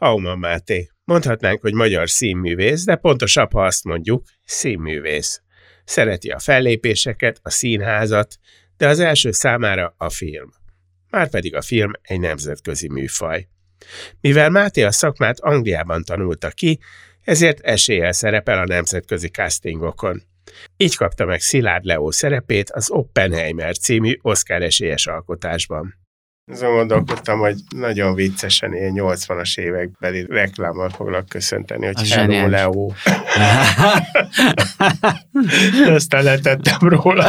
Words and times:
Hauma 0.00 0.36
Máté. 0.36 0.90
Mondhatnánk, 1.04 1.60
hogy 1.60 1.74
magyar 1.74 2.10
színművész, 2.10 2.84
de 2.84 2.96
pontosabb, 2.96 3.52
ha 3.52 3.64
azt 3.64 3.84
mondjuk, 3.84 4.24
színművész. 4.44 5.42
Szereti 5.84 6.28
a 6.28 6.38
fellépéseket, 6.38 7.38
a 7.42 7.50
színházat, 7.50 8.36
de 8.76 8.88
az 8.88 8.98
első 9.00 9.32
számára 9.32 9.94
a 9.96 10.10
film. 10.10 10.52
Márpedig 11.10 11.54
a 11.54 11.62
film 11.62 11.90
egy 12.02 12.20
nemzetközi 12.20 12.88
műfaj. 12.88 13.48
Mivel 14.20 14.50
Máté 14.50 14.82
a 14.82 14.90
szakmát 14.90 15.40
Angliában 15.40 16.02
tanulta 16.04 16.48
ki, 16.48 16.78
ezért 17.20 17.60
eséllyel 17.60 18.12
szerepel 18.12 18.58
a 18.58 18.66
nemzetközi 18.66 19.28
castingokon. 19.28 20.22
Így 20.76 20.96
kapta 20.96 21.24
meg 21.24 21.40
Szilárd 21.40 21.84
Leó 21.84 22.10
szerepét 22.10 22.70
az 22.70 22.90
Oppenheimer 22.90 23.78
című 23.78 24.18
Oscar 24.22 24.62
esélyes 24.62 25.06
alkotásban. 25.06 25.99
Azon 26.52 26.74
gondolkodtam, 26.74 27.38
hogy 27.38 27.54
nagyon 27.76 28.14
viccesen 28.14 28.74
ilyen 28.74 28.92
80-as 28.94 29.58
évekbeli 29.58 30.26
reklámmal 30.28 30.88
foglak 30.88 31.28
köszönteni, 31.28 31.86
hogy 31.86 31.94
Az 31.98 32.12
Hello 32.12 32.22
zseniális. 32.22 32.52
Leo. 32.52 32.90
Aztán 35.94 36.22
letettem 36.22 36.78
róla. 36.88 37.26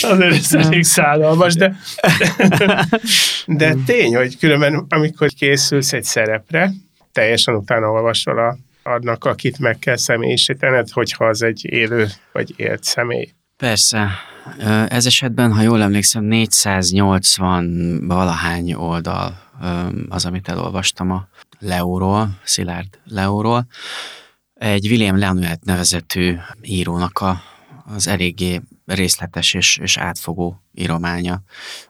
Azért 0.00 0.32
ez 0.32 0.54
elég 0.54 0.84
szállalmas, 0.84 1.54
de, 1.54 1.76
de 3.46 3.74
tény, 3.86 4.16
hogy 4.16 4.38
különben 4.38 4.86
amikor 4.88 5.28
készülsz 5.28 5.92
egy 5.92 6.04
szerepre, 6.04 6.70
teljesen 7.12 7.54
utána 7.54 7.90
olvasol 7.90 8.38
a, 8.38 8.56
annak, 8.82 9.24
akit 9.24 9.58
meg 9.58 9.78
kell 9.78 9.96
személyisítened, 9.96 10.90
hogyha 10.90 11.24
az 11.24 11.42
egy 11.42 11.64
élő 11.64 12.06
vagy 12.32 12.52
élt 12.56 12.84
személy. 12.84 13.28
Persze. 13.56 14.08
Ez 14.88 15.06
esetben, 15.06 15.52
ha 15.52 15.62
jól 15.62 15.82
emlékszem, 15.82 16.24
480 16.24 18.06
valahány 18.06 18.72
oldal 18.72 19.38
az, 20.08 20.24
amit 20.24 20.48
elolvastam 20.48 21.10
a 21.10 21.28
Leóról, 21.58 22.38
Szilárd 22.44 22.98
Leóról. 23.04 23.66
Egy 24.54 24.86
William 24.86 25.18
Lenuet 25.18 25.64
nevezetű 25.64 26.36
írónak 26.62 27.18
a, 27.18 27.42
az 27.84 28.06
eléggé 28.06 28.60
részletes 28.86 29.54
és, 29.54 29.76
és 29.76 29.96
átfogó 29.96 30.62
írománya 30.74 31.42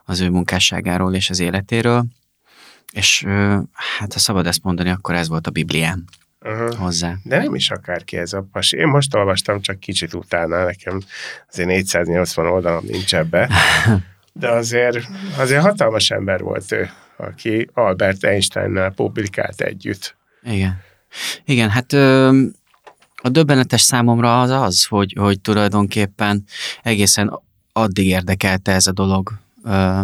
az 0.05 0.19
ő 0.19 0.29
munkásságáról 0.29 1.13
és 1.13 1.29
az 1.29 1.39
életéről. 1.39 2.05
És 2.91 3.25
hát 3.97 4.13
ha 4.13 4.19
szabad 4.19 4.47
ezt 4.47 4.63
mondani, 4.63 4.89
akkor 4.89 5.15
ez 5.15 5.27
volt 5.27 5.47
a 5.47 5.51
Bibliám 5.51 6.03
Uh-huh. 6.45 6.75
hozzá. 6.75 7.15
De 7.23 7.37
nem 7.37 7.55
is 7.55 7.71
akárki 7.71 8.17
ez 8.17 8.33
a 8.33 8.47
pasi. 8.51 8.77
Én 8.77 8.87
most 8.87 9.15
olvastam 9.15 9.61
csak 9.61 9.79
kicsit 9.79 10.13
utána, 10.13 10.63
nekem 10.63 11.01
azért 11.51 11.67
480 11.67 12.45
oldalam 12.45 12.83
nincs 12.87 13.15
ebbe. 13.15 13.49
De 14.33 14.49
azért, 14.49 15.07
azért 15.37 15.61
hatalmas 15.61 16.11
ember 16.11 16.41
volt 16.41 16.71
ő, 16.71 16.89
aki 17.17 17.69
Albert 17.73 18.23
Einsteinnel 18.23 18.91
publikált 18.91 19.61
együtt. 19.61 20.15
Igen. 20.43 20.81
Igen, 21.45 21.69
hát 21.69 21.93
ö, 21.93 22.29
a 23.15 23.29
döbbenetes 23.29 23.81
számomra 23.81 24.41
az 24.41 24.49
az, 24.49 24.85
hogy, 24.85 25.15
hogy 25.19 25.41
tulajdonképpen 25.41 26.43
egészen 26.83 27.39
addig 27.73 28.07
érdekelte 28.07 28.71
ez 28.71 28.87
a 28.87 28.91
dolog, 28.91 29.31
ö, 29.63 30.01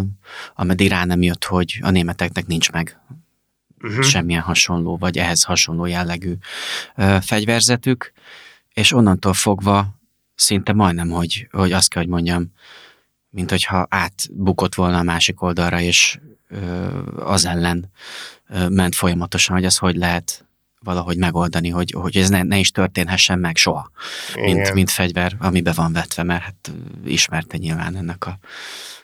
ameddig 0.54 0.88
rá 0.88 1.04
nem 1.04 1.22
jött, 1.22 1.44
hogy 1.44 1.78
a 1.82 1.90
németeknek 1.90 2.46
nincs 2.46 2.72
meg 2.72 2.98
Uh-huh. 3.82 4.02
semmilyen 4.02 4.42
hasonló, 4.42 4.96
vagy 4.96 5.18
ehhez 5.18 5.42
hasonló 5.42 5.86
jellegű 5.86 6.34
ö, 6.96 7.16
fegyverzetük, 7.20 8.12
és 8.72 8.92
onnantól 8.92 9.32
fogva 9.32 9.98
szinte 10.34 10.72
majdnem, 10.72 11.08
hogy, 11.08 11.48
hogy 11.50 11.72
azt 11.72 11.88
kell, 11.88 12.02
hogy 12.02 12.10
mondjam, 12.10 12.52
mint 13.30 13.50
hogyha 13.50 13.86
átbukott 13.90 14.74
volna 14.74 14.98
a 14.98 15.02
másik 15.02 15.42
oldalra, 15.42 15.80
és 15.80 16.18
ö, 16.48 16.86
az 17.16 17.44
ellen 17.44 17.90
ö, 18.48 18.68
ment 18.68 18.94
folyamatosan, 18.94 19.54
hogy 19.54 19.64
ez 19.64 19.76
hogy 19.76 19.96
lehet 19.96 20.46
valahogy 20.86 21.18
megoldani, 21.18 21.68
hogy, 21.68 21.94
hogy 21.98 22.16
ez 22.16 22.28
ne, 22.28 22.42
ne 22.42 22.58
is 22.58 22.70
történhessen 22.70 23.38
meg 23.38 23.56
soha, 23.56 23.90
mint, 24.34 24.58
Igen. 24.58 24.72
mint 24.72 24.90
fegyver, 24.90 25.36
amibe 25.38 25.72
van 25.72 25.92
vetve, 25.92 26.22
mert 26.22 26.42
hát 26.42 26.72
ismerte 27.04 27.56
nyilván 27.56 27.96
ennek 27.96 28.26
a, 28.26 28.38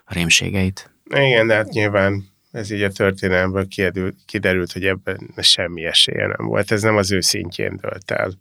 a 0.05 0.13
rémségeit. 0.15 0.91
Igen, 1.11 1.47
de 1.47 1.55
hát 1.55 1.69
nyilván 1.69 2.32
ez 2.53 2.71
így 2.71 2.83
a 2.83 2.91
történelemből 2.91 3.69
kiderült, 3.69 4.17
kiderült, 4.27 4.73
hogy 4.73 4.87
ebben 4.87 5.31
semmi 5.37 5.85
esélye 5.85 6.27
nem 6.27 6.47
volt. 6.47 6.71
Ez 6.71 6.83
nem 6.83 6.97
az 6.97 7.13
ő 7.13 7.21
szintjén 7.21 7.79
dölt 7.81 8.11
el, 8.11 8.33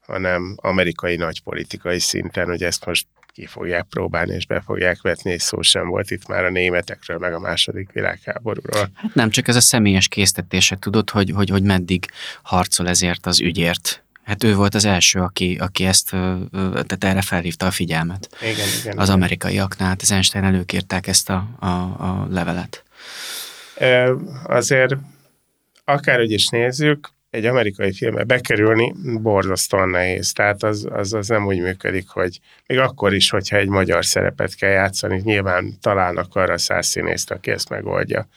hanem 0.00 0.54
amerikai 0.56 1.16
nagypolitikai 1.16 1.98
szinten, 1.98 2.46
hogy 2.46 2.62
ezt 2.62 2.86
most 2.86 3.06
ki 3.32 3.46
fogják 3.46 3.86
próbálni, 3.90 4.34
és 4.34 4.46
be 4.46 4.60
fogják 4.60 5.02
vetni, 5.02 5.32
és 5.32 5.42
szó 5.42 5.62
sem 5.62 5.88
volt 5.88 6.10
itt 6.10 6.26
már 6.26 6.44
a 6.44 6.50
németekről, 6.50 7.18
meg 7.18 7.34
a 7.34 7.38
második 7.38 7.92
világháborúról. 7.92 8.90
Hát 8.94 9.14
nem, 9.14 9.30
csak 9.30 9.48
ez 9.48 9.56
a 9.56 9.60
személyes 9.60 10.08
késztetése, 10.08 10.76
tudod, 10.76 11.10
hogy, 11.10 11.30
hogy, 11.30 11.48
hogy 11.48 11.62
meddig 11.62 12.06
harcol 12.42 12.88
ezért 12.88 13.26
az 13.26 13.40
ügyért. 13.40 14.04
Hát 14.24 14.44
ő 14.44 14.54
volt 14.54 14.74
az 14.74 14.84
első, 14.84 15.20
aki, 15.20 15.56
aki 15.60 15.84
ezt, 15.84 16.10
tehát 16.50 17.04
erre 17.04 17.22
felhívta 17.22 17.66
a 17.66 17.70
figyelmet. 17.70 18.36
Igen, 18.40 18.68
igen. 18.80 18.98
Az 18.98 19.08
amerikaiaknál, 19.08 19.88
hát 19.88 20.02
az 20.02 20.10
Einstein 20.10 20.44
előkírták 20.44 21.06
ezt 21.06 21.30
a, 21.30 21.48
a, 21.58 21.66
a 21.66 22.26
levelet. 22.30 22.84
Azért 24.44 24.94
akárhogy 25.84 26.30
is 26.30 26.48
nézzük, 26.48 27.08
egy 27.34 27.46
amerikai 27.46 27.92
filmbe 27.92 28.24
bekerülni 28.24 28.94
borzasztóan 29.22 29.88
nehéz. 29.88 30.32
Tehát 30.32 30.62
az, 30.62 30.86
az, 30.90 31.12
az 31.12 31.28
nem 31.28 31.46
úgy 31.46 31.60
működik, 31.60 32.08
hogy 32.08 32.40
még 32.66 32.78
akkor 32.78 33.14
is, 33.14 33.30
hogyha 33.30 33.56
egy 33.56 33.68
magyar 33.68 34.04
szerepet 34.04 34.54
kell 34.54 34.70
játszani, 34.70 35.20
nyilván 35.24 35.74
találnak 35.80 36.34
arra 36.36 36.58
száz 36.58 36.86
színészt, 36.86 37.30
aki 37.30 37.50
ezt 37.50 37.68
megoldja. 37.68 38.28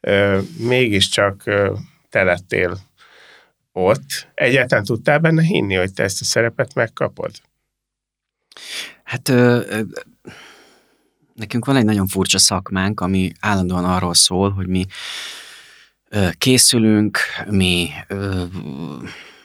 Ö, 0.00 0.40
mégiscsak 0.58 1.42
ö, 1.44 1.74
te 2.10 2.22
lettél 2.22 2.78
ott. 3.72 4.28
Egyáltalán 4.34 4.84
tudtál 4.84 5.18
benne 5.18 5.42
hinni, 5.42 5.74
hogy 5.74 5.92
te 5.92 6.02
ezt 6.02 6.20
a 6.20 6.24
szerepet 6.24 6.74
megkapod? 6.74 7.30
Hát 9.02 9.32
nekünk 11.40 11.64
van 11.64 11.76
egy 11.76 11.84
nagyon 11.84 12.06
furcsa 12.06 12.38
szakmánk, 12.38 13.00
ami 13.00 13.32
állandóan 13.40 13.84
arról 13.84 14.14
szól, 14.14 14.50
hogy 14.50 14.66
mi 14.66 14.86
készülünk, 16.38 17.18
mi 17.50 17.88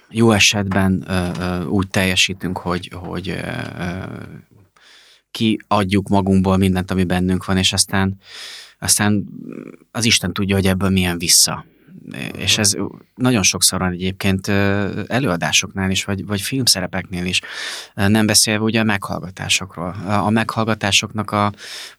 jó 0.10 0.32
esetben 0.32 1.08
úgy 1.70 1.88
teljesítünk, 1.88 2.58
hogy, 2.58 2.92
hogy 2.94 3.38
kiadjuk 5.32 6.08
magunkból 6.08 6.58
mindent, 6.58 6.92
ami 6.92 7.04
bennünk 7.04 7.46
van, 7.46 7.58
és 7.58 7.74
aztán, 7.74 8.20
aztán 8.80 9.26
az 9.92 10.06
Isten 10.06 10.34
tudja, 10.34 10.56
hogy 10.56 10.68
ebből 10.68 10.90
milyen 10.90 11.18
vissza. 11.18 11.66
És 12.38 12.58
ez 12.58 12.74
nagyon 13.16 13.44
sokszor 13.44 13.80
van 13.80 13.92
egyébként 13.92 14.48
előadásoknál 15.08 15.92
is, 15.92 16.04
vagy, 16.04 16.26
vagy 16.26 16.42
filmszerepeknél 16.42 17.26
is. 17.26 17.42
Nem 17.94 18.26
beszélve 18.26 18.64
ugye 18.64 18.80
a 18.80 18.84
meghallgatásokról. 18.84 19.96
A, 20.08 20.30
meghallgatásoknak 20.30 21.32
a, 21.32 21.54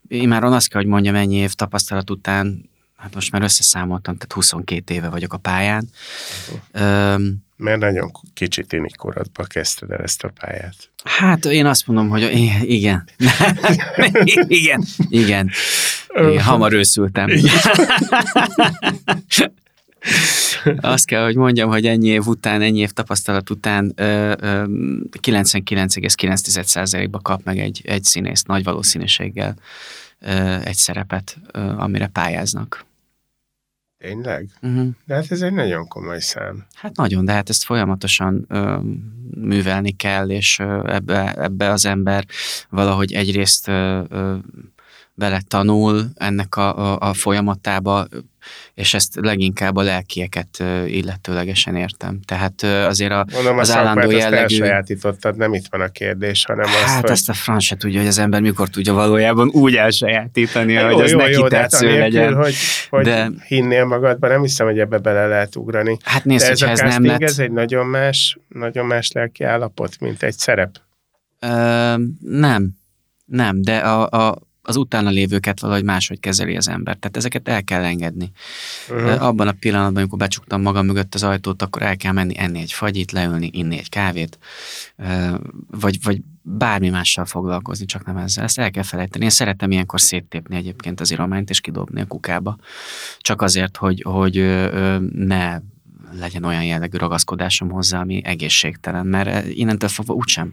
imáron 0.08 0.52
azt 0.52 0.68
kell, 0.68 0.80
hogy 0.80 0.90
mondjam, 0.90 1.14
ennyi 1.14 1.36
év 1.36 1.52
tapasztalat 1.52 2.10
után, 2.10 2.70
hát 2.96 3.14
most 3.14 3.32
már 3.32 3.42
összeszámoltam, 3.42 4.14
tehát 4.14 4.32
22 4.32 4.94
éve 4.94 5.08
vagyok 5.08 5.32
a 5.32 5.36
pályán. 5.36 5.88
Mert 7.56 7.78
nagyon 7.78 8.10
kicsi 8.34 8.64
tini 8.64 8.90
korodba 8.90 9.44
kezdted 9.44 9.90
el 9.90 10.02
ezt 10.02 10.24
a 10.24 10.30
pályát. 10.40 10.90
Hát 11.04 11.44
én 11.44 11.66
azt 11.66 11.86
mondom, 11.86 12.08
hogy 12.08 12.22
igen. 12.78 13.08
igen, 14.24 14.44
igen. 14.48 14.84
igen. 15.08 15.50
Hamar 16.38 16.72
őszültem. 16.72 17.30
Azt 20.80 21.06
kell, 21.06 21.24
hogy 21.24 21.36
mondjam, 21.36 21.68
hogy 21.68 21.86
ennyi 21.86 22.08
év 22.08 22.26
után, 22.26 22.62
ennyi 22.62 22.78
év 22.78 22.90
tapasztalat 22.90 23.50
után 23.50 23.92
ö, 23.94 24.34
ö, 24.40 24.64
99,9%-ba 25.20 27.20
kap 27.20 27.44
meg 27.44 27.58
egy, 27.58 27.82
egy 27.84 28.04
színész 28.04 28.42
nagy 28.42 28.64
valószínűséggel 28.64 29.56
egy 30.64 30.74
szerepet, 30.74 31.38
amire 31.76 32.06
pályáznak. 32.06 32.86
Tényleg? 33.98 34.48
Uh-huh. 34.62 34.88
De 35.04 35.14
hát 35.14 35.30
ez 35.30 35.42
egy 35.42 35.52
nagyon 35.52 35.88
komoly 35.88 36.20
szám. 36.20 36.66
Hát 36.74 36.96
nagyon, 36.96 37.24
de 37.24 37.32
hát 37.32 37.48
ezt 37.48 37.64
folyamatosan 37.64 38.44
ö, 38.48 38.78
művelni 39.34 39.90
kell, 39.90 40.30
és 40.30 40.58
ö, 40.58 40.92
ebbe, 40.92 41.34
ebbe 41.34 41.70
az 41.70 41.86
ember 41.86 42.24
valahogy 42.68 43.12
egyrészt 43.12 43.68
ö, 43.68 44.02
ö, 44.08 44.36
bele 45.16 45.40
tanul 45.48 46.04
ennek 46.14 46.56
a, 46.56 46.92
a, 46.92 47.08
a 47.08 47.14
folyamatába, 47.14 48.06
és 48.74 48.94
ezt 48.94 49.14
leginkább 49.20 49.76
a 49.76 49.82
lelkieket 49.82 50.64
illetőlegesen 50.86 51.76
értem. 51.76 52.20
Tehát 52.24 52.62
azért 52.62 53.12
a, 53.12 53.26
Mondom, 53.32 53.58
az 53.58 53.68
a 53.68 53.76
állandó 53.76 54.10
jellegű... 54.10 54.38
elsajátítottad, 54.38 55.36
nem 55.36 55.54
itt 55.54 55.66
van 55.70 55.80
a 55.80 55.88
kérdés, 55.88 56.44
hanem 56.44 56.66
hát 56.66 56.84
azt, 56.84 57.00
hogy... 57.00 57.10
ezt 57.10 57.28
a 57.28 57.32
franc 57.32 57.62
se 57.62 57.76
tudja, 57.76 57.98
hogy 57.98 58.08
az 58.08 58.18
ember 58.18 58.40
mikor 58.40 58.68
tudja 58.68 58.92
valójában 58.92 59.48
úgy 59.48 59.76
elsajátítani, 59.76 60.72
jó, 60.72 60.84
hogy 60.86 61.00
az 61.00 61.10
jó, 61.10 61.18
neki 61.18 61.32
jó, 61.32 61.48
tetsző 61.48 61.88
hát 61.88 61.98
legyen. 61.98 62.34
Hogy, 62.34 62.54
hogy 62.90 63.04
de... 63.04 63.30
hinnél 63.46 63.84
magadban, 63.84 64.30
nem 64.30 64.42
hiszem, 64.42 64.66
hogy 64.66 64.78
ebbe 64.78 64.98
bele 64.98 65.26
lehet 65.26 65.56
ugrani. 65.56 65.96
Hát 66.04 66.24
nézd, 66.24 66.44
de 66.44 66.50
ez 66.50 66.62
a 66.62 66.68
ez 66.68 66.80
nem 66.80 67.04
lett... 67.04 67.22
ez 67.22 67.38
egy 67.38 67.52
nagyon 67.52 67.86
más, 67.86 68.38
nagyon 68.48 68.86
más 68.86 69.12
lelki 69.12 69.44
állapot, 69.44 70.00
mint 70.00 70.22
egy 70.22 70.38
szerep. 70.38 70.80
Ö, 71.40 71.94
nem, 72.20 72.70
nem, 73.24 73.62
de 73.62 73.76
a, 73.76 74.28
a, 74.28 74.38
az 74.66 74.76
utána 74.76 75.10
lévőket 75.10 75.60
valahogy 75.60 75.84
máshogy 75.84 76.20
kezeli 76.20 76.56
az 76.56 76.68
ember. 76.68 76.96
Tehát 76.96 77.16
ezeket 77.16 77.48
el 77.48 77.64
kell 77.64 77.84
engedni. 77.84 78.30
Uh-huh. 78.88 79.22
Abban 79.22 79.48
a 79.48 79.52
pillanatban, 79.52 79.96
amikor 79.96 80.18
becsuktam 80.18 80.62
magam 80.62 80.86
mögött 80.86 81.14
az 81.14 81.22
ajtót, 81.22 81.62
akkor 81.62 81.82
el 81.82 81.96
kell 81.96 82.12
menni 82.12 82.38
enni 82.38 82.60
egy 82.60 82.72
fagyit, 82.72 83.12
leülni, 83.12 83.50
inni 83.52 83.78
egy 83.78 83.88
kávét, 83.88 84.38
vagy, 85.70 85.98
vagy 86.02 86.20
bármi 86.42 86.88
mással 86.88 87.24
foglalkozni, 87.24 87.86
csak 87.86 88.04
nem 88.04 88.16
ezzel. 88.16 88.44
Ezt 88.44 88.58
el 88.58 88.70
kell 88.70 88.82
felejteni. 88.82 89.24
Én 89.24 89.30
szeretem 89.30 89.70
ilyenkor 89.70 90.00
széttépni 90.00 90.56
egyébként 90.56 91.00
az 91.00 91.10
irományt, 91.10 91.50
és 91.50 91.60
kidobni 91.60 92.00
a 92.00 92.06
kukába. 92.06 92.56
Csak 93.18 93.42
azért, 93.42 93.76
hogy, 93.76 94.02
hogy 94.02 94.34
ne 95.12 95.58
legyen 96.12 96.44
olyan 96.44 96.64
jellegű 96.64 96.96
ragaszkodásom 96.96 97.70
hozzá, 97.70 98.00
ami 98.00 98.24
egészségtelen, 98.24 99.06
mert 99.06 99.46
innentől 99.48 99.88
fogva 99.88 100.14
úgysem 100.14 100.52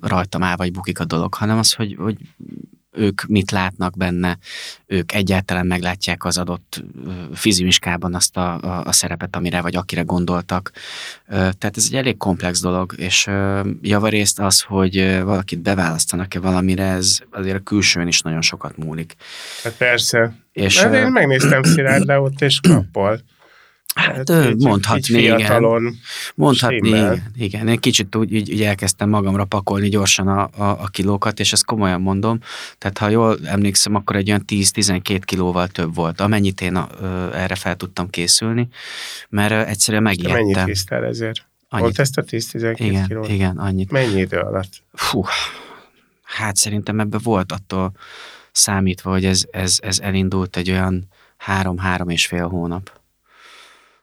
rajtam 0.00 0.42
áll 0.42 0.56
vagy 0.56 0.72
bukik 0.72 1.00
a 1.00 1.04
dolog, 1.04 1.34
hanem 1.34 1.58
az, 1.58 1.72
hogy, 1.72 1.96
hogy 1.98 2.16
ők 2.92 3.22
mit 3.26 3.50
látnak 3.50 3.96
benne, 3.96 4.38
ők 4.86 5.12
egyáltalán 5.12 5.66
meglátják 5.66 6.24
az 6.24 6.38
adott 6.38 6.82
fizimiskában 7.34 8.14
azt 8.14 8.36
a, 8.36 8.60
a, 8.60 8.84
a 8.84 8.92
szerepet, 8.92 9.36
amire 9.36 9.60
vagy 9.60 9.76
akire 9.76 10.02
gondoltak. 10.02 10.72
Tehát 11.28 11.76
ez 11.76 11.84
egy 11.88 11.94
elég 11.94 12.16
komplex 12.16 12.60
dolog, 12.60 12.94
és 12.96 13.30
javarészt 13.82 14.40
az, 14.40 14.60
hogy 14.60 15.20
valakit 15.22 15.58
beválasztanak-e 15.58 16.40
valamire, 16.40 16.84
ez 16.84 17.18
azért 17.30 17.56
a 17.56 17.62
külsőn 17.62 18.06
is 18.06 18.20
nagyon 18.20 18.42
sokat 18.42 18.76
múlik. 18.76 19.14
Hát 19.62 19.76
persze. 19.76 20.34
És, 20.52 20.80
hát 20.80 20.94
én 20.94 21.06
megnéztem 21.06 21.62
Szilárd 21.62 22.06
Leót 22.06 22.40
és 22.40 22.60
Kappol. 22.60 23.20
Hát, 23.94 24.30
hát 24.30 24.54
mondhatni, 24.58 25.18
így 25.18 25.24
igen. 25.24 25.98
Mondhatni, 26.34 26.88
igen, 26.88 27.22
igen. 27.36 27.68
Én 27.68 27.78
kicsit 27.78 28.16
úgy, 28.16 28.34
úgy, 28.34 28.52
úgy 28.52 28.62
elkezdtem 28.62 29.08
magamra 29.08 29.44
pakolni 29.44 29.88
gyorsan 29.88 30.28
a, 30.28 30.48
a, 30.56 30.64
a 30.64 30.86
kilókat, 30.86 31.40
és 31.40 31.52
ezt 31.52 31.64
komolyan 31.64 32.00
mondom. 32.00 32.38
Tehát 32.78 32.98
ha 32.98 33.08
jól 33.08 33.38
emlékszem, 33.44 33.94
akkor 33.94 34.16
egy 34.16 34.28
olyan 34.28 34.44
10-12 34.48 35.20
kilóval 35.24 35.66
több 35.68 35.94
volt, 35.94 36.20
amennyit 36.20 36.60
én 36.60 36.76
a, 36.76 36.88
ö, 37.00 37.34
erre 37.34 37.54
fel 37.54 37.76
tudtam 37.76 38.10
készülni, 38.10 38.68
mert 39.28 39.52
ö, 39.52 39.70
egyszerűen 39.70 40.02
megijedtem. 40.02 40.44
Mennyit 40.44 40.64
késztel 40.64 41.04
ezért? 41.04 41.46
Annyit. 41.68 41.84
Volt 41.84 41.98
ezt 41.98 42.18
a 42.18 42.22
10-12 42.22 42.74
igen, 42.78 43.06
kilót? 43.06 43.28
Igen, 43.28 43.58
annyit. 43.58 43.90
Mennyi 43.90 44.20
idő 44.20 44.38
alatt? 44.38 44.82
Fú, 44.92 45.24
hát 46.22 46.56
szerintem 46.56 47.00
ebbe 47.00 47.18
volt 47.22 47.52
attól 47.52 47.92
számítva, 48.52 49.10
hogy 49.10 49.24
ez, 49.24 49.44
ez, 49.50 49.78
ez 49.82 50.00
elindult 50.00 50.56
egy 50.56 50.70
olyan 50.70 51.08
három-három 51.36 52.08
és 52.08 52.26
fél 52.26 52.48
hónap. 52.48 53.00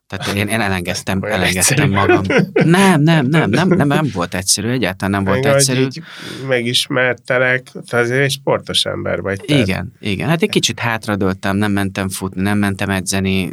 Tehát 0.09 0.35
én, 0.35 0.47
én 0.47 0.61
elengedtem, 0.69 1.23
elengedtem 1.23 1.89
magam. 1.89 2.21
Nem, 2.53 3.01
nem, 3.01 3.25
nem, 3.25 3.49
nem, 3.49 3.67
nem, 3.67 3.87
nem 3.87 4.09
volt 4.13 4.33
egyszerű, 4.33 4.69
egyáltalán 4.69 5.11
nem 5.11 5.33
volt 5.33 5.43
Meg, 5.43 5.53
egyszerű. 5.53 5.81
Így 5.81 6.01
megismertelek, 6.47 7.67
te 7.89 7.97
azért 7.97 8.23
egy 8.23 8.31
sportos 8.31 8.85
ember 8.85 9.21
vagy. 9.21 9.41
Tehát. 9.41 9.67
Igen, 9.67 9.93
igen. 9.99 10.27
Hát 10.27 10.41
egy 10.41 10.49
kicsit 10.49 10.79
hátradőltem, 10.79 11.57
nem 11.57 11.71
mentem 11.71 12.09
futni, 12.09 12.41
nem 12.41 12.57
mentem 12.57 12.89
edzeni, 12.89 13.51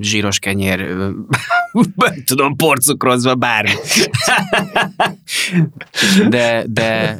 zsíros 0.00 0.38
kenyér, 0.38 0.96
nem 1.94 2.24
tudom, 2.24 2.56
porcukrozva, 2.56 3.34
bármi. 3.34 3.70
De, 6.28 6.64
de 6.68 7.18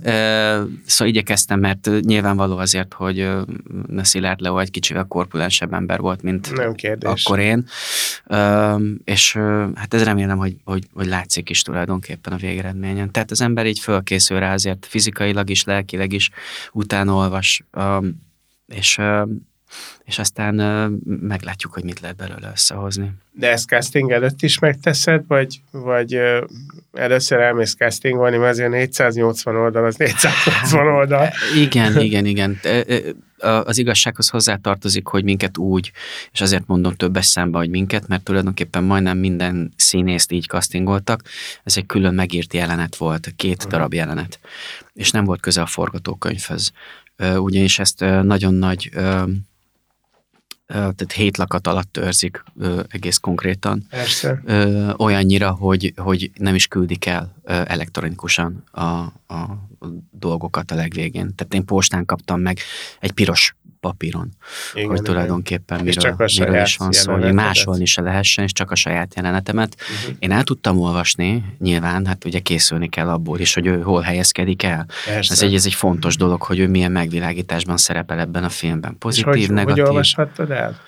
szóval 0.87 1.09
igyekeztem, 1.15 1.61
mert 1.61 1.91
nyilvánvaló 2.01 2.57
azért, 2.57 2.93
hogy 2.93 3.29
Szilárd 4.03 4.41
Leo 4.41 4.59
egy 4.59 4.71
kicsivel 4.71 5.05
korpulensebb 5.05 5.73
ember 5.73 6.01
volt, 6.01 6.23
mint 6.23 6.57
nem 6.57 6.75
kérdés. 6.75 7.25
akkor 7.25 7.39
én 7.39 7.67
és 9.05 9.33
hát 9.75 9.95
ez 9.95 10.03
remélem, 10.03 10.39
hogy, 10.39 10.57
hogy, 10.65 10.85
hogy 10.95 11.07
látszik 11.07 11.51
is 11.51 11.63
tulajdonképpen 11.63 12.33
a 12.33 12.37
végeredményen. 12.37 13.11
Tehát 13.11 13.31
az 13.31 13.41
ember 13.41 13.67
így 13.67 13.79
fölkészül 13.79 14.39
rá 14.39 14.53
azért 14.53 14.87
fizikailag 14.87 15.51
is, 15.51 15.65
lelkileg 15.65 16.13
is, 16.13 16.31
utána 16.73 17.15
olvas, 17.15 17.65
és, 18.67 19.01
és 20.05 20.19
aztán 20.19 20.55
meglátjuk, 21.05 21.73
hogy 21.73 21.85
mit 21.85 22.01
lehet 22.01 22.17
belőle 22.17 22.51
összehozni. 22.53 23.13
De 23.33 23.51
ezt 23.51 23.69
casting 23.69 24.11
előtt 24.11 24.43
is 24.43 24.59
megteszed, 24.59 25.25
vagy, 25.27 25.61
vagy 25.71 26.19
először 26.93 27.39
elmész 27.41 27.75
castingolni, 27.75 28.37
mert 28.37 28.53
azért 28.53 28.71
480 28.71 29.57
oldal, 29.57 29.85
az 29.85 29.97
480 29.97 30.87
oldal. 30.99 31.29
Igen, 31.57 32.01
igen, 32.01 32.27
igen 32.27 32.59
az 33.43 33.79
igazsághoz 33.79 34.29
hozzátartozik, 34.29 35.07
hogy 35.07 35.25
minket 35.25 35.59
úgy, 35.59 35.93
és 36.33 36.41
azért 36.41 36.67
mondom 36.67 36.95
többes 36.95 37.27
számba, 37.27 37.59
hogy 37.59 37.71
minket, 37.71 38.09
mert 38.09 38.25
tulajdonképpen 38.25 38.85
majdnem 38.85 39.19
minden 39.19 39.73
színészt 39.77 40.33
így 40.33 40.47
castingoltak. 40.47 41.23
Ez 41.65 41.77
egy 41.77 41.87
külön 41.87 42.15
megírt 42.15 42.55
jelenet 42.55 42.97
volt, 42.97 43.33
két 43.37 43.67
darab 43.69 43.95
jelenet, 43.95 44.41
és 44.93 45.11
nem 45.11 45.25
volt 45.25 45.41
köze 45.41 45.63
a 45.63 45.67
forgatókönyvhöz. 45.67 46.73
Ugyanis 47.37 47.79
ezt 47.79 48.01
nagyon 48.23 48.55
nagy 48.55 48.91
tehát 50.73 51.13
hét 51.13 51.37
lakat 51.37 51.67
alatt 51.67 51.97
őrzik 51.97 52.45
egész 52.89 53.17
konkrétan. 53.17 53.87
Persze. 53.91 54.43
Olyannyira, 54.97 55.51
hogy, 55.51 55.93
hogy 55.97 56.31
nem 56.35 56.55
is 56.55 56.67
küldik 56.67 57.07
el 57.07 57.35
elektronikusan 57.45 58.65
a, 58.71 58.83
a 59.35 59.69
dolgokat 60.11 60.71
a 60.71 60.75
legvégén. 60.75 61.35
Tehát 61.35 61.55
én 61.55 61.65
postán 61.65 62.05
kaptam 62.05 62.41
meg 62.41 62.59
egy 63.01 63.13
piros 63.13 63.57
papíron, 63.83 64.29
igen, 64.75 64.89
hogy 64.89 65.03
tulajdonképpen 65.03 65.81
igen. 65.81 65.95
miről, 65.95 66.03
csak 66.03 66.39
miről 66.39 66.63
is 66.63 66.77
van 66.77 66.93
szó, 66.93 67.13
hogy 67.13 67.33
másolni 67.33 67.85
se 67.85 68.03
lehessen, 68.03 68.45
és 68.45 68.53
csak 68.53 68.71
a 68.71 68.75
saját 68.75 69.15
jelenetemet. 69.15 69.77
Uh-huh. 69.81 70.17
Én 70.19 70.31
el 70.31 70.45
tudtam 70.45 70.79
olvasni, 70.79 71.45
nyilván, 71.59 72.07
hát 72.07 72.25
ugye 72.25 72.39
készülni 72.39 72.89
kell 72.89 73.09
abból 73.09 73.39
is, 73.39 73.55
hogy 73.55 73.67
ő 73.67 73.81
hol 73.81 74.01
helyezkedik 74.01 74.63
el. 74.63 74.87
Ez 75.07 75.43
egy, 75.43 75.55
ez 75.55 75.67
egy 75.67 75.75
fontos 75.75 76.17
dolog, 76.17 76.43
hogy 76.43 76.59
ő 76.59 76.69
milyen 76.69 76.93
megvilágításban 76.93 77.77
szerepel 77.77 78.19
ebben 78.19 78.45
a 78.45 78.49
filmben. 78.49 78.99
Pozitív, 78.99 79.35
és 79.35 79.47
hogy, 79.47 79.55
negatív. 79.55 79.83
Hogy 79.83 79.93
olvashattad 79.93 80.51
el? 80.51 80.81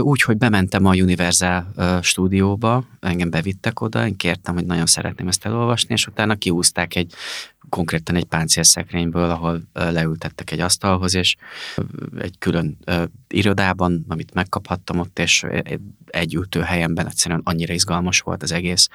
Úgy, 0.00 0.22
hogy 0.22 0.36
bementem 0.36 0.84
a 0.84 0.94
Universal 0.94 1.72
stúdióba, 2.02 2.84
engem 3.00 3.30
bevittek 3.30 3.80
oda, 3.80 4.06
én 4.06 4.16
kértem, 4.16 4.54
hogy 4.54 4.66
nagyon 4.66 4.86
szeretném 4.86 5.28
ezt 5.28 5.46
elolvasni, 5.46 5.94
és 5.94 6.06
utána 6.06 6.34
kiúzták 6.34 6.94
egy 6.94 7.14
konkrétan 7.68 8.16
egy 8.16 8.24
páncélszekrényből, 8.24 9.30
ahol 9.30 9.62
leültettek 9.72 10.50
egy 10.50 10.60
asztalhoz, 10.60 11.14
és 11.14 11.36
egy 12.18 12.38
külön 12.38 12.78
irodában, 13.28 14.04
amit 14.08 14.34
megkaphattam 14.34 14.98
ott, 14.98 15.18
és 15.18 15.46
egy 16.06 16.34
ültőhelyemben 16.34 17.06
egyszerűen 17.06 17.40
annyira 17.44 17.74
izgalmas 17.74 18.20
volt 18.20 18.42
az 18.42 18.52
egész, 18.52 18.88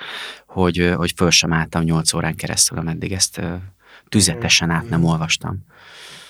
hogy, 0.47 0.93
hogy 0.95 1.13
föl 1.15 1.29
sem 1.29 1.53
álltam 1.53 1.83
nyolc 1.83 2.13
órán 2.13 2.35
keresztül, 2.35 2.77
ameddig 2.77 3.11
ezt 3.11 3.41
tüzetesen 4.09 4.69
át 4.69 4.89
nem 4.89 5.03
olvastam. 5.03 5.65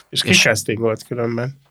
És 0.09 0.21
ki 0.21 0.33
casting 0.33 0.79
volt 0.79 1.03
különben? 1.03 1.63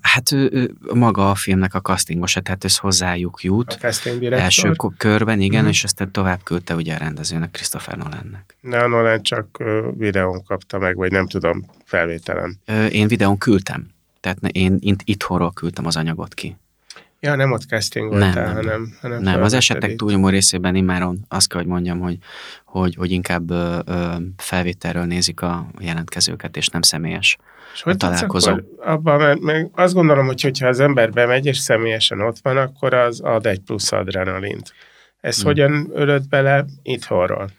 Hát 0.00 0.32
ő, 0.32 0.48
ő, 0.52 0.74
maga 0.94 1.30
a 1.30 1.34
filmnek 1.34 1.74
a 1.74 1.80
castingosa, 1.80 2.40
tehát 2.40 2.64
ez 2.64 2.76
hozzájuk 2.76 3.42
jut. 3.42 3.78
A. 3.82 3.86
Első 4.30 4.72
körben, 4.96 5.40
igen, 5.40 5.60
mm-hmm. 5.60 5.70
és 5.70 5.84
aztán 5.84 6.12
tovább 6.12 6.42
küldte 6.42 6.74
ugye 6.74 6.94
a 6.94 6.98
rendezőnek, 6.98 7.50
Christopher 7.50 7.96
Nolannek. 7.96 8.56
Ne, 8.60 8.86
Nolan 8.86 9.22
csak 9.22 9.62
videón 9.96 10.44
kapta 10.44 10.78
meg, 10.78 10.96
vagy 10.96 11.12
nem 11.12 11.26
tudom, 11.26 11.64
felvételen. 11.84 12.58
Én 12.90 13.08
videón 13.08 13.38
küldtem. 13.38 13.88
Tehát 14.20 14.38
én 14.52 14.78
itthonról 15.04 15.52
küldtem 15.52 15.86
az 15.86 15.96
anyagot 15.96 16.34
ki. 16.34 16.56
Ja, 17.20 17.34
nem 17.34 17.52
ott 17.52 17.62
castingoltál, 17.62 18.32
nem, 18.32 18.44
nem, 18.44 18.54
hanem, 18.54 18.96
hanem 19.00 19.22
Nem, 19.22 19.42
az 19.42 19.52
esetek 19.52 19.96
túlnyomó 19.96 20.28
részében 20.28 20.74
immáron 20.74 21.24
azt 21.28 21.48
kell, 21.48 21.60
hogy 21.60 21.68
mondjam, 21.68 22.00
hogy, 22.00 22.18
hogy, 22.64 22.94
hogy 22.94 23.10
inkább 23.10 23.50
ö, 23.50 23.78
ö, 23.86 24.14
felvételről 24.36 25.04
nézik 25.04 25.40
a 25.40 25.66
jelentkezőket, 25.78 26.56
és 26.56 26.68
nem 26.68 26.82
személyes 26.82 27.38
és 27.74 27.82
hogy 27.82 27.96
találkozó. 27.96 28.56
Abban, 28.78 29.18
mert 29.18 29.40
meg 29.40 29.70
azt 29.74 29.94
gondolom, 29.94 30.26
hogy 30.26 30.42
hogyha 30.42 30.66
az 30.66 30.80
ember 30.80 31.10
bemegy, 31.10 31.46
és 31.46 31.58
személyesen 31.58 32.20
ott 32.20 32.38
van, 32.42 32.56
akkor 32.56 32.94
az 32.94 33.20
ad 33.20 33.46
egy 33.46 33.60
plusz 33.60 33.92
adrenalint. 33.92 34.72
Ez 35.20 35.36
hmm. 35.36 35.44
hogyan 35.44 35.90
ölött 35.94 36.28
bele 36.28 36.64
itthonról? 36.82 37.50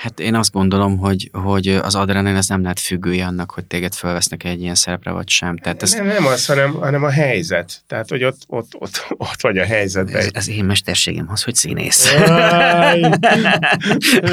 Hát 0.00 0.20
én 0.20 0.34
azt 0.34 0.52
gondolom, 0.52 0.98
hogy, 0.98 1.30
hogy 1.32 1.68
az 1.68 1.94
adrenalin 1.94 2.36
ez 2.36 2.48
nem 2.48 2.62
lehet 2.62 2.80
függője 2.80 3.26
annak, 3.26 3.50
hogy 3.50 3.64
téged 3.64 3.94
felvesznek 3.94 4.44
egy 4.44 4.60
ilyen 4.60 4.74
szerepre, 4.74 5.10
vagy 5.10 5.28
sem. 5.28 5.56
Tehát 5.56 5.82
ez, 5.82 5.92
Nem, 5.92 6.06
nem 6.06 6.26
az, 6.26 6.46
hanem, 6.46 6.72
hanem 6.72 7.04
a 7.04 7.10
helyzet. 7.10 7.82
Tehát, 7.86 8.08
hogy 8.08 8.24
ott, 8.24 8.38
ott, 8.46 8.68
ott, 8.78 9.04
ott 9.08 9.40
vagy 9.40 9.58
a 9.58 9.64
helyzetben. 9.64 10.16
ez, 10.16 10.28
ez 10.32 10.48
én 10.48 10.64
mesterségem 10.64 11.26
az, 11.30 11.42
hogy 11.42 11.54
színész. 11.54 12.14
Áj, 12.14 13.00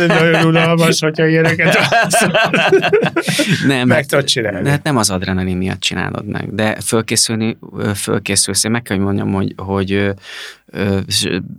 nagyon 0.07 0.45
unalmas, 0.45 0.99
hogyha 0.99 1.25
ilyeneket 1.25 1.77
nem, 3.67 3.87
meg 3.87 4.05
tudod 4.05 4.25
csinálni. 4.25 4.61
de 4.61 4.69
hát 4.69 4.83
nem 4.83 4.97
az 4.97 5.09
adrenalin 5.09 5.57
miatt 5.57 5.79
csinálod 5.79 6.25
meg, 6.25 6.55
de 6.55 6.79
fölkészülni, 6.81 7.57
fölkészülsz. 7.95 8.63
Én 8.63 8.71
meg 8.71 8.81
kell, 8.81 8.97
hogy 8.97 9.05
mondjam, 9.05 9.33
hogy, 9.33 9.53
hogy 9.57 10.13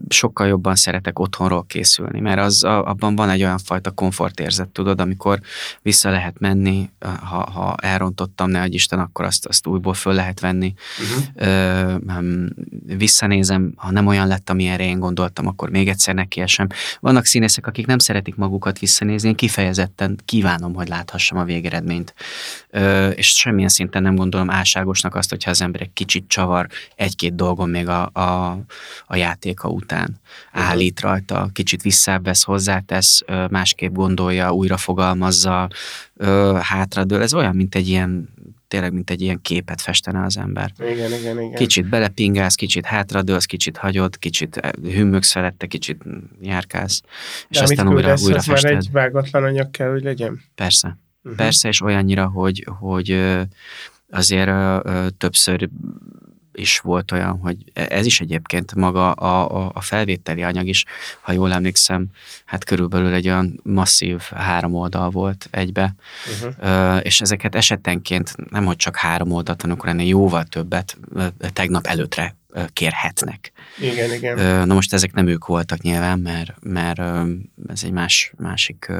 sokkal 0.08 0.46
jobban 0.46 0.74
szeretek 0.74 1.18
otthonról 1.18 1.64
készülni, 1.66 2.20
mert 2.20 2.40
az, 2.40 2.64
abban 2.64 3.16
van 3.16 3.30
egy 3.30 3.42
olyan 3.42 3.58
fajta 3.58 3.90
komfortérzet, 3.98 4.68
tudod, 4.68 5.00
amikor 5.00 5.40
vissza 5.82 6.10
lehet 6.10 6.38
menni, 6.38 6.90
ha, 7.00 7.50
ha 7.50 7.74
elrontottam, 7.80 8.50
ne 8.50 8.66
Isten, 8.66 8.98
akkor 8.98 9.24
azt, 9.24 9.46
azt 9.46 9.66
újból 9.66 9.94
föl 9.94 10.14
lehet 10.14 10.40
venni. 10.40 10.74
Uh-huh. 11.00 11.48
Ö, 11.48 11.96
hm, 12.06 12.46
visszanézem, 12.96 13.72
ha 13.76 13.90
nem 13.90 14.06
olyan 14.06 14.26
lett, 14.26 14.50
amilyenre 14.50 14.84
én 14.84 14.98
gondoltam, 14.98 15.46
akkor 15.46 15.70
még 15.70 15.88
egyszer 15.88 16.14
nekiesem. 16.14 16.66
Vannak 17.00 17.24
színészek, 17.24 17.66
akik 17.66 17.86
nem 17.86 17.98
szeretik 17.98 18.34
magukat 18.34 18.78
visszanézni, 18.78 19.28
én 19.28 19.34
kifejezetten 19.34 20.18
kívánom, 20.24 20.74
hogy 20.74 20.88
láthassam 20.88 21.38
a 21.38 21.44
végeredményt. 21.44 22.14
És 23.14 23.28
semmilyen 23.28 23.68
szinten 23.68 24.02
nem 24.02 24.14
gondolom 24.14 24.50
álságosnak 24.50 25.14
azt, 25.14 25.30
hogyha 25.30 25.50
az 25.50 25.62
ember 25.62 25.80
egy 25.80 25.92
kicsit 25.92 26.28
csavar 26.28 26.66
egy-két 26.96 27.34
dolgon 27.34 27.68
még 27.68 27.88
a, 27.88 28.10
a, 28.12 28.58
a 29.06 29.16
játéka 29.16 29.68
után. 29.68 30.20
Állít 30.52 31.00
rajta, 31.00 31.48
kicsit 31.52 31.82
visszavesz, 31.82 32.42
hozzátesz, 32.42 33.22
ö, 33.26 33.46
másképp 33.50 33.94
gondolja, 33.94 34.52
újra 34.52 34.76
fogalmazza, 34.76 35.68
hátradől. 36.60 37.22
Ez 37.22 37.34
olyan, 37.34 37.56
mint 37.56 37.74
egy 37.74 37.88
ilyen 37.88 38.28
tényleg, 38.68 38.92
mint 38.92 39.10
egy 39.10 39.20
ilyen 39.20 39.40
képet 39.42 39.80
festene 39.80 40.24
az 40.24 40.36
ember. 40.36 40.72
Igen, 40.78 41.12
igen, 41.12 41.40
igen. 41.40 41.54
Kicsit 41.54 41.88
belepingálsz, 41.88 42.54
kicsit 42.54 42.86
hátradőlsz, 42.86 43.44
kicsit 43.44 43.76
hagyod, 43.76 44.18
kicsit 44.18 44.60
hümmögsz 44.82 45.32
felette, 45.32 45.66
kicsit 45.66 46.02
járkálsz, 46.40 47.02
és 47.48 47.56
De 47.56 47.62
aztán 47.62 47.88
újra, 47.88 48.14
újra 48.22 48.36
az 48.36 48.46
már 48.46 48.58
fested. 48.58 48.76
egy 48.76 48.90
vágatlan 48.92 49.44
anyag 49.44 49.70
kell, 49.70 49.90
hogy 49.90 50.02
legyen. 50.02 50.40
Persze. 50.54 50.98
Uh-huh. 51.28 51.44
Persze, 51.44 51.68
és 51.68 51.82
olyannyira, 51.82 52.26
hogy, 52.26 52.66
hogy 52.78 53.36
azért 54.10 54.50
többször 55.18 55.68
is 56.58 56.78
volt 56.78 57.12
olyan, 57.12 57.38
hogy 57.38 57.56
e, 57.72 57.86
ez 57.90 58.06
is 58.06 58.20
egyébként 58.20 58.74
maga 58.74 59.12
a, 59.12 59.64
a, 59.64 59.70
a 59.74 59.80
felvételi 59.80 60.42
anyag 60.42 60.66
is, 60.66 60.84
ha 61.20 61.32
jól 61.32 61.52
emlékszem, 61.52 62.06
hát 62.44 62.64
körülbelül 62.64 63.12
egy 63.12 63.28
olyan 63.28 63.60
masszív 63.62 64.20
három 64.20 64.74
oldal 64.74 65.10
volt 65.10 65.48
egybe, 65.50 65.94
Uh-huh. 66.42 67.00
És 67.02 67.20
ezeket 67.20 67.54
esetenként 67.54 68.50
nem, 68.50 68.64
hogy 68.64 68.76
csak 68.76 68.96
három 68.96 69.32
oldalt, 69.32 69.60
hanem 69.60 69.76
ennél 69.82 70.06
jóval 70.06 70.44
többet 70.44 70.96
tegnap 71.52 71.86
előttre 71.86 72.36
ö, 72.48 72.62
kérhetnek. 72.72 73.52
Igen, 73.80 74.12
igen. 74.12 74.66
Na 74.66 74.74
most 74.74 74.92
ezek 74.92 75.12
nem 75.12 75.26
ők 75.26 75.46
voltak 75.46 75.80
nyilván, 75.80 76.18
mert, 76.18 76.54
mert 76.60 77.00
ez 77.68 77.84
egy 77.84 77.90
más, 77.90 78.32
másik 78.36 78.92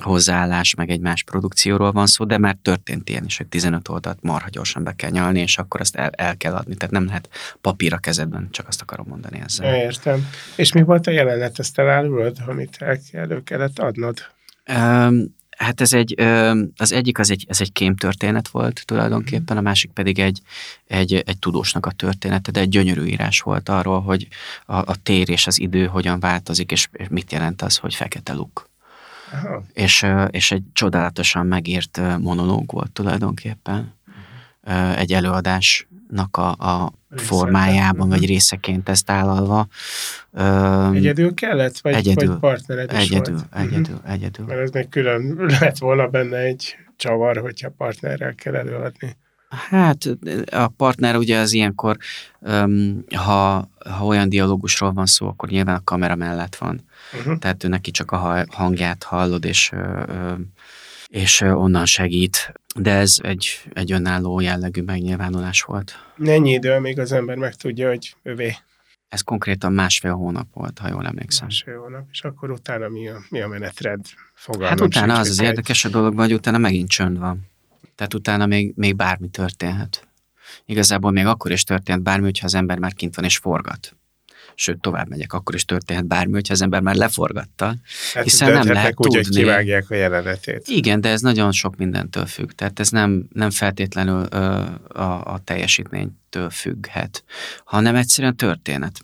hozzáállás, 0.00 0.74
meg 0.74 0.90
egy 0.90 1.00
más 1.00 1.22
produkcióról 1.22 1.92
van 1.92 2.06
szó, 2.06 2.24
de 2.24 2.38
már 2.38 2.56
történt 2.62 3.08
ilyen 3.08 3.24
is, 3.24 3.36
hogy 3.36 3.46
15 3.46 3.88
oldalt 3.88 4.18
marha 4.22 4.48
gyorsan 4.50 4.84
be 4.84 4.92
kell 4.92 5.10
nyalni, 5.10 5.40
és 5.40 5.58
akkor 5.58 5.80
azt 5.80 5.96
el, 5.96 6.10
el 6.10 6.36
kell 6.36 6.54
adni. 6.54 6.74
Tehát 6.74 6.94
nem 6.94 7.06
lehet 7.06 7.28
papír 7.60 7.92
a 7.92 7.98
kezedben, 7.98 8.48
csak 8.50 8.68
azt 8.68 8.82
akarom 8.82 9.06
mondani 9.08 9.40
ezzel. 9.44 9.74
Értem. 9.74 10.28
És 10.56 10.72
mi 10.72 10.82
volt 10.82 11.06
a 11.06 11.10
jelenet? 11.10 11.58
Ezt 11.58 11.78
elárulod, 11.78 12.36
amit 12.46 12.76
el, 12.80 12.98
elő 13.12 13.42
kellett 13.42 13.78
adnod? 13.78 14.18
Öm, 14.64 15.36
Hát 15.58 15.80
ez 15.80 15.92
egy, 15.92 16.20
az 16.76 16.92
egyik 16.92 17.18
az 17.18 17.30
egy, 17.30 17.44
ez 17.48 17.60
egy 17.60 17.72
kém 17.72 17.96
történet 17.96 18.48
volt 18.48 18.82
tulajdonképpen, 18.84 19.56
a 19.56 19.60
másik 19.60 19.90
pedig 19.90 20.18
egy, 20.18 20.40
egy, 20.86 21.14
egy 21.14 21.38
tudósnak 21.38 21.86
a 21.86 21.90
története, 21.90 22.50
de 22.50 22.60
egy 22.60 22.68
gyönyörű 22.68 23.04
írás 23.04 23.40
volt 23.40 23.68
arról, 23.68 24.00
hogy 24.00 24.28
a, 24.66 24.76
a 24.76 24.96
tér 25.02 25.28
és 25.28 25.46
az 25.46 25.60
idő 25.60 25.86
hogyan 25.86 26.20
változik, 26.20 26.70
és 26.70 26.88
mit 27.08 27.32
jelent 27.32 27.62
az, 27.62 27.76
hogy 27.76 27.94
fekete 27.94 28.32
luk. 28.32 28.67
Aha. 29.32 29.62
És, 29.72 30.06
és 30.30 30.50
egy 30.50 30.62
csodálatosan 30.72 31.46
megírt 31.46 32.00
monológ 32.18 32.70
volt 32.72 32.90
tulajdonképpen. 32.92 33.94
Egy 34.96 35.12
előadásnak 35.12 36.36
a, 36.36 36.50
a 36.50 36.92
formájában, 37.16 38.06
Mhm. 38.06 38.16
vagy 38.16 38.26
részeként 38.26 38.88
ezt 38.88 39.10
állalva. 39.10 39.66
Egyedül 40.94 41.34
kellett? 41.34 41.78
Vagy, 41.78 41.94
Egyedül. 41.94 42.28
vagy 42.28 42.38
partnered 42.38 42.92
is 42.92 42.98
Egyedül, 42.98 43.34
volt? 43.34 43.68
egyedül, 43.68 44.00
egyedül. 44.06 44.46
Mert 44.46 44.60
ez 44.60 44.70
még 44.70 44.88
külön 44.88 45.34
lett 45.60 45.78
volna 45.78 46.06
benne 46.08 46.36
egy 46.36 46.76
csavar, 46.96 47.36
hogyha 47.36 47.70
partnerrel 47.76 48.34
kell 48.34 48.54
előadni. 48.54 49.16
Hát 49.48 50.08
a 50.50 50.68
partner 50.68 51.16
ugye 51.16 51.38
az 51.38 51.52
ilyenkor, 51.52 51.96
ha, 53.16 53.70
ha 53.84 54.04
olyan 54.04 54.28
dialógusról 54.28 54.92
van 54.92 55.06
szó, 55.06 55.26
akkor 55.26 55.48
nyilván 55.48 55.76
a 55.76 55.84
kamera 55.84 56.14
mellett 56.14 56.56
van. 56.56 56.84
Uh-huh. 57.18 57.38
Tehát 57.38 57.64
ő 57.64 57.68
neki 57.68 57.90
csak 57.90 58.10
a 58.10 58.16
ha- 58.16 58.44
hangját 58.54 59.02
hallod, 59.02 59.44
és, 59.44 59.72
és 61.06 61.40
onnan 61.40 61.86
segít. 61.86 62.52
De 62.76 62.92
ez 62.92 63.16
egy, 63.22 63.46
egy 63.72 63.92
önálló 63.92 64.40
jellegű 64.40 64.82
megnyilvánulás 64.82 65.62
volt. 65.62 65.92
Ennyi 66.24 66.52
idő, 66.52 66.78
még 66.78 66.98
az 66.98 67.12
ember 67.12 67.36
megtudja, 67.36 67.88
hogy 67.88 68.16
övé 68.22 68.56
Ez 69.08 69.20
konkrétan 69.20 69.72
másfél 69.72 70.12
hónap 70.14 70.46
volt, 70.52 70.78
ha 70.78 70.88
jól 70.88 71.06
emlékszem. 71.06 71.46
másfél 71.46 71.78
hónap, 71.78 72.06
és 72.12 72.22
akkor 72.22 72.50
utána 72.50 72.88
mi 72.88 73.08
a, 73.08 73.18
mi 73.28 73.40
a 73.40 73.48
menetrend? 73.48 74.06
Fogalmam 74.34 74.68
Hát 74.68 74.80
utána 74.80 75.18
az 75.18 75.28
az 75.28 75.40
érdekes 75.40 75.84
a 75.84 75.88
dolog, 75.88 76.18
hogy 76.18 76.32
utána 76.32 76.58
megint 76.58 76.88
csönd 76.88 77.18
van. 77.18 77.46
Tehát 77.98 78.14
utána 78.14 78.46
még, 78.46 78.72
még 78.76 78.96
bármi 78.96 79.28
történhet. 79.28 80.08
Igazából 80.64 81.10
még 81.10 81.26
akkor 81.26 81.50
is 81.50 81.64
történhet 81.64 82.04
bármi, 82.04 82.24
hogyha 82.24 82.46
az 82.46 82.54
ember 82.54 82.78
már 82.78 82.94
kint 82.94 83.14
van 83.14 83.24
és 83.24 83.36
forgat. 83.36 83.96
Sőt, 84.54 84.80
tovább 84.80 85.08
megyek, 85.08 85.32
akkor 85.32 85.54
is 85.54 85.64
történhet 85.64 86.06
bármi, 86.06 86.32
hogyha 86.32 86.52
az 86.52 86.62
ember 86.62 86.80
már 86.80 86.94
leforgatta. 86.94 87.74
Hát 88.14 88.22
hiszen 88.24 88.46
nem 88.46 88.56
dönthetnek 88.56 88.82
lehet 88.82 89.06
úgy, 89.06 89.14
hogy 89.14 89.24
tudni. 89.24 89.40
kivágják 89.40 89.90
a 89.90 89.94
jelenetét. 89.94 90.68
Igen, 90.68 91.00
de 91.00 91.08
ez 91.08 91.20
nagyon 91.20 91.52
sok 91.52 91.76
mindentől 91.76 92.26
függ. 92.26 92.50
Tehát 92.50 92.80
ez 92.80 92.88
nem, 92.90 93.28
nem 93.32 93.50
feltétlenül 93.50 94.26
ö, 94.30 94.36
a, 94.88 95.32
a 95.32 95.40
teljesítménytől 95.44 96.50
függhet, 96.50 97.24
hanem 97.64 97.94
egyszerűen 97.94 98.36
történet. 98.36 99.00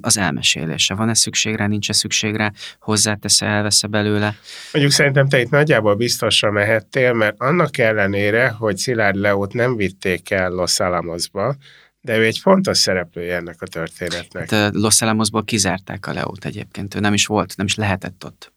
Az 0.00 0.16
elmesélése. 0.16 0.94
Van-e 0.94 1.14
szükség 1.14 1.54
rá, 1.54 1.66
nincs-e 1.66 1.92
szükség 1.92 2.34
rá, 2.34 2.52
hozzátesz-e, 2.80 3.46
elvesz 3.46 3.82
belőle. 3.82 4.36
Mondjuk 4.72 4.94
szerintem 4.94 5.28
te 5.28 5.40
itt 5.40 5.50
nagyjából 5.50 5.94
biztosra 5.94 6.50
mehettél, 6.50 7.12
mert 7.12 7.34
annak 7.38 7.78
ellenére, 7.78 8.48
hogy 8.48 8.76
Szilárd 8.76 9.16
Leót 9.16 9.52
nem 9.52 9.76
vitték 9.76 10.30
el 10.30 10.50
Los 10.50 10.80
Alamosba, 10.80 11.56
de 12.00 12.18
ő 12.18 12.24
egy 12.24 12.38
fontos 12.38 12.78
szereplője 12.78 13.36
ennek 13.36 13.56
a 13.62 13.66
történetnek. 13.66 14.50
Hát 14.50 14.74
Los 14.74 15.02
Alamosból 15.02 15.44
kizárták 15.44 16.06
a 16.06 16.12
Leót 16.12 16.44
egyébként. 16.44 16.94
Ő 16.94 17.00
nem 17.00 17.14
is 17.14 17.26
volt, 17.26 17.56
nem 17.56 17.66
is 17.66 17.74
lehetett 17.74 18.24
ott. 18.24 18.52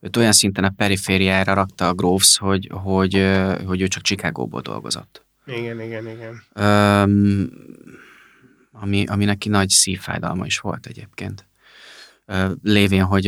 Őt 0.00 0.16
olyan 0.16 0.32
szinten 0.32 0.64
a 0.64 0.72
perifériára 0.76 1.54
rakta 1.54 1.88
a 1.88 1.94
Groves, 1.94 2.38
hogy, 2.38 2.68
hogy, 2.72 3.26
hogy 3.66 3.80
ő 3.80 3.86
csak 3.86 4.02
Chicagóból 4.02 4.60
dolgozott. 4.60 5.26
Igen, 5.46 5.80
igen, 5.80 6.08
igen. 6.08 6.42
Öm, 6.52 7.50
ami, 8.80 9.06
ami 9.06 9.24
neki 9.24 9.48
nagy 9.48 9.68
szívfájdalma 9.68 10.46
is 10.46 10.58
volt 10.58 10.86
egyébként. 10.86 11.46
Lévén, 12.62 13.02
hogy 13.02 13.26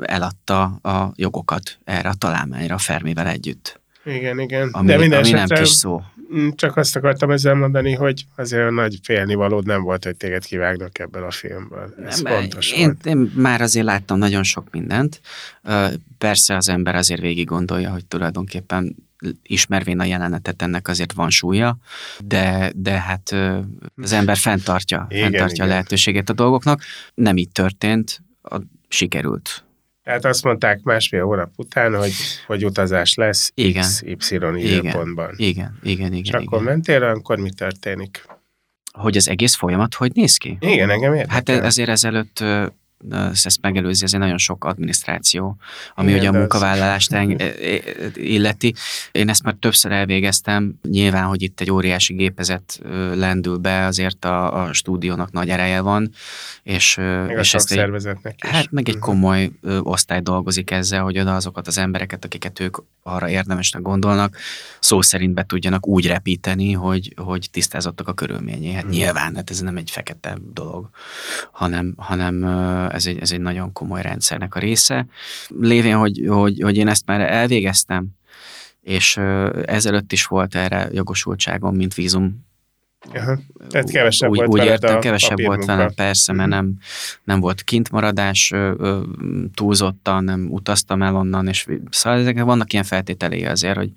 eladta 0.00 0.62
a 0.64 1.12
jogokat 1.14 1.78
erre 1.84 2.08
a 2.08 2.14
találmányra 2.14 2.74
a 2.74 2.78
Fermivel 2.78 3.26
együtt. 3.26 3.80
Igen, 4.04 4.38
igen. 4.38 4.68
Ami, 4.72 4.86
de 4.86 4.98
minden 4.98 5.18
ami 5.18 5.30
nem 5.30 5.46
kis 5.46 5.68
szó. 5.68 6.02
mm, 6.34 6.48
csak 6.54 6.76
azt 6.76 6.96
akartam 6.96 7.30
ezzel 7.30 7.54
mondani, 7.54 7.94
hogy 7.94 8.24
azért 8.36 8.66
a 8.66 8.70
nagy 8.70 8.98
félnivalód 9.02 9.66
nem 9.66 9.82
volt, 9.82 10.04
hogy 10.04 10.16
téged 10.16 10.44
kivágnak 10.44 10.98
ebből 10.98 11.24
a 11.24 11.30
filmből. 11.30 11.94
Ez 12.04 12.20
Nem, 12.20 12.32
fontos 12.32 12.72
én, 12.72 12.84
volt. 12.84 13.06
én 13.06 13.32
már 13.34 13.60
azért 13.60 13.84
láttam 13.86 14.18
nagyon 14.18 14.42
sok 14.42 14.70
mindent. 14.70 15.20
Persze 16.18 16.56
az 16.56 16.68
ember 16.68 16.94
azért 16.94 17.20
végig 17.20 17.46
gondolja, 17.46 17.90
hogy 17.90 18.06
tulajdonképpen 18.06 18.96
ismervén 19.42 20.00
a 20.00 20.04
jelenetet, 20.04 20.62
ennek 20.62 20.88
azért 20.88 21.12
van 21.12 21.30
súlya, 21.30 21.78
de, 22.18 22.72
de 22.76 23.00
hát 23.00 23.36
az 23.96 24.12
ember 24.12 24.36
fenntartja, 24.36 25.06
Igen, 25.08 25.22
fenntartja 25.22 25.54
igen. 25.54 25.66
a 25.66 25.70
lehetőséget 25.70 26.28
a 26.28 26.32
dolgoknak. 26.32 26.82
Nem 27.14 27.36
így 27.36 27.50
történt, 27.50 28.22
a, 28.42 28.56
sikerült. 28.88 29.64
Tehát 30.04 30.24
azt 30.24 30.44
mondták 30.44 30.82
másfél 30.82 31.24
hónap 31.24 31.50
után, 31.56 31.96
hogy, 31.96 32.12
hogy 32.46 32.64
utazás 32.64 33.14
lesz 33.14 33.52
Igen. 33.54 33.86
XY 34.18 34.34
Igen. 34.34 34.56
időpontban. 34.56 35.34
Igen, 35.36 35.78
igen, 35.82 36.12
És 36.12 36.28
igen. 36.28 36.40
akkor 36.40 36.60
igen. 36.60 36.72
mentél, 36.72 37.02
akkor 37.02 37.38
mi 37.38 37.50
történik? 37.50 38.24
Hogy 38.92 39.16
az 39.16 39.28
egész 39.28 39.54
folyamat 39.54 39.94
hogy 39.94 40.12
néz 40.14 40.36
ki? 40.36 40.56
Igen, 40.60 40.90
engem 40.90 41.14
érdekel. 41.14 41.34
Hát 41.34 41.48
ezért 41.48 41.88
ezelőtt 41.88 42.44
ezt 43.32 43.60
megelőzi, 43.60 44.04
ez 44.04 44.12
egy 44.12 44.20
nagyon 44.20 44.38
sok 44.38 44.64
adminisztráció, 44.64 45.56
ami 45.94 46.08
Igen, 46.08 46.20
ugye 46.20 46.28
a 46.28 46.32
munkavállalást 46.32 47.12
illeti. 48.14 48.74
Én 49.12 49.28
ezt 49.28 49.42
már 49.42 49.54
többször 49.60 49.92
elvégeztem, 49.92 50.74
nyilván, 50.88 51.24
hogy 51.24 51.42
itt 51.42 51.60
egy 51.60 51.70
óriási 51.70 52.14
gépezet 52.14 52.80
lendül 53.14 53.56
be, 53.56 53.84
azért 53.84 54.24
a, 54.24 54.62
a 54.62 54.72
stúdiónak 54.72 55.32
nagy 55.32 55.48
ereje 55.48 55.80
van, 55.80 56.10
és, 56.62 56.94
Meg 56.96 57.36
a 57.36 57.40
és 57.40 57.54
ezt 57.54 57.72
egy. 57.72 57.78
Hát 58.38 58.70
meg 58.70 58.88
egy 58.88 58.94
Mhm. 58.94 59.04
komoly 59.04 59.50
osztály 59.82 60.20
dolgozik 60.20 60.70
ezzel, 60.70 61.02
hogy 61.02 61.18
oda 61.18 61.34
azokat 61.34 61.66
az 61.66 61.78
embereket, 61.78 62.24
akiket 62.24 62.60
ők 62.60 62.76
arra 63.02 63.28
érdemesnek 63.28 63.82
gondolnak, 63.82 64.36
szó 64.80 65.02
szerint 65.02 65.34
be 65.34 65.44
tudjanak 65.44 65.86
úgy 65.86 66.06
repíteni, 66.06 66.72
hogy, 66.72 67.12
hogy 67.16 67.48
tisztázottak 67.50 68.08
a 68.08 68.12
körülményei. 68.12 68.72
Hát 68.72 68.82
Mhm. 68.84 68.92
nyilván, 68.92 69.34
hát 69.34 69.50
ez 69.50 69.60
nem 69.60 69.76
egy 69.76 69.90
fekete 69.90 70.38
dolog, 70.52 70.88
hanem, 71.52 71.94
hanem 71.96 72.44
ez, 72.92 73.06
egy, 73.06 73.18
ez 73.18 73.32
egy 73.32 73.40
nagyon 73.40 73.72
komoly 73.72 74.02
rendszernek 74.02 74.54
a 74.54 74.58
része. 74.58 75.06
Lévén, 75.48 75.96
hogy, 75.96 76.24
hogy, 76.28 76.60
hogy 76.62 76.76
én 76.76 76.88
ezt 76.88 77.06
már 77.06 77.20
elvégeztem, 77.20 78.06
és 78.82 79.16
ezelőtt 79.64 80.12
is 80.12 80.24
volt 80.26 80.54
erre 80.54 80.88
jogosultságom, 80.92 81.76
mint 81.76 81.94
vízum 81.94 82.48
Aha. 83.14 83.38
Tehát 83.68 83.90
kevesebb 83.90 84.30
úgy, 84.30 84.36
volt 84.36 84.48
úgy 84.48 84.64
értem, 84.64 85.00
kevesebb 85.00 85.40
volt 85.42 85.64
velem, 85.64 85.94
persze, 85.94 86.32
mert 86.32 86.48
Mhm. 86.48 86.58
nem, 86.58 86.78
nem 87.24 87.40
volt 87.40 87.62
kintmaradás 87.62 88.52
túlzottan, 89.54 90.24
nem 90.24 90.46
utaztam 90.50 91.02
el 91.02 91.16
onnan, 91.16 91.48
és 91.48 91.66
szóval 91.90 92.18
ezek 92.18 92.42
vannak 92.42 92.72
ilyen 92.72 92.84
feltételei 92.84 93.44
azért, 93.44 93.76
hogy, 93.76 93.92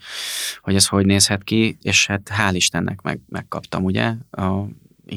hogy 0.61 0.75
ez 0.75 0.87
hogy 0.87 1.05
nézhet 1.05 1.43
ki, 1.43 1.77
és 1.81 2.07
hát 2.07 2.31
hál' 2.37 2.51
Istennek 2.53 3.01
meg, 3.01 3.19
megkaptam, 3.29 3.83
ugye, 3.83 4.13
a, 4.31 4.67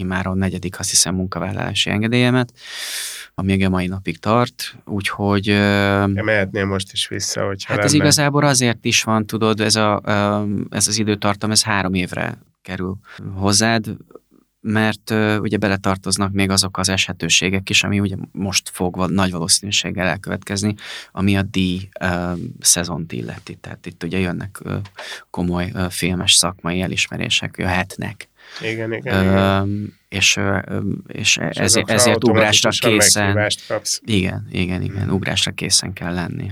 már 0.05 0.27
a 0.27 0.35
negyedik, 0.35 0.79
azt 0.79 0.91
hiszem, 0.91 1.15
munkavállalási 1.15 1.91
engedélyemet, 1.91 2.53
ami 3.39 3.53
még 3.53 3.65
a 3.65 3.69
mai 3.69 3.87
napig 3.87 4.19
tart, 4.19 4.77
úgyhogy... 4.85 5.47
Ja, 5.47 6.07
mehetnél 6.07 6.65
most 6.65 6.93
is 6.93 7.09
vissza, 7.09 7.47
hogyha 7.47 7.73
Hát 7.73 7.85
ez 7.85 7.91
lenne. 7.93 8.05
igazából 8.05 8.45
azért 8.45 8.85
is 8.85 9.03
van, 9.03 9.27
tudod, 9.27 9.61
ez, 9.61 9.75
a, 9.75 10.03
ez 10.71 10.89
az 10.89 10.99
időtartam, 10.99 11.51
ez 11.51 11.63
három 11.63 11.95
évre 11.95 12.39
kerül 12.63 12.97
hozzád, 13.35 13.87
mert 14.61 15.11
ugye 15.41 15.57
beletartoznak 15.57 16.33
még 16.33 16.51
azok 16.51 16.79
az 16.79 16.89
eshetőségek 16.89 17.71
is, 17.71 17.85
ami 17.85 18.01
ugye 18.01 18.17
most 18.33 18.69
fog 18.69 19.11
nagy 19.11 19.31
valószínűséggel 19.31 20.07
elkövetkezni, 20.07 20.75
ami 21.13 21.37
a 21.37 21.43
díj 21.43 21.89
ö, 22.01 22.33
szezont 22.61 23.13
illeti. 23.13 23.55
Tehát 23.55 23.87
itt 23.87 24.03
ugye 24.03 24.19
jönnek 24.19 24.63
komoly 25.31 25.73
filmes 25.89 26.35
szakmai 26.35 26.81
elismerések, 26.81 27.55
jöhetnek. 27.59 28.29
Igen, 28.61 28.93
igen, 28.93 29.23
igen. 29.23 29.95
És, 30.17 30.41
és 31.07 31.17
És 31.17 31.37
ezért, 31.37 31.59
azokra 31.61 31.95
ezért 31.95 32.25
ugrásra 32.25 32.71
készen, 32.71 33.49
igen, 34.05 34.47
igen, 34.51 34.83
igen, 34.83 35.05
Mhm. 35.07 35.15
ugrásra 35.15 35.51
készen 35.51 35.93
kell 35.93 36.15
lenni. 36.15 36.51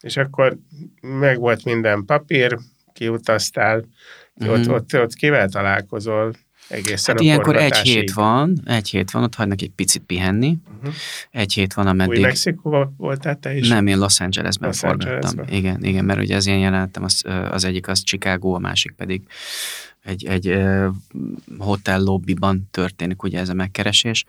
És 0.00 0.16
akkor 0.16 0.56
meg 1.00 1.38
volt 1.38 1.64
minden 1.64 2.04
papír, 2.04 2.58
kiutaztál, 2.92 3.84
Mhm. 4.34 4.50
ott, 4.50 4.68
ott, 4.70 4.94
ott 4.94 5.14
kivel 5.14 5.48
találkozol 5.48 6.34
egészen 6.68 7.14
Hát 7.14 7.24
ilyenkor 7.24 7.56
egy 7.56 7.76
hét 7.76 8.12
van, 8.12 8.60
egy 8.64 8.88
hét 8.88 9.10
van, 9.10 9.22
ott 9.22 9.34
hagynak 9.34 9.62
egy 9.62 9.70
picit 9.70 10.02
pihenni, 10.02 10.56
Uh-huh. 10.78 10.94
egy 11.30 11.52
hét 11.52 11.74
van, 11.74 11.84
Új 11.84 11.90
ameddig... 11.90 12.20
Mexikóban 12.22 12.94
voltál 12.98 13.38
te 13.38 13.56
is? 13.56 13.68
Nem, 13.68 13.86
én 13.86 13.98
Los 13.98 14.20
Angelesben 14.20 14.68
Los 14.68 14.78
forgattam. 14.78 15.08
Angelesben. 15.10 15.48
Igen, 15.48 15.84
igen, 15.84 16.04
mert 16.04 16.20
ugye 16.20 16.36
az 16.36 16.46
én 16.46 16.58
jelenetem, 16.58 17.04
az, 17.04 17.24
az 17.50 17.64
egyik 17.64 17.88
az 17.88 18.02
Chicago, 18.02 18.52
a 18.54 18.58
másik 18.58 18.92
pedig 18.92 19.22
egy, 20.06 20.26
egy 20.26 20.64
hotel 21.58 22.00
lobbyban 22.00 22.68
történik 22.70 23.22
ugye 23.22 23.38
ez 23.38 23.48
a 23.48 23.54
megkeresés. 23.54 24.24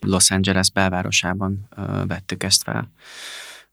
Los 0.00 0.30
Angeles 0.30 0.70
belvárosában 0.70 1.68
vettük 2.06 2.42
ezt 2.42 2.62
fel. 2.62 2.90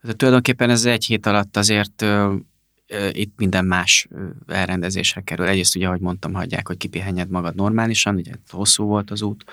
De 0.01 0.13
tulajdonképpen 0.13 0.69
ez 0.69 0.85
egy 0.85 1.05
hét 1.05 1.25
alatt 1.25 1.57
azért 1.57 2.05
itt 3.11 3.33
minden 3.37 3.65
más 3.65 4.07
elrendezésre 4.47 5.21
kerül. 5.21 5.47
Egyrészt 5.47 5.75
ugye, 5.75 5.87
ahogy 5.87 5.99
mondtam, 5.99 6.33
hagyják, 6.33 6.67
hogy 6.67 6.77
kipihenjed 6.77 7.29
magad 7.29 7.55
normálisan, 7.55 8.15
ugye 8.15 8.31
hosszú 8.49 8.85
volt 8.85 9.11
az 9.11 9.21
út, 9.21 9.45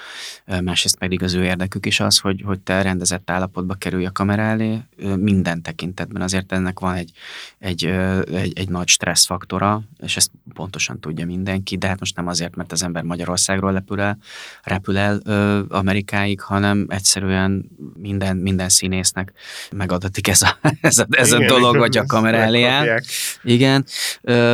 másrészt 0.60 0.98
pedig 0.98 1.22
az 1.22 1.34
ő 1.34 1.44
érdekük 1.44 1.86
is 1.86 2.00
az, 2.00 2.18
hogy, 2.18 2.42
hogy 2.44 2.60
te 2.60 2.82
rendezett 2.82 3.30
állapotba 3.30 3.74
kerülj 3.74 4.06
a 4.06 4.12
kamera 4.12 4.42
elé, 4.42 4.78
minden 5.16 5.62
tekintetben. 5.62 6.22
Azért 6.22 6.52
ennek 6.52 6.78
van 6.78 6.94
egy, 6.94 7.10
egy, 7.58 7.84
egy, 8.32 8.52
egy 8.58 8.68
nagy 8.68 8.88
stresszfaktora, 8.88 9.82
és 9.98 10.16
ezt 10.16 10.30
pontosan 10.54 11.00
tudja 11.00 11.26
mindenki, 11.26 11.76
de 11.76 11.86
hát 11.86 11.98
most 11.98 12.16
nem 12.16 12.26
azért, 12.26 12.56
mert 12.56 12.72
az 12.72 12.82
ember 12.82 13.02
Magyarországról 13.02 13.72
repül 13.72 14.00
el, 14.00 14.18
repül 14.62 14.98
el 14.98 15.22
Amerikáig, 15.68 16.40
hanem 16.40 16.86
egyszerűen 16.88 17.70
minden, 17.94 18.36
minden 18.36 18.68
színésznek 18.68 19.32
megadatik 19.70 20.28
ez 20.28 20.42
a, 20.42 20.58
ez 20.80 20.98
a, 20.98 21.06
ez 21.10 21.32
a 21.32 21.36
Igen, 21.36 21.48
dolog, 21.48 21.76
hogy 21.76 21.96
a 21.96 22.06
kamera 22.06 22.36
elé 22.36 22.62
áll. 22.62 23.00
Igen, 23.42 23.84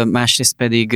másrészt 0.04 0.56
pedig 0.56 0.92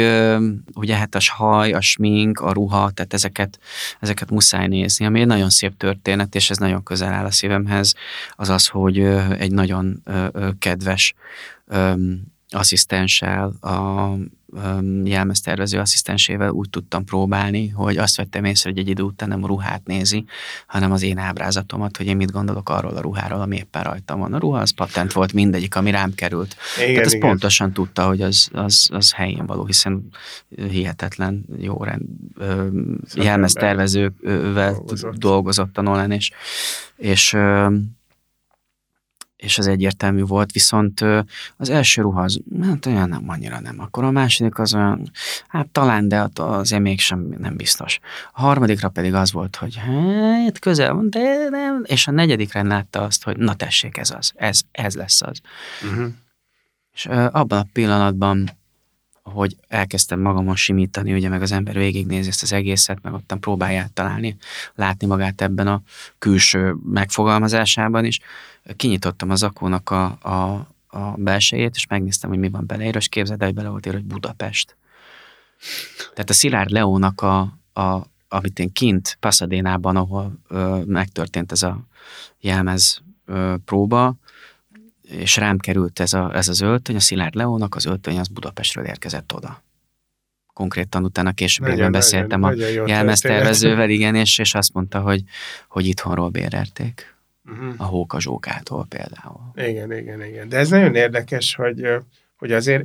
ugye 0.74 0.96
hát 0.96 1.14
a 1.14 1.20
haj, 1.26 1.72
a 1.72 1.80
smink, 1.80 2.40
a 2.40 2.52
ruha, 2.52 2.90
tehát 2.90 3.14
ezeket, 3.14 3.58
ezeket 4.00 4.30
muszáj 4.30 4.66
nézni, 4.66 5.06
ami 5.06 5.20
egy 5.20 5.26
nagyon 5.26 5.50
szép 5.50 5.76
történet, 5.76 6.34
és 6.34 6.50
ez 6.50 6.56
nagyon 6.56 6.82
közel 6.82 7.12
áll 7.12 7.24
a 7.24 7.30
szívemhez, 7.30 7.94
az 8.36 8.48
az, 8.48 8.66
hogy 8.66 8.98
egy 9.38 9.52
nagyon 9.52 10.02
kedves 10.58 11.14
asszisztenssel, 12.50 13.52
a 13.60 14.08
jelmeztervező 15.04 15.78
asszisztensével 15.78 16.50
úgy 16.50 16.70
tudtam 16.70 17.04
próbálni, 17.04 17.68
hogy 17.68 17.96
azt 17.96 18.16
vettem 18.16 18.44
észre, 18.44 18.70
hogy 18.70 18.78
egy 18.78 18.88
idő 18.88 19.02
után 19.02 19.28
nem 19.28 19.44
a 19.44 19.46
ruhát 19.46 19.86
nézi, 19.86 20.24
hanem 20.66 20.92
az 20.92 21.02
én 21.02 21.18
ábrázatomat, 21.18 21.96
hogy 21.96 22.06
én 22.06 22.16
mit 22.16 22.30
gondolok 22.30 22.68
arról 22.68 22.96
a 22.96 23.00
ruháról, 23.00 23.40
ami 23.40 23.56
éppen 23.56 23.82
rajtam 23.82 24.18
van. 24.18 24.32
A 24.32 24.38
ruha 24.38 24.58
az 24.58 24.70
patent 24.70 25.12
volt 25.12 25.32
mindegyik, 25.32 25.76
ami 25.76 25.90
rám 25.90 26.14
került. 26.14 26.56
Igen, 26.76 26.90
Tehát 26.90 27.06
az 27.06 27.14
igen. 27.14 27.28
pontosan 27.28 27.72
tudta, 27.72 28.06
hogy 28.06 28.22
az, 28.22 28.48
az, 28.52 28.88
az 28.92 29.12
helyén 29.12 29.46
való, 29.46 29.64
hiszen 29.64 30.08
hihetetlen 30.70 31.44
jó 31.58 31.84
rend, 31.84 32.02
ö, 32.36 32.66
jelmeztervezővel 33.14 34.72
dolgozott. 34.72 35.14
dolgozott 35.14 35.78
a 35.78 35.82
Nolan, 35.82 36.10
és, 36.10 36.30
és, 36.96 37.36
és 39.36 39.58
az 39.58 39.66
egyértelmű 39.66 40.22
volt, 40.22 40.52
viszont 40.52 41.00
az 41.56 41.70
első 41.70 42.02
ruha 42.02 42.22
az, 42.22 42.40
hát 42.62 42.86
olyan 42.86 43.08
nem, 43.08 43.24
annyira 43.26 43.60
nem. 43.60 43.80
Akkor 43.80 44.04
a 44.04 44.10
második 44.10 44.58
az 44.58 44.74
olyan, 44.74 45.10
hát 45.46 45.68
talán, 45.68 46.08
de 46.08 46.28
azért 46.34 46.82
mégsem 46.82 47.34
nem 47.38 47.56
biztos. 47.56 47.98
A 48.32 48.40
harmadikra 48.40 48.88
pedig 48.88 49.14
az 49.14 49.32
volt, 49.32 49.56
hogy 49.56 49.76
hát 49.76 50.58
közel 50.58 50.94
van, 50.94 51.10
de 51.10 51.48
nem, 51.50 51.82
és 51.84 52.06
a 52.06 52.10
negyedikre 52.10 52.62
látta 52.62 53.02
azt, 53.02 53.24
hogy 53.24 53.36
na 53.36 53.54
tessék, 53.54 53.96
ez 53.96 54.10
az, 54.10 54.32
ez, 54.36 54.60
ez 54.72 54.94
lesz 54.94 55.22
az. 55.22 55.40
Uh-huh. 55.82 56.06
És 56.92 57.06
abban 57.30 57.58
a 57.58 57.66
pillanatban, 57.72 58.50
hogy 59.32 59.56
elkezdtem 59.68 60.20
magamon 60.20 60.56
simítani, 60.56 61.12
ugye 61.12 61.28
meg 61.28 61.42
az 61.42 61.52
ember 61.52 61.74
végignézi 61.74 62.28
ezt 62.28 62.42
az 62.42 62.52
egészet, 62.52 63.02
meg 63.02 63.12
ottan 63.12 63.40
próbálja 63.40 63.86
találni, 63.94 64.36
látni 64.74 65.06
magát 65.06 65.40
ebben 65.40 65.66
a 65.66 65.82
külső 66.18 66.76
megfogalmazásában 66.84 68.04
is, 68.04 68.20
kinyitottam 68.76 69.30
az 69.30 69.42
akónak 69.42 69.90
a, 69.90 70.04
a, 70.04 70.66
a 70.86 71.14
belsejét, 71.16 71.74
és 71.74 71.86
megnéztem, 71.86 72.30
hogy 72.30 72.38
mi 72.38 72.50
van 72.50 72.66
beleírva, 72.66 72.98
és 72.98 73.08
képzeld 73.08 73.40
el, 73.40 73.46
hogy 73.46 73.56
bele 73.56 73.68
volt 73.68 73.86
írva, 73.86 73.98
hogy 73.98 74.06
Budapest. 74.06 74.76
Tehát 76.14 76.30
a 76.30 76.34
Szilárd 76.34 76.70
Leónak 76.70 77.20
a, 77.20 77.40
a 77.80 78.06
amit 78.28 78.58
én 78.58 78.72
kint 78.72 79.16
Pasadénában, 79.20 79.96
ahol 79.96 80.38
ö, 80.48 80.80
megtörtént 80.86 81.52
ez 81.52 81.62
a 81.62 81.78
jelmez 82.40 83.02
ö, 83.26 83.54
próba, 83.64 84.14
és 85.10 85.36
rám 85.36 85.58
került 85.58 86.00
ez, 86.00 86.12
a, 86.12 86.34
ez 86.34 86.48
az 86.48 86.60
öltöny, 86.60 86.96
a 86.96 87.00
Szilárd 87.00 87.34
Leónak 87.34 87.74
az 87.74 87.86
öltöny 87.86 88.18
az 88.18 88.28
Budapestről 88.28 88.84
érkezett 88.84 89.34
oda. 89.34 89.62
Konkrétan 90.52 91.04
utána 91.04 91.32
később 91.32 91.78
én 91.78 91.90
beszéltem 91.90 92.42
a 92.42 92.48
nagyon 92.48 92.88
jelmeztervezővel, 92.88 93.90
igen, 93.90 94.14
és, 94.14 94.38
és 94.38 94.54
azt 94.54 94.72
mondta, 94.72 95.00
hogy, 95.00 95.22
hogy 95.68 95.86
itthonról 95.86 96.28
bérelték. 96.28 97.14
Uh-huh. 97.44 97.74
A 97.76 97.84
Hóka 97.84 98.20
Zsókától 98.20 98.86
például. 98.88 99.40
Igen, 99.54 99.92
igen, 99.92 100.24
igen. 100.24 100.48
De 100.48 100.56
ez 100.56 100.68
nagyon 100.68 100.94
érdekes, 100.94 101.54
hogy, 101.54 101.88
hogy 102.36 102.52
azért 102.52 102.84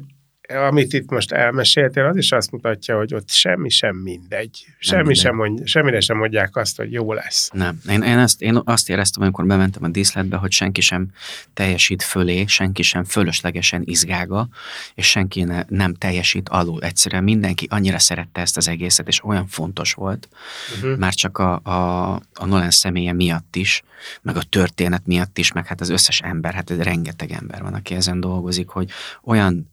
amit 0.56 0.94
itt 0.94 1.10
most 1.10 1.32
elmeséltél, 1.32 2.06
az 2.06 2.16
is 2.16 2.32
azt 2.32 2.52
mutatja, 2.52 2.98
hogy 2.98 3.14
ott 3.14 3.30
semmi 3.30 3.70
sem 3.70 3.96
mindegy. 3.96 4.66
Semmi 4.80 5.02
mindegy. 5.02 5.22
sem 5.22 5.36
mond, 5.36 5.68
semmire 5.68 6.00
sem 6.00 6.18
mondják 6.18 6.56
azt, 6.56 6.78
hogy 6.78 6.92
jó 6.92 7.14
lesz. 7.14 7.50
Nem. 7.54 7.80
Én, 7.90 8.02
én, 8.02 8.18
azt, 8.18 8.42
én 8.42 8.62
azt 8.64 8.90
éreztem, 8.90 9.24
amikor 9.24 9.46
bementem 9.46 9.84
a 9.84 9.88
díszletbe, 9.88 10.38
hogy 10.38 10.52
senki 10.52 10.82
sem 10.82 11.08
teljesít 11.54 12.04
fölé, 12.04 12.46
senki 12.46 12.82
sem 12.82 13.04
fölöslegesen 13.04 13.82
izgága, 13.86 14.48
és 14.96 15.10
senki 15.10 15.44
ne, 15.44 15.64
nem 15.68 15.94
teljesít 15.94 16.50
alul. 16.50 16.84
Egyszerűen 16.84 17.24
mindenki 17.24 17.68
annyira 17.70 18.00
szerette 18.00 18.42
ezt 18.42 18.58
az 18.58 18.68
egészet, 18.68 19.08
és 19.08 19.24
olyan 19.24 19.48
fontos 19.48 19.94
volt, 19.94 20.30
Uh-huh. 20.76 20.98
már 20.98 21.14
csak 21.14 21.38
a, 21.38 21.60
a, 21.64 22.14
a 22.34 22.46
Nolan 22.46 22.72
személye 22.72 23.14
miatt 23.14 23.56
is, 23.56 23.84
meg 24.22 24.36
a 24.36 24.44
történet 24.50 25.06
miatt 25.06 25.38
is, 25.38 25.52
meg 25.52 25.68
hát 25.68 25.82
az 25.82 25.90
összes 25.90 26.20
ember, 26.22 26.54
hát 26.54 26.70
rengeteg 26.70 27.32
ember 27.32 27.62
van, 27.62 27.74
aki 27.74 27.96
ezen 27.96 28.20
dolgozik, 28.20 28.68
hogy 28.68 28.90
olyan 29.24 29.72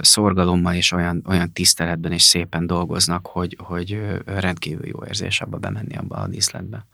szorgalommal 0.00 0.74
és 0.74 0.92
olyan, 0.92 1.24
olyan 1.26 1.52
tiszteletben 1.52 2.12
és 2.12 2.22
szépen 2.22 2.66
dolgoznak, 2.66 3.26
hogy, 3.26 3.56
hogy 3.58 4.00
rendkívül 4.24 4.86
jó 4.86 5.04
érzés 5.06 5.40
abba 5.40 5.56
bemenni 5.56 5.96
abba 5.96 6.16
a 6.16 6.28
díszletbe. 6.28 6.86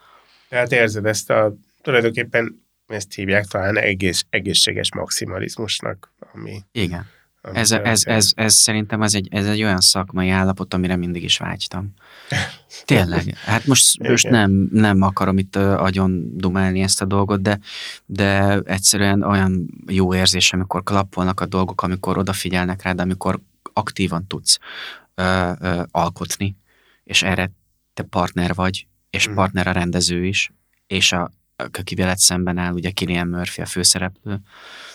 Tehát 0.49 0.73
érzed 0.73 1.07
ezt 1.07 1.31
a 1.31 1.55
tulajdonképpen 1.83 2.69
ezt 2.87 3.15
hívják 3.15 3.45
talán 3.45 3.77
egész, 3.77 4.25
egészséges 4.31 4.95
maximalizmusnak, 4.95 6.13
ami... 6.33 6.63
Igen. 6.73 7.07
Ami 7.43 7.59
ez, 7.59 7.71
ez, 7.71 8.03
ez, 8.07 8.33
ez, 8.35 8.55
szerintem 8.55 9.03
ez 9.03 9.15
egy, 9.15 9.29
ez 9.31 9.47
egy 9.47 9.63
olyan 9.63 9.81
szakmai 9.81 10.29
állapot, 10.29 10.75
amire 10.75 10.97
mindig 10.97 11.23
is 11.23 11.39
vágytam. 11.39 11.95
Tényleg. 12.85 13.35
Hát 13.45 13.67
most, 13.67 13.99
most 13.99 14.29
nem, 14.29 14.69
nem 14.73 15.03
akarom 15.03 15.39
itt 15.39 15.57
agyon 15.57 16.37
dumálni 16.37 16.81
ezt 16.81 17.03
a 17.03 17.05
dolgot, 17.05 17.43
de, 17.43 17.59
de 18.07 18.59
egyszerűen 18.59 19.23
olyan 19.23 19.69
jó 19.87 20.15
érzés, 20.15 20.53
amikor 20.53 20.83
klappolnak 20.83 21.41
a 21.41 21.47
dolgok, 21.47 21.83
amikor 21.83 22.19
odafigyelnek 22.19 22.83
rád, 22.83 23.01
amikor 23.01 23.41
aktívan 23.73 24.27
tudsz 24.27 24.59
ö, 25.15 25.53
ö, 25.61 25.83
alkotni, 25.91 26.57
és 27.05 27.23
erre 27.23 27.51
te 27.95 28.03
partner 28.03 28.55
vagy, 28.55 28.87
és 29.11 29.29
mm. 29.29 29.35
partner 29.35 29.67
a 29.67 29.73
rendező 29.73 30.25
is, 30.25 30.53
és 30.87 31.13
a, 31.13 31.31
aki 31.57 31.95
veled 31.95 32.19
szemben 32.19 32.59
áll, 32.59 32.73
ugye 32.73 32.91
Killian 32.91 33.29
Murphy 33.29 33.63
a 33.63 33.67
főszereplő, 33.67 34.41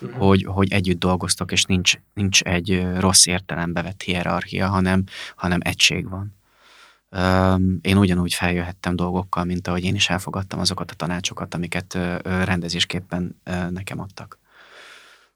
mm. 0.06 0.12
hogy, 0.12 0.44
hogy 0.44 0.72
együtt 0.72 1.00
dolgoztok, 1.00 1.52
és 1.52 1.64
nincs, 1.64 1.94
nincs 2.14 2.42
egy 2.42 2.88
rossz 2.98 3.26
értelembe 3.26 3.82
vett 3.82 4.02
hierarchia, 4.02 4.68
hanem, 4.68 5.04
hanem 5.36 5.60
egység 5.64 6.10
van. 6.10 6.34
Én 7.82 7.98
ugyanúgy 7.98 8.34
feljöhettem 8.34 8.96
dolgokkal, 8.96 9.44
mint 9.44 9.68
ahogy 9.68 9.84
én 9.84 9.96
is 9.96 10.10
elfogadtam 10.10 10.60
azokat 10.60 10.92
a 10.92 10.96
tanácsokat, 10.96 11.54
amiket 11.54 11.98
rendezésképpen 12.24 13.42
nekem 13.70 14.00
adtak. 14.00 14.40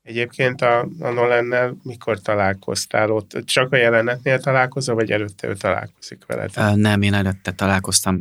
Egyébként 0.03 0.61
a, 0.61 0.79
a 0.79 1.09
Nolannel 1.09 1.77
mikor 1.83 2.21
találkoztál 2.21 3.11
ott? 3.11 3.41
Csak 3.45 3.73
a 3.73 3.75
jelenetnél 3.75 4.39
találkozol, 4.39 4.95
vagy 4.95 5.11
előtte 5.11 5.47
ő 5.47 5.55
találkozik 5.55 6.25
veled? 6.25 6.75
Nem, 6.75 7.01
én 7.01 7.13
előtte 7.13 7.51
találkoztam, 7.51 8.19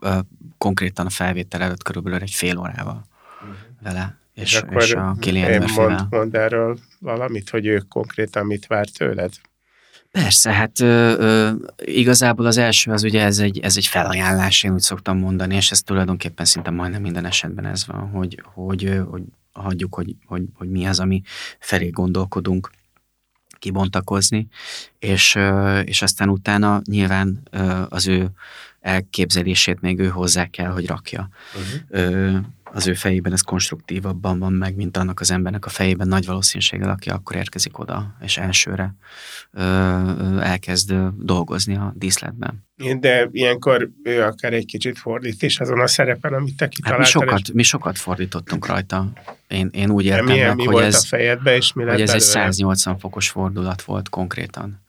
uh, 0.00 0.18
konkrétan 0.58 1.06
a 1.06 1.10
felvétel 1.10 1.62
előtt 1.62 1.82
körülbelül 1.82 2.20
egy 2.20 2.30
fél 2.30 2.58
órával 2.58 3.04
uh-huh. 3.40 3.56
vele. 3.82 4.18
És, 4.34 4.52
és, 4.52 4.60
akkor 4.60 4.82
és 4.82 4.92
a 4.92 5.16
Kilian 5.20 5.70
mond, 5.74 6.06
mond 6.10 6.34
erről 6.34 6.78
valamit, 6.98 7.50
hogy 7.50 7.66
ő 7.66 7.78
konkrétan 7.88 8.46
mit 8.46 8.66
vár 8.66 8.86
tőled? 8.88 9.32
Persze, 10.10 10.52
hát 10.52 10.80
ö, 10.80 11.14
ö, 11.18 11.50
igazából 11.84 12.46
az 12.46 12.56
első 12.56 12.92
az 12.92 13.02
ugye 13.02 13.22
ez 13.22 13.38
egy, 13.38 13.58
ez 13.58 13.76
egy 13.76 13.86
felajánlás, 13.86 14.62
én 14.62 14.72
úgy 14.72 14.80
szoktam 14.80 15.18
mondani, 15.18 15.54
és 15.54 15.70
ez 15.70 15.82
tulajdonképpen 15.82 16.44
szinte 16.44 16.70
majdnem 16.70 17.00
minden 17.02 17.24
esetben 17.24 17.66
ez 17.66 17.86
van, 17.86 18.08
hogy, 18.08 18.42
hogy, 18.54 19.00
hogy 19.10 19.22
hagyjuk, 19.52 19.94
hogy, 19.94 20.14
hogy, 20.26 20.42
hogy 20.54 20.70
mi 20.70 20.86
az, 20.86 21.00
ami 21.00 21.22
felé 21.58 21.88
gondolkodunk 21.88 22.70
kibontakozni, 23.58 24.48
és, 24.98 25.38
és 25.84 26.02
aztán 26.02 26.28
utána 26.28 26.80
nyilván 26.84 27.48
az 27.88 28.06
ő 28.06 28.30
elképzelését 28.80 29.80
még 29.80 29.98
ő 29.98 30.08
hozzá 30.08 30.46
kell, 30.46 30.70
hogy 30.70 30.86
rakja. 30.86 31.28
Uh-huh 31.90 32.44
az 32.72 32.86
ő 32.86 32.94
fejében 32.94 33.32
ez 33.32 33.40
konstruktívabban 33.40 34.38
van 34.38 34.52
meg, 34.52 34.76
mint 34.76 34.96
annak 34.96 35.20
az 35.20 35.30
embernek 35.30 35.66
a 35.66 35.68
fejében 35.68 36.08
nagy 36.08 36.26
valószínűséggel, 36.26 36.90
aki 36.90 37.10
akkor 37.10 37.36
érkezik 37.36 37.78
oda, 37.78 38.16
és 38.20 38.38
elsőre 38.38 38.94
ö, 39.50 39.62
ö, 39.62 40.40
elkezd 40.40 40.94
dolgozni 41.18 41.76
a 41.76 41.92
díszletben. 41.96 42.68
De 43.00 43.28
ilyenkor 43.32 43.90
ő 44.02 44.22
akár 44.22 44.52
egy 44.52 44.66
kicsit 44.66 44.98
fordít 44.98 45.42
is 45.42 45.60
azon 45.60 45.80
a 45.80 45.86
szerepen, 45.86 46.32
amit 46.32 46.56
te 46.56 46.68
kitaláltál. 46.68 47.06
Hát 47.06 47.14
mi, 47.14 47.26
sokat, 47.26 47.48
és... 47.48 47.54
mi 47.54 47.62
sokat 47.62 47.98
fordítottunk 47.98 48.66
rajta. 48.66 49.12
Én, 49.48 49.68
én 49.72 49.90
úgy 49.90 50.04
értem 50.04 50.24
meg, 50.24 50.54
mi 50.54 50.64
hogy, 50.64 50.72
volt 50.72 50.84
ez, 50.84 50.94
a 50.94 51.06
fejedbe, 51.06 51.56
és 51.56 51.72
mi 51.72 51.84
hogy 51.84 52.00
ez 52.00 52.10
egy 52.10 52.20
180 52.20 52.98
fokos 52.98 53.28
fordulat 53.28 53.82
volt 53.82 54.08
konkrétan. 54.08 54.80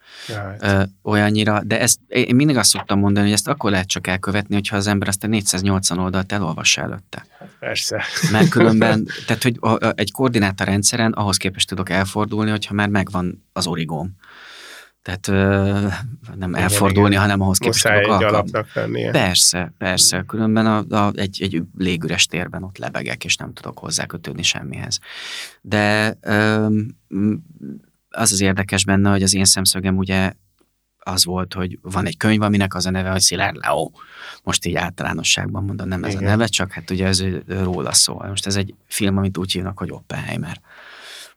Ö, 0.59 0.83
olyannyira, 1.03 1.61
de 1.63 1.79
ezt, 1.79 1.99
én 2.07 2.35
mindig 2.35 2.57
azt 2.57 2.69
szoktam 2.69 2.99
mondani, 2.99 3.25
hogy 3.25 3.35
ezt 3.35 3.47
akkor 3.47 3.71
lehet 3.71 3.87
csak 3.87 4.07
elkövetni, 4.07 4.55
hogyha 4.55 4.75
az 4.75 4.87
ember 4.87 5.07
azt 5.07 5.23
a 5.23 5.27
480 5.27 5.97
oldalt 5.99 6.31
elolvassa 6.31 6.81
előtte. 6.81 7.25
Persze. 7.59 8.03
Mert 8.31 8.49
különben, 8.49 9.07
tehát 9.25 9.43
hogy 9.43 9.59
egy 9.95 10.11
koordináta 10.11 10.63
rendszeren 10.63 11.11
ahhoz 11.11 11.37
képest 11.37 11.67
tudok 11.67 11.89
elfordulni, 11.89 12.49
hogyha 12.49 12.73
már 12.73 12.89
megvan 12.89 13.45
az 13.53 13.67
origóm. 13.67 14.15
Tehát 15.01 15.27
ö, 15.27 15.33
nem 16.35 16.49
igen, 16.49 16.61
elfordulni, 16.61 17.09
igen. 17.09 17.21
hanem 17.21 17.41
ahhoz 17.41 17.57
képest 17.57 17.83
Muszáj 17.83 18.01
tudok 18.01 18.21
alkalmazni. 18.21 18.65
lennie. 18.73 19.11
Persze, 19.11 19.73
persze. 19.77 20.23
Különben 20.27 20.65
a, 20.65 20.95
a, 20.95 21.11
egy, 21.15 21.41
egy 21.41 21.63
légüres 21.77 22.25
térben 22.25 22.63
ott 22.63 22.77
lebegek, 22.77 23.25
és 23.25 23.35
nem 23.35 23.53
tudok 23.53 23.79
hozzákötődni 23.79 24.43
semmihez. 24.43 24.99
De 25.61 26.17
ö, 26.21 26.67
az 28.11 28.31
az 28.31 28.41
érdekes 28.41 28.85
benne, 28.85 29.09
hogy 29.09 29.23
az 29.23 29.33
én 29.33 29.45
szemszögem 29.45 29.97
ugye 29.97 30.33
az 31.03 31.25
volt, 31.25 31.53
hogy 31.53 31.79
van 31.81 32.05
egy 32.05 32.17
könyv, 32.17 32.41
aminek 32.41 32.75
az 32.75 32.85
a 32.85 32.89
neve, 32.89 33.11
hogy 33.11 33.21
Szilárd 33.21 33.55
Leo. 33.55 33.91
Most 34.43 34.65
így 34.65 34.75
általánosságban 34.75 35.63
mondom, 35.63 35.87
nem 35.87 36.03
ez 36.03 36.13
Igen. 36.13 36.25
a 36.25 36.29
neve, 36.29 36.45
csak 36.45 36.71
hát 36.71 36.89
ugye 36.89 37.05
ez 37.05 37.23
róla 37.47 37.93
szól. 37.93 38.25
Most 38.27 38.45
ez 38.45 38.55
egy 38.55 38.73
film, 38.87 39.17
amit 39.17 39.37
úgy 39.37 39.51
hívnak, 39.51 39.77
hogy 39.77 39.91
Oppenheimer. 39.91 40.61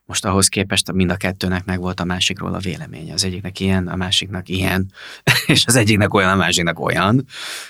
Most 0.07 0.25
ahhoz 0.25 0.49
képest 0.49 0.93
mind 0.93 1.11
a 1.11 1.17
kettőnek 1.17 1.65
meg 1.65 1.81
volt 1.81 2.01
a 2.01 2.05
másikról 2.05 2.55
a 2.55 2.59
véleménye. 2.59 3.13
Az 3.13 3.25
egyiknek 3.25 3.61
ilyen, 3.61 3.89
a 3.89 3.97
másiknak 3.97 4.49
ilyen, 4.49 4.93
és 5.47 5.67
az 5.67 5.77
egyiknek 5.77 6.15
olyan, 6.15 6.31
a 6.31 6.37
másiknak 6.37 6.81
olyan. 6.81 7.27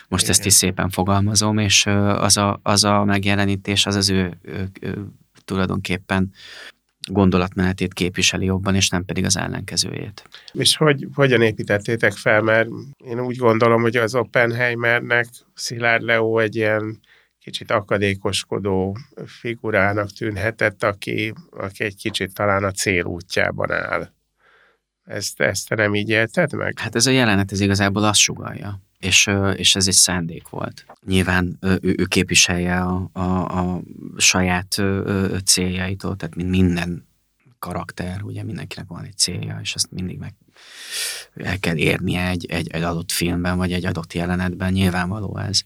Most 0.09 0.23
Igen. 0.23 0.35
ezt 0.35 0.47
is 0.47 0.53
szépen 0.53 0.91
fogalmazom, 0.91 1.59
és 1.59 1.87
az 1.87 2.37
a, 2.37 2.61
az 2.63 2.85
a 2.85 3.05
megjelenítés, 3.05 3.87
az 3.87 3.95
az 3.95 4.11
ő, 4.11 4.39
ő, 4.43 4.71
ő 4.81 5.07
tulajdonképpen 5.45 6.33
gondolatmenetét 7.11 7.95
képviseli 7.95 8.45
jobban, 8.45 8.75
és 8.75 8.89
nem 8.89 9.05
pedig 9.05 9.25
az 9.25 9.37
ellenkezőjét. 9.37 10.25
És 10.53 10.77
hogy, 10.77 11.07
hogyan 11.15 11.43
építettétek 11.43 12.13
fel, 12.13 12.41
mert 12.41 12.69
én 13.05 13.21
úgy 13.21 13.37
gondolom, 13.37 13.83
hogy 13.83 13.97
az 13.97 14.15
Oppenheimernek 14.15 15.27
Szilárd 15.55 16.03
Leo 16.03 16.39
egy 16.39 16.57
ilyen 16.57 17.01
kicsit 17.39 17.71
akadékoskodó 17.71 18.97
figurának 19.27 20.11
tűnhetett, 20.11 20.83
aki, 20.83 21.33
aki 21.51 21.85
egy 21.85 21.97
kicsit 21.97 22.35
talán 22.35 22.65
a 22.65 22.71
cél 22.71 23.05
útjában 23.05 23.73
áll. 23.73 24.13
Ezt, 25.05 25.41
ezt 25.41 25.69
te 25.69 25.75
nem 25.75 25.95
így 25.95 26.09
élted 26.09 26.53
meg? 26.53 26.79
Hát 26.79 26.95
ez 26.95 27.07
a 27.07 27.11
jelenet, 27.11 27.53
ez 27.53 27.61
igazából 27.61 28.05
azt 28.05 28.21
sugalja 28.21 28.84
és, 29.05 29.31
és 29.57 29.75
ez 29.75 29.87
egy 29.87 29.95
szándék 29.95 30.49
volt. 30.49 30.87
Nyilván 31.07 31.59
ő, 31.61 31.79
ő 31.81 32.05
képviselje 32.05 32.81
a, 32.81 33.11
a, 33.13 33.45
a 33.59 33.83
saját 34.17 34.83
céljaitól, 35.45 36.17
tehát 36.17 36.35
mint 36.35 36.51
minden 36.51 37.07
karakter, 37.59 38.23
ugye 38.23 38.43
mindenkinek 38.43 38.87
van 38.89 39.05
egy 39.05 39.17
célja, 39.17 39.59
és 39.63 39.75
ezt 39.75 39.91
mindig 39.91 40.19
meg 40.19 40.35
el 41.35 41.59
kell 41.59 41.77
érnie 41.77 42.29
egy, 42.29 42.47
egy, 42.47 42.69
egy 42.71 42.83
adott 42.83 43.13
filmben, 43.13 43.57
vagy 43.57 43.73
egy 43.73 43.85
adott 43.85 44.13
jelenetben, 44.13 44.73
nyilvánvaló 44.73 45.39
ez. 45.39 45.63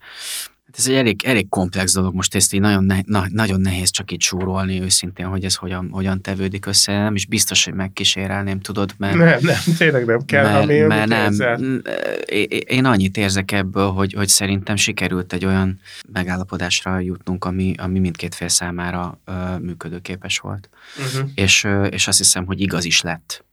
Ez 0.79 0.87
egy 0.87 0.95
elég, 0.95 1.25
elég 1.25 1.49
komplex 1.49 1.93
dolog, 1.93 2.15
most 2.15 2.35
ezt 2.35 2.53
így 2.53 2.61
nagyon, 2.61 2.85
ne, 2.85 2.99
na, 3.05 3.25
nagyon 3.29 3.61
nehéz 3.61 3.91
csak 3.91 4.13
így 4.13 4.21
súrolni 4.21 4.81
őszintén, 4.81 5.27
hogy 5.27 5.45
ez 5.45 5.55
hogyan, 5.55 5.89
hogyan 5.91 6.21
tevődik 6.21 6.67
össze. 6.67 6.93
Nem 7.03 7.15
is 7.15 7.27
biztos, 7.27 7.65
hogy 7.65 7.75
megkísérelném, 7.75 8.61
tudod, 8.61 8.95
mert... 8.97 9.17
Nem, 9.17 9.39
nem, 9.43 9.59
tényleg 9.77 10.05
nem 10.07 10.25
kell, 10.25 10.45
mert, 10.45 10.63
ami, 10.63 10.79
mert 10.79 11.09
nem. 11.09 11.33
Érzel. 11.33 11.61
Én 12.67 12.85
annyit 12.85 13.17
érzek 13.17 13.53
ebből, 13.53 13.91
hogy, 13.91 14.13
hogy 14.13 14.29
szerintem 14.29 14.77
sikerült 14.77 15.33
egy 15.33 15.45
olyan 15.45 15.81
megállapodásra 16.13 16.99
jutnunk, 16.99 17.45
ami, 17.45 17.75
ami 17.79 17.99
mindkét 17.99 18.35
fél 18.35 18.49
számára 18.49 19.21
uh, 19.27 19.61
működőképes 19.61 20.39
volt. 20.39 20.69
Uh-huh. 20.99 21.31
És, 21.35 21.65
uh, 21.65 21.87
és 21.91 22.09
azt 22.09 22.19
hiszem, 22.19 22.47
hogy 22.47 22.61
igaz 22.61 22.85
is 22.85 23.01
lett 23.01 23.45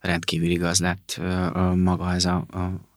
rendkívül 0.00 0.50
igaz 0.50 0.80
lett 0.80 1.20
uh, 1.20 1.74
maga 1.74 2.12
ez 2.14 2.24
a, 2.24 2.34
a 2.34 2.88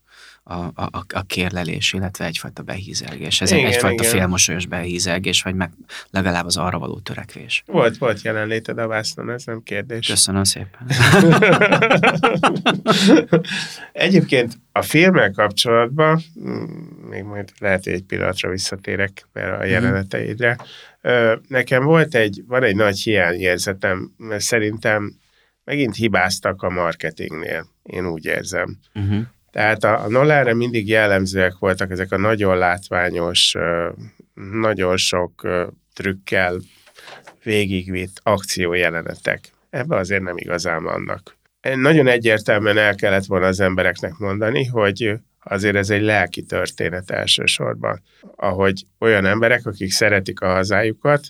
a, 0.44 0.56
a, 0.56 1.06
a 1.14 1.24
kérlelés, 1.28 1.94
illetve 1.94 2.26
egyfajta 2.26 2.62
behízelgés. 2.62 3.42
Ez 3.42 3.52
igen, 3.52 3.66
egyfajta 3.66 4.04
igen. 4.04 4.16
félmosolyos 4.16 4.66
behízelgés, 4.66 5.42
vagy 5.42 5.56
meg 5.56 5.72
legalább 6.10 6.46
az 6.46 6.58
arra 6.58 6.80
való 6.80 7.00
törekvés. 7.00 7.64
Volt, 7.66 7.98
volt 7.98 8.22
jelenléted 8.22 8.78
a 8.78 8.88
vásznon, 8.88 9.30
ez 9.30 9.46
nem 9.46 9.64
kérdés. 9.64 10.08
Köszönöm 10.08 10.44
szépen. 10.44 10.88
Egyébként 13.92 14.58
a 14.72 14.82
filmmel 14.82 15.32
kapcsolatban, 15.32 16.22
mm, 16.40 16.64
még 17.10 17.24
majd 17.24 17.50
lehet, 17.60 17.84
hogy 17.84 17.94
egy 17.94 18.04
pillanatra 18.04 18.50
visszatérek 18.50 19.28
mert 19.34 19.52
a 19.52 19.58
mhm. 19.58 19.68
jeleneteidre, 19.68 20.58
nekem 21.48 21.84
volt 21.84 22.16
egy, 22.16 22.44
van 22.48 22.64
egy 22.64 22.76
nagy 22.76 23.00
hiányérzetem, 23.00 24.14
mert 24.18 24.42
szerintem 24.42 25.14
megint 25.64 25.96
hibáztak 25.96 26.62
a 26.62 26.70
marketingnél, 26.70 27.68
én 27.84 28.08
úgy 28.08 28.26
érzem. 28.26 28.78
Uh-huh. 28.94 29.22
Tehát 29.54 29.84
a, 29.84 30.04
a 30.04 30.10
Nolára 30.10 30.54
mindig 30.54 30.88
jellemzőek 30.88 31.54
voltak 31.60 31.92
ezek 31.92 32.12
a 32.12 32.18
nagyon 32.18 32.58
látványos, 32.58 33.56
nagyon 34.34 34.98
sok 34.98 35.48
trükkel 35.94 36.60
végigvitt 37.44 38.20
akciójelenetek. 38.24 39.52
Ebben 39.70 39.98
azért 39.98 40.22
nem 40.22 40.38
igazán 40.38 40.84
vannak. 40.84 41.38
Nagyon 41.76 42.08
egyértelműen 42.08 42.78
el 42.78 42.96
kellett 42.96 43.26
volna 43.26 43.48
az 43.48 43.60
embereknek 43.60 44.18
mondani, 44.18 44.66
hogy 44.66 45.16
azért 45.44 45.76
ez 45.76 45.90
egy 45.90 46.02
lelki 46.02 46.42
történet 46.42 47.12
elsősorban, 47.12 48.02
ahogy 48.36 48.86
olyan 49.00 49.26
emberek, 49.26 49.66
akik 49.66 49.92
szeretik 49.92 50.42
a 50.42 50.54
hazájukat, 50.54 51.22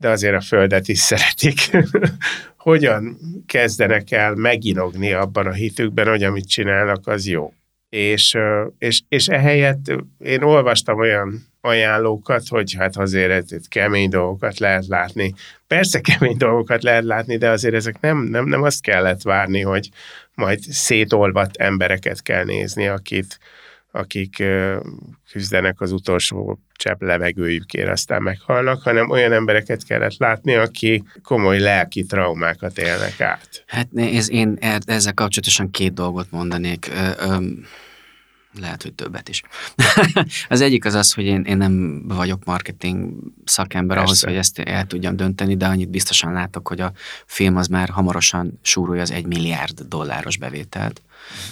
de 0.00 0.08
azért 0.08 0.34
a 0.34 0.40
földet 0.40 0.88
is 0.88 0.98
szeretik, 0.98 1.70
hogyan 2.56 3.18
kezdenek 3.46 4.10
el 4.10 4.34
meginogni 4.34 5.12
abban 5.12 5.46
a 5.46 5.52
hitükben, 5.52 6.08
hogy 6.08 6.22
amit 6.22 6.48
csinálnak, 6.48 7.06
az 7.06 7.26
jó. 7.26 7.52
És, 7.88 8.38
és, 8.78 9.00
és 9.08 9.26
ehelyett 9.26 9.92
én 10.18 10.42
olvastam 10.42 10.98
olyan 10.98 11.46
ajánlókat, 11.60 12.48
hogy 12.48 12.74
hát 12.78 12.96
azért 12.96 13.50
itt 13.50 13.68
kemény 13.68 14.08
dolgokat 14.08 14.58
lehet 14.58 14.86
látni. 14.86 15.34
Persze 15.66 16.00
kemény 16.00 16.36
dolgokat 16.36 16.82
lehet 16.82 17.04
látni, 17.04 17.36
de 17.36 17.48
azért 17.48 17.74
ezek 17.74 18.00
nem, 18.00 18.18
nem, 18.18 18.46
nem 18.46 18.62
azt 18.62 18.82
kellett 18.82 19.22
várni, 19.22 19.60
hogy 19.60 19.88
majd 20.34 20.60
szétolvat 20.60 21.56
embereket 21.56 22.22
kell 22.22 22.44
nézni, 22.44 22.86
akit, 22.86 23.38
akik 23.92 24.42
küzdenek 25.30 25.80
az 25.80 25.92
utolsó 25.92 26.58
csepp 26.72 27.02
levegőjükért, 27.02 27.88
aztán 27.88 28.22
meghalnak, 28.22 28.82
hanem 28.82 29.10
olyan 29.10 29.32
embereket 29.32 29.84
kellett 29.84 30.16
látni, 30.16 30.54
aki 30.54 31.04
komoly 31.22 31.58
lelki 31.58 32.04
traumákat 32.04 32.78
élnek 32.78 33.20
át. 33.20 33.64
Hát 33.66 33.88
ez, 33.94 34.30
én 34.30 34.56
ezzel 34.86 35.14
kapcsolatosan 35.14 35.70
két 35.70 35.92
dolgot 35.92 36.30
mondanék. 36.30 36.90
Lehet, 38.60 38.82
hogy 38.82 38.92
többet 38.92 39.28
is. 39.28 39.42
az 40.48 40.60
egyik 40.60 40.84
az 40.84 40.94
az, 40.94 41.12
hogy 41.12 41.24
én, 41.24 41.42
én 41.42 41.56
nem 41.56 42.04
vagyok 42.08 42.44
marketing 42.44 43.12
szakember 43.44 43.96
Persze. 43.96 44.10
ahhoz, 44.10 44.22
hogy 44.22 44.34
ezt 44.34 44.58
el 44.58 44.86
tudjam 44.86 45.16
dönteni, 45.16 45.56
de 45.56 45.66
annyit 45.66 45.90
biztosan 45.90 46.32
látok, 46.32 46.68
hogy 46.68 46.80
a 46.80 46.92
film 47.26 47.56
az 47.56 47.66
már 47.66 47.88
hamarosan 47.88 48.58
súrolja 48.62 49.02
az 49.02 49.10
egy 49.10 49.26
milliárd 49.26 49.80
dolláros 49.80 50.36
bevételt 50.36 51.02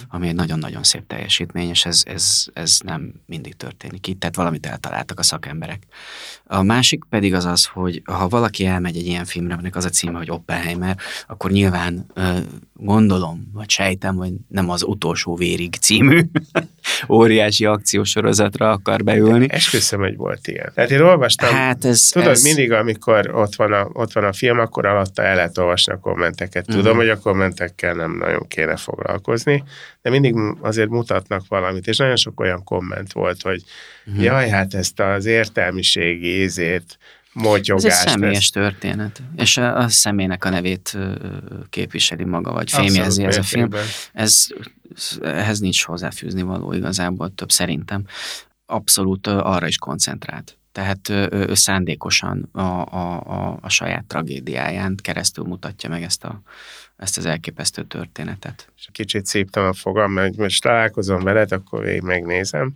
ami 0.07 0.27
egy 0.27 0.35
nagyon-nagyon 0.35 0.83
szép 0.83 1.07
teljesítmény, 1.07 1.69
és 1.69 1.85
ez, 1.85 2.03
ez, 2.05 2.45
ez 2.53 2.79
nem 2.83 3.13
mindig 3.25 3.55
történik 3.55 4.07
itt, 4.07 4.19
tehát 4.19 4.35
valamit 4.35 4.65
eltaláltak 4.65 5.19
a 5.19 5.23
szakemberek. 5.23 5.83
A 6.45 6.61
másik 6.61 7.03
pedig 7.09 7.33
az 7.33 7.45
az, 7.45 7.65
hogy 7.65 8.01
ha 8.05 8.27
valaki 8.27 8.65
elmegy 8.65 8.97
egy 8.97 9.07
ilyen 9.07 9.25
filmre, 9.25 9.53
aminek 9.53 9.75
az 9.75 9.85
a 9.85 9.89
címe, 9.89 10.17
hogy 10.17 10.31
Oppenheimer, 10.31 10.97
akkor 11.27 11.51
nyilván 11.51 12.05
gondolom, 12.73 13.49
vagy 13.53 13.69
sejtem, 13.69 14.15
hogy 14.15 14.33
nem 14.47 14.69
az 14.69 14.83
utolsó 14.83 15.35
vérig 15.35 15.75
című 15.75 16.21
óriási 17.09 17.65
akciósorozatra 17.65 18.71
akar 18.71 19.03
beülni. 19.03 19.47
Esküszöm, 19.49 19.99
hogy 19.99 20.15
volt 20.15 20.47
ilyen. 20.47 20.71
Tehát 20.73 20.91
én 20.91 21.01
olvastam, 21.01 21.53
hát 21.53 21.85
ez, 21.85 22.01
tudod, 22.01 22.27
ez... 22.27 22.43
mindig, 22.43 22.71
amikor 22.71 23.31
ott 23.35 23.55
van, 23.55 23.73
a, 23.73 23.89
ott 23.93 24.13
van 24.13 24.23
a 24.23 24.33
film, 24.33 24.59
akkor 24.59 24.85
alatta 24.85 25.23
el 25.23 25.35
lehet 25.35 25.57
olvasni 25.57 25.93
a 25.93 25.99
kommenteket. 25.99 26.65
Tudom, 26.65 26.81
uh-huh. 26.81 26.97
hogy 26.97 27.09
a 27.09 27.19
kommentekkel 27.19 27.93
nem 27.93 28.17
nagyon 28.17 28.47
kéne 28.47 28.75
foglalkozni, 28.75 29.58
de 30.01 30.09
mindig 30.09 30.35
azért 30.61 30.89
mutatnak 30.89 31.47
valamit, 31.47 31.87
és 31.87 31.97
nagyon 31.97 32.15
sok 32.15 32.39
olyan 32.39 32.63
komment 32.63 33.13
volt, 33.13 33.41
hogy 33.41 33.63
uh-huh. 34.05 34.23
jaj, 34.23 34.49
hát 34.49 34.73
ezt 34.73 34.99
az 34.99 35.25
értelmiségi 35.25 36.27
ézét, 36.27 36.97
Ez 37.75 37.85
egy 37.85 37.91
személyes 37.91 38.37
ezt. 38.37 38.53
történet, 38.53 39.21
és 39.35 39.57
a, 39.57 39.77
a 39.77 39.87
személynek 39.87 40.45
a 40.45 40.49
nevét 40.49 40.97
képviseli 41.69 42.23
maga, 42.23 42.51
vagy 42.51 42.71
fémjelzi 42.71 43.23
ez 43.23 43.37
a 43.37 43.43
film. 43.43 43.69
Ez, 44.13 44.47
ehhez 45.21 45.59
nincs 45.59 45.83
hozzáfűzni 45.83 46.41
való 46.41 46.73
igazából 46.73 47.33
több 47.35 47.51
szerintem. 47.51 48.05
Abszolút 48.65 49.27
arra 49.27 49.67
is 49.67 49.77
koncentrált. 49.77 50.58
Tehát 50.71 51.09
ő, 51.09 51.27
ő 51.31 51.53
szándékosan 51.53 52.49
a, 52.51 52.59
a, 52.59 53.21
a, 53.21 53.57
a 53.61 53.69
saját 53.69 54.05
tragédiáján 54.05 54.95
keresztül 55.01 55.45
mutatja 55.45 55.89
meg 55.89 56.03
ezt 56.03 56.23
a, 56.23 56.41
ezt 56.97 57.17
az 57.17 57.25
elképesztő 57.25 57.83
történetet. 57.83 58.71
És 58.77 58.87
kicsit 58.91 59.25
szívtam 59.25 59.65
a 59.65 59.73
fogam, 59.73 60.11
mert 60.11 60.35
most 60.35 60.61
találkozom 60.61 61.23
veled, 61.23 61.51
akkor 61.51 61.83
végig 61.83 62.01
megnézem, 62.01 62.73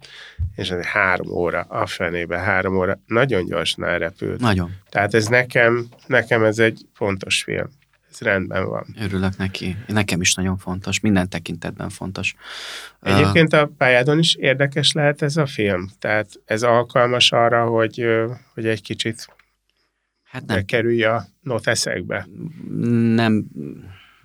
és 0.55 0.69
ez 0.69 0.85
három 0.85 1.31
óra, 1.31 1.61
a 1.61 1.85
fenébe 1.85 2.37
három 2.37 2.77
óra, 2.77 2.99
nagyon 3.05 3.45
gyorsan 3.45 3.85
elrepült. 3.85 4.39
Nagyon. 4.39 4.71
Tehát 4.89 5.13
ez 5.13 5.27
nekem, 5.27 5.87
nekem 6.07 6.43
ez 6.43 6.59
egy 6.59 6.81
fontos 6.93 7.43
film. 7.43 7.69
Ez 8.13 8.19
rendben 8.19 8.69
van. 8.69 8.95
Örülök 8.99 9.37
neki. 9.37 9.77
Nekem 9.87 10.21
is 10.21 10.33
nagyon 10.33 10.57
fontos, 10.57 10.99
minden 10.99 11.29
tekintetben 11.29 11.89
fontos. 11.89 12.35
Egyébként 13.01 13.53
a 13.53 13.71
pályádon 13.77 14.19
is 14.19 14.35
érdekes 14.35 14.91
lehet 14.91 15.21
ez 15.21 15.37
a 15.37 15.45
film? 15.45 15.89
Tehát 15.99 16.29
ez 16.45 16.63
alkalmas 16.63 17.31
arra, 17.31 17.65
hogy, 17.65 18.05
hogy 18.53 18.65
egy 18.65 18.81
kicsit 18.81 19.27
hát 20.23 20.45
nem. 20.45 20.65
kerülj 20.65 21.03
a 21.03 21.25
noteszekbe? 21.41 22.27
Nem, 23.15 23.45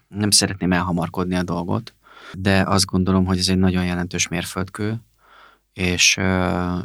nem 0.09 0.31
szeretném 0.31 0.73
elhamarkodni 0.73 1.35
a 1.35 1.43
dolgot, 1.43 1.95
de 2.33 2.63
azt 2.67 2.85
gondolom, 2.85 3.25
hogy 3.25 3.39
ez 3.39 3.49
egy 3.49 3.59
nagyon 3.59 3.85
jelentős 3.85 4.29
mérföldkő, 4.29 5.01
és, 5.79 6.19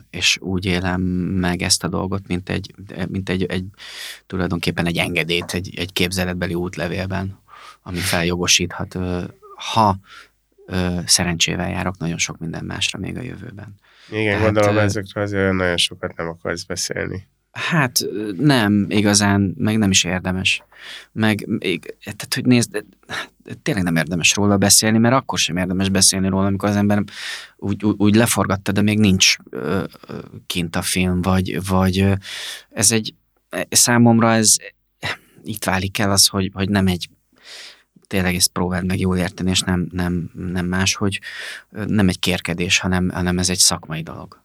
és 0.10 0.38
úgy 0.42 0.66
élem 0.66 1.02
meg 1.02 1.62
ezt 1.62 1.84
a 1.84 1.88
dolgot, 1.88 2.28
mint 2.28 2.50
egy, 2.50 2.74
mint 3.08 3.30
egy, 3.30 3.44
egy 3.44 3.66
tulajdonképpen 4.28 4.86
egy 4.86 4.98
engedélyt, 4.98 5.54
egy, 5.54 5.74
egy 5.76 5.94
képzeletbeli 5.94 6.54
útlevélben, 6.54 7.40
ami 7.82 7.98
feljogosíthat, 7.98 8.98
ha 9.56 9.98
szerencsével 11.06 11.70
járok 11.70 11.98
nagyon 11.98 12.18
sok 12.18 12.38
minden 12.38 12.66
másra 12.66 13.00
még 13.00 13.18
a 13.18 13.22
jövőben. 13.22 13.76
Igen, 14.10 14.38
Tehát, 14.38 14.44
gondolom 14.44 14.78
ezekről 14.78 15.24
azért 15.24 15.52
nagyon 15.52 15.78
sokat 15.78 16.16
nem 16.16 16.28
akarsz 16.28 16.64
beszélni. 16.64 17.28
Hát 17.54 18.06
nem, 18.38 18.86
igazán, 18.90 19.54
meg 19.58 19.78
nem 19.78 19.90
is 19.90 20.04
érdemes. 20.04 20.64
Meg, 21.12 21.48
tehát, 22.04 22.34
hogy 22.34 22.46
nézd, 22.46 22.84
tényleg 23.64 23.84
nem 23.84 23.96
érdemes 23.96 24.36
róla 24.36 24.58
beszélni, 24.58 24.98
mert 24.98 25.16
akkor 25.16 25.40
sem 25.40 25.58
érdemes 25.58 25.90
beszélni 25.90 26.28
róla, 26.28 26.46
amikor 26.46 26.70
az 26.70 26.76
ember 26.76 27.04
úgy, 27.58 27.86
úgy, 27.86 27.96
úgy 27.98 28.16
leforgatta, 28.16 28.72
de 28.72 28.82
még 28.82 29.00
nincs 29.00 29.36
ö, 29.50 29.84
kint 30.46 30.76
a 30.76 30.82
film, 30.82 31.22
vagy, 31.22 31.66
vagy 31.68 32.08
ez 32.70 32.92
egy, 32.92 33.14
számomra 33.70 34.32
ez, 34.32 34.56
itt 35.44 35.64
válik 35.64 36.00
el 36.00 36.12
az, 36.12 36.28
hogy, 36.28 36.52
hogy 36.54 36.70
nem 36.70 36.88
egy 36.88 37.10
tényleg 38.08 38.36
ezt 38.36 38.52
próbáld 38.52 38.86
meg 38.86 39.00
jól 39.00 39.18
érteni, 39.18 39.50
és 39.50 39.62
nem, 39.62 39.88
nem, 39.92 40.32
nem 40.34 40.66
más, 40.66 40.96
hogy 40.96 41.20
nem 41.70 42.10
egy 42.10 42.20
kérkedés, 42.20 42.80
hanem, 42.80 43.10
hanem 43.10 43.40
ez 43.40 43.50
egy 43.50 43.58
szakmai 43.58 44.02
dolog. 44.02 44.44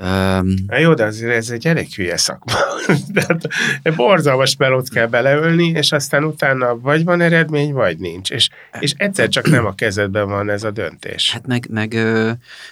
Um, 0.00 0.54
Na 0.66 0.78
jó, 0.78 0.94
de 0.94 1.04
azért 1.04 1.32
ez 1.32 1.50
egy 1.50 1.66
elég 1.66 1.94
hülye 1.94 2.16
szakma. 2.16 2.52
Tehát 3.14 3.48
borzalmas 3.96 4.56
melót 4.56 4.88
kell 4.88 5.06
beleölni, 5.06 5.66
és 5.66 5.92
aztán 5.92 6.24
utána 6.24 6.78
vagy 6.78 7.04
van 7.04 7.20
eredmény, 7.20 7.72
vagy 7.72 7.98
nincs. 7.98 8.30
És, 8.30 8.48
és 8.80 8.94
egyszer 8.96 9.28
csak 9.28 9.48
nem 9.48 9.66
a 9.66 9.74
kezedben 9.74 10.28
van 10.28 10.50
ez 10.50 10.64
a 10.64 10.70
döntés. 10.70 11.32
Hát 11.32 11.46
meg, 11.46 11.66
meg 11.70 11.94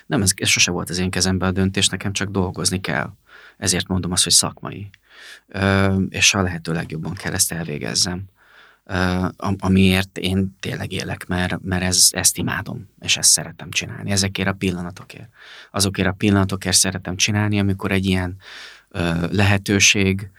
nem, 0.06 0.22
ez, 0.22 0.30
ez 0.34 0.48
sose 0.48 0.70
volt 0.70 0.90
az 0.90 0.98
én 0.98 1.10
kezemben 1.10 1.48
a 1.48 1.52
döntés, 1.52 1.88
nekem 1.88 2.12
csak 2.12 2.28
dolgozni 2.28 2.80
kell. 2.80 3.12
Ezért 3.58 3.88
mondom 3.88 4.12
azt, 4.12 4.24
hogy 4.24 4.32
szakmai. 4.32 4.90
És 6.08 6.34
a 6.34 6.42
lehető 6.42 6.72
legjobban 6.72 7.14
kell 7.14 7.32
ezt 7.32 7.52
elvégezzem 7.52 8.24
amiért 9.58 10.18
én 10.18 10.56
tényleg 10.60 10.92
élek, 10.92 11.26
mert, 11.26 11.62
mert 11.62 11.82
ez, 11.82 12.08
ezt 12.10 12.38
imádom, 12.38 12.88
és 13.00 13.16
ezt 13.16 13.30
szeretem 13.30 13.70
csinálni, 13.70 14.10
ezekért 14.10 14.48
a 14.48 14.52
pillanatokért. 14.52 15.28
Azokért 15.70 16.08
a 16.08 16.12
pillanatokért 16.12 16.76
szeretem 16.76 17.16
csinálni, 17.16 17.58
amikor 17.58 17.92
egy 17.92 18.06
ilyen 18.06 18.36
lehetőség, 19.30 20.30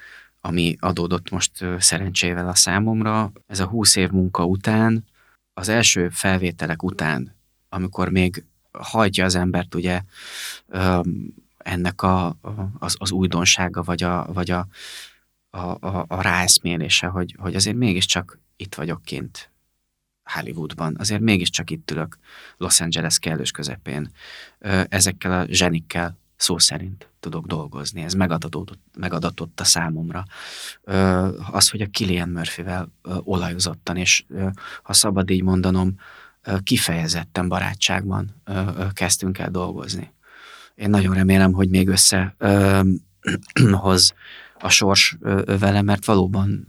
ami 0.41 0.75
adódott 0.79 1.29
most 1.29 1.51
szerencsével 1.79 2.47
a 2.47 2.55
számomra, 2.55 3.31
ez 3.47 3.60
a 3.60 3.65
húsz 3.65 3.95
év 3.95 4.10
munka 4.10 4.45
után, 4.45 5.05
az 5.53 5.69
első 5.69 6.10
felvételek 6.10 6.84
után, 6.84 7.36
amikor 7.69 8.10
még 8.10 8.43
hajtja 8.71 9.25
az 9.25 9.36
embert 9.36 9.75
ugye 9.75 10.01
ennek 11.58 12.01
a, 12.01 12.38
az, 12.79 12.95
az 12.99 13.12
újdonsága, 13.12 13.84
vagy 13.84 14.03
a, 14.03 14.27
vagy 14.34 14.51
a, 14.51 14.67
a, 15.55 15.77
a, 15.79 16.05
a 16.07 16.21
ráeszmélése, 16.21 17.07
hogy, 17.07 17.35
hogy 17.39 17.55
azért 17.55 17.75
mégiscsak 17.75 18.39
itt 18.55 18.75
vagyok 18.75 19.01
kint 19.03 19.49
Hollywoodban, 20.23 20.95
azért 20.99 21.21
mégiscsak 21.21 21.69
itt 21.69 21.91
ülök 21.91 22.17
Los 22.57 22.81
Angeles 22.81 23.19
kellős 23.19 23.51
közepén. 23.51 24.11
Ezekkel 24.89 25.39
a 25.39 25.45
zsenikkel 25.49 26.17
szó 26.35 26.57
szerint 26.57 27.09
tudok 27.19 27.45
dolgozni. 27.45 28.01
Ez 28.01 28.13
megadatott, 28.13 28.79
megadatott 28.97 29.59
a 29.59 29.63
számomra. 29.63 30.25
Az, 31.51 31.69
hogy 31.69 31.81
a 31.81 31.89
Killian 31.91 32.29
Murphy-vel 32.29 32.91
olajozottan, 33.23 33.97
és 33.97 34.25
ha 34.83 34.93
szabad 34.93 35.29
így 35.29 35.43
mondanom, 35.43 35.99
kifejezetten 36.63 37.47
barátságban 37.47 38.41
kezdtünk 38.93 39.37
el 39.37 39.49
dolgozni. 39.49 40.13
Én 40.75 40.89
nagyon 40.89 41.13
remélem, 41.13 41.53
hogy 41.53 41.69
még 41.69 41.87
összehoz 41.87 42.33
a 44.65 44.69
sors 44.69 45.17
vele, 45.45 45.82
mert 45.82 46.06
valóban 46.06 46.67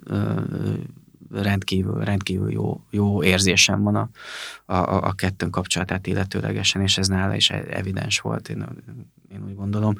rendkívül, 1.30 2.04
rendkívül 2.04 2.52
jó, 2.52 2.80
jó 2.90 3.22
érzésem 3.22 3.82
van 3.82 3.94
a, 3.94 4.08
a, 4.64 5.06
a 5.06 5.12
kettőnk 5.12 5.52
kapcsolatát 5.52 6.06
illetőlegesen, 6.06 6.82
és 6.82 6.98
ez 6.98 7.08
nála 7.08 7.34
is 7.34 7.50
evidens 7.50 8.20
volt, 8.20 8.48
én, 8.48 8.66
én 9.32 9.44
úgy 9.46 9.54
gondolom 9.54 9.94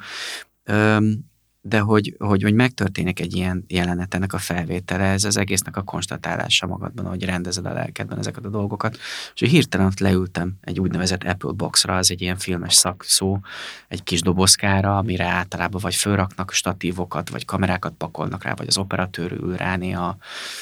de 1.61 1.79
hogy, 1.79 2.15
hogy, 2.19 2.43
hogy 2.43 2.53
megtörténik 2.53 3.19
egy 3.19 3.35
ilyen 3.35 3.65
jelenet, 3.67 4.13
ennek 4.13 4.33
a 4.33 4.37
felvétele, 4.37 5.03
ez 5.03 5.23
az 5.23 5.37
egésznek 5.37 5.77
a 5.77 5.81
konstatálása 5.81 6.67
magadban, 6.67 7.05
hogy 7.05 7.25
rendezed 7.25 7.65
a 7.65 7.73
lelkedben 7.73 8.17
ezeket 8.17 8.45
a 8.45 8.49
dolgokat. 8.49 8.97
És 9.35 9.49
hirtelen 9.49 9.85
ott 9.85 9.99
leültem 9.99 10.53
egy 10.61 10.79
úgynevezett 10.79 11.23
Apple 11.23 11.51
Boxra, 11.51 11.95
az 11.95 12.11
egy 12.11 12.21
ilyen 12.21 12.37
filmes 12.37 12.73
szakszó, 12.73 13.39
egy 13.87 14.03
kis 14.03 14.21
dobozkára, 14.21 14.97
amire 14.97 15.25
általában 15.25 15.81
vagy 15.81 15.95
fölraknak 15.95 16.51
statívokat, 16.51 17.29
vagy 17.29 17.45
kamerákat 17.45 17.93
pakolnak 17.93 18.43
rá, 18.43 18.53
vagy 18.53 18.67
az 18.67 18.77
operatőr 18.77 19.31
ül 19.31 19.55
rá 19.55 19.75
néha. 19.75 20.17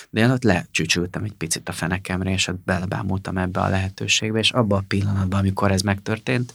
De 0.09 0.21
én 0.21 0.29
ott 0.29 0.43
lecsücsültem 0.43 1.23
egy 1.23 1.33
picit 1.33 1.69
a 1.69 1.71
fenekemre, 1.71 2.31
és 2.31 2.47
ott 2.47 2.63
belebámultam 2.65 3.37
ebbe 3.37 3.59
a 3.59 3.69
lehetőségbe, 3.69 4.39
és 4.39 4.51
abban 4.51 4.79
a 4.79 4.85
pillanatban, 4.87 5.39
amikor 5.39 5.71
ez 5.71 5.81
megtörtént, 5.81 6.53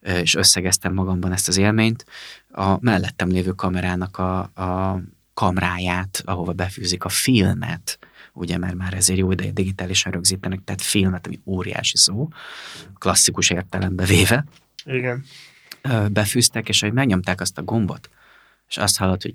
és 0.00 0.34
összegeztem 0.34 0.94
magamban 0.94 1.32
ezt 1.32 1.48
az 1.48 1.56
élményt, 1.56 2.04
a 2.56 2.78
mellettem 2.80 3.28
lévő 3.28 3.50
kamerának 3.50 4.18
a, 4.18 4.38
a 4.40 5.00
kamráját, 5.34 6.22
ahova 6.24 6.52
befűzik 6.52 7.04
a 7.04 7.08
filmet, 7.08 7.98
ugye, 8.32 8.58
mert 8.58 8.74
már 8.74 8.94
ezért 8.94 9.18
jó 9.18 9.32
ideje 9.32 9.50
digitálisan 9.50 10.12
rögzítenek, 10.12 10.60
tehát 10.64 10.82
filmet, 10.82 11.26
ami 11.26 11.40
óriási 11.44 11.96
szó, 11.96 12.28
klasszikus 12.98 13.50
értelembe 13.50 14.04
véve. 14.04 14.44
Igen. 14.84 15.24
Befűztek, 16.10 16.68
és 16.68 16.80
hogy 16.80 16.92
megnyomták 16.92 17.40
azt 17.40 17.58
a 17.58 17.62
gombot, 17.62 18.10
és 18.68 18.76
azt 18.76 18.96
hallott, 18.96 19.22
hogy 19.22 19.34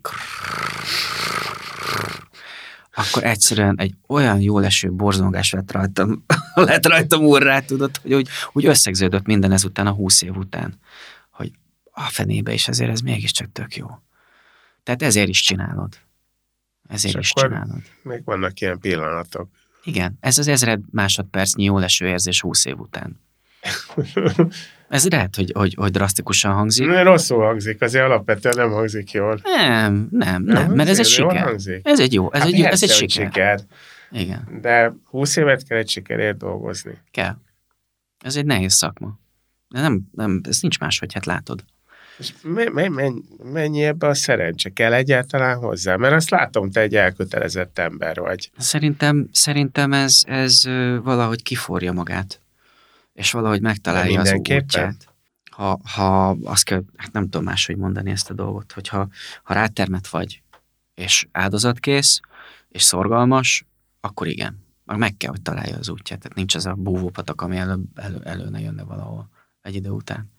akkor 2.94 3.24
egyszerűen 3.24 3.76
egy 3.78 3.94
olyan 4.08 4.40
jó 4.40 4.60
leső 4.60 4.92
borzongás 4.92 5.52
lett 5.52 5.72
rajtam, 5.72 6.26
lett 6.54 6.86
rajtam 6.86 7.22
úrrá, 7.22 7.60
tudod, 7.60 7.98
hogy 8.02 8.14
úgy, 8.14 8.30
úgy 8.52 8.66
összegződött 8.66 9.26
minden 9.26 9.52
ezután 9.52 9.88
a 9.88 9.92
húsz 9.92 10.22
év 10.22 10.36
után, 10.36 10.80
hogy 11.32 11.52
a 12.06 12.10
fenébe 12.10 12.54
is 12.54 12.68
ezért 12.68 12.92
ez 12.92 13.00
mégiscsak 13.00 13.52
tök 13.52 13.76
jó. 13.76 13.88
Tehát 14.84 15.02
ezért 15.02 15.28
is 15.28 15.42
csinálod. 15.42 15.98
Ezért 16.88 17.16
És 17.18 17.20
is 17.20 17.34
csinálod. 17.34 17.82
Még 18.02 18.24
vannak 18.24 18.60
ilyen 18.60 18.80
pillanatok. 18.80 19.50
Igen, 19.84 20.18
ez 20.20 20.38
az 20.38 20.48
ezred 20.48 20.82
másodpercnyi 20.92 21.64
jó 21.64 21.78
leső 21.78 22.08
érzés 22.08 22.42
húsz 22.42 22.66
év 22.66 22.80
után. 22.80 23.20
Ez 24.90 25.08
lehet, 25.08 25.36
hogy, 25.36 25.52
hogy, 25.56 25.74
hogy 25.74 25.92
drasztikusan 25.92 26.54
hangzik. 26.54 26.88
Nem, 26.88 27.04
rosszul 27.04 27.46
hangzik, 27.46 27.82
azért 27.82 28.04
alapvetően 28.04 28.54
nem 28.58 28.70
hangzik 28.70 29.12
jól. 29.12 29.40
Nem, 29.44 30.08
nem, 30.12 30.44
nem, 30.44 30.44
nem 30.44 30.72
mert 30.72 30.90
ez 30.90 31.00
egy 31.00 31.06
siker. 31.06 31.44
Hangzik. 31.44 31.88
Ez 31.88 32.00
egy 32.00 32.14
jó, 32.14 32.32
ez 32.32 32.40
hát 32.40 32.48
egy, 32.48 32.62
ez 32.62 32.84
egy 32.84 32.90
siker. 32.90 33.26
siker. 33.26 33.60
Igen. 34.12 34.60
De 34.62 34.94
20 35.04 35.36
évet 35.36 35.68
kell 35.68 35.78
egy 35.78 35.90
sikerért 35.90 36.38
dolgozni. 36.38 36.98
Kell. 37.12 37.38
Ez 38.20 38.36
egy 38.36 38.46
nehéz 38.46 38.74
szakma. 38.74 39.20
De 39.70 39.82
nem, 39.82 40.02
nem, 40.12 40.42
ez 40.44 40.60
nincs 40.62 40.80
más, 40.80 41.00
hogy 41.00 41.14
hát 41.14 41.26
látod. 41.26 41.64
És 42.22 42.34
me, 42.44 42.90
me, 42.90 43.12
mennyi 43.44 43.84
ebbe 43.84 44.08
a 44.08 44.14
szerencse 44.14 44.70
kell 44.70 44.94
egyáltalán 44.94 45.58
hozzá? 45.58 45.96
Mert 45.96 46.14
azt 46.14 46.30
látom, 46.30 46.72
te 46.72 46.80
egy 46.80 46.96
elkötelezett 46.96 47.80
ember 47.80 48.20
vagy. 48.20 48.52
Szerintem, 48.58 49.30
szerintem 49.32 49.94
ez, 49.94 50.24
ez 50.26 50.64
valahogy 51.04 51.44
kiforja 51.44 51.92
magát 51.92 52.42
és 53.14 53.32
valahogy 53.32 53.62
megtalálja 53.62 54.20
az 54.20 54.34
útját. 54.34 55.08
Ha, 55.52 55.80
ha 55.84 56.30
azt 56.30 56.64
kell, 56.64 56.84
hát 56.96 57.12
nem 57.12 57.24
tudom 57.24 57.44
máshogy 57.44 57.78
mondani 57.78 58.12
ezt 58.12 58.30
a 58.30 58.34
dolgot, 58.34 58.72
hogyha 58.72 59.08
ha 59.44 59.54
rátermet 59.54 60.08
vagy, 60.08 60.42
és 60.94 61.28
áldozatkész, 61.32 62.20
és 62.70 62.82
szorgalmas, 62.82 63.66
akkor 64.00 64.28
igen. 64.28 64.60
Meg 64.86 65.18
kell, 65.18 65.30
hogy 65.30 65.42
találja 65.42 65.78
az 65.78 65.90
útját. 65.90 66.20
Tehát 66.20 66.38
nincs 66.38 66.56
az 66.56 66.66
a 66.66 66.74
búvópatak, 66.74 67.42
ami 67.42 67.58
elő, 67.58 67.80
elő, 67.96 68.22
elő 68.24 68.50
ne 68.50 68.60
jönne 68.60 68.84
valahol 68.84 69.30
egy 69.62 69.76
idő 69.76 69.90
után. 69.90 70.31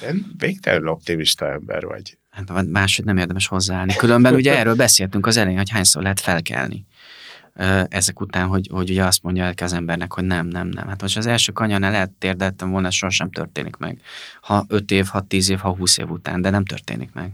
De 0.00 0.14
végtelenül 0.38 0.88
optimista 0.88 1.50
ember 1.52 1.84
vagy. 1.84 2.18
Hát 2.30 2.66
máshogy 2.66 3.04
nem 3.04 3.16
érdemes 3.16 3.46
hozzáállni. 3.46 3.96
Különben 3.96 4.34
ugye 4.34 4.58
erről 4.58 4.74
beszéltünk 4.74 5.26
az 5.26 5.36
elején, 5.36 5.58
hogy 5.58 5.70
hányszor 5.70 6.02
lehet 6.02 6.20
felkelni 6.20 6.86
ezek 7.88 8.20
után, 8.20 8.46
hogy, 8.46 8.68
hogy 8.72 8.90
ugye 8.90 9.04
azt 9.04 9.22
mondja 9.22 9.44
el 9.44 9.54
az 9.56 9.72
embernek, 9.72 10.12
hogy 10.12 10.24
nem, 10.24 10.46
nem, 10.46 10.68
nem. 10.68 10.88
Hát 10.88 11.00
most 11.00 11.16
az 11.16 11.26
első 11.26 11.52
kanyarnál 11.52 11.90
lehet 11.90 12.10
térdeltem 12.10 12.70
volna, 12.70 12.90
sosem 12.90 13.30
történik 13.30 13.76
meg. 13.76 14.00
Ha 14.40 14.64
5 14.68 14.90
év, 14.90 15.06
ha 15.06 15.20
10 15.20 15.48
év, 15.48 15.58
ha 15.58 15.74
20 15.74 15.98
év 15.98 16.10
után, 16.10 16.42
de 16.42 16.50
nem 16.50 16.64
történik 16.64 17.12
meg. 17.12 17.32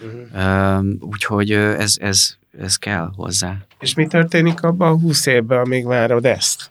Uh-huh. 0.00 0.84
Úgyhogy 1.00 1.50
ez, 1.52 1.96
ez, 2.00 2.36
ez 2.58 2.76
kell 2.76 3.10
hozzá. 3.14 3.56
És 3.80 3.94
mi 3.94 4.06
történik 4.06 4.62
abban 4.62 4.88
a 4.88 4.98
20 4.98 5.26
évben, 5.26 5.58
amíg 5.58 5.86
várod 5.86 6.24
ezt? 6.24 6.70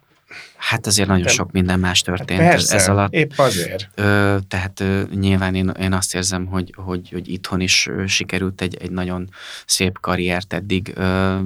Hát 0.58 0.86
azért 0.86 1.08
nagyon 1.08 1.24
De, 1.24 1.30
sok 1.30 1.52
minden 1.52 1.80
más 1.80 2.02
történt 2.02 2.40
hát 2.40 2.50
persze, 2.50 2.76
ez 2.76 2.88
alatt. 2.90 3.14
épp 3.14 3.32
azért. 3.36 3.90
Ö, 3.96 4.38
tehát 4.48 4.80
ö, 4.80 5.02
nyilván 5.14 5.56
én, 5.56 5.70
én 5.80 5.94
azt 5.94 6.16
érzem, 6.16 6.46
hogy, 6.46 6.74
hogy, 6.78 7.10
hogy 7.12 7.28
itthon 7.30 7.62
is 7.62 7.90
sikerült 8.08 8.62
egy, 8.62 8.76
egy 8.76 8.92
nagyon 8.92 9.30
szép 9.66 10.00
karriert 10.00 10.54
eddig 10.54 10.92
ö, 10.96 11.38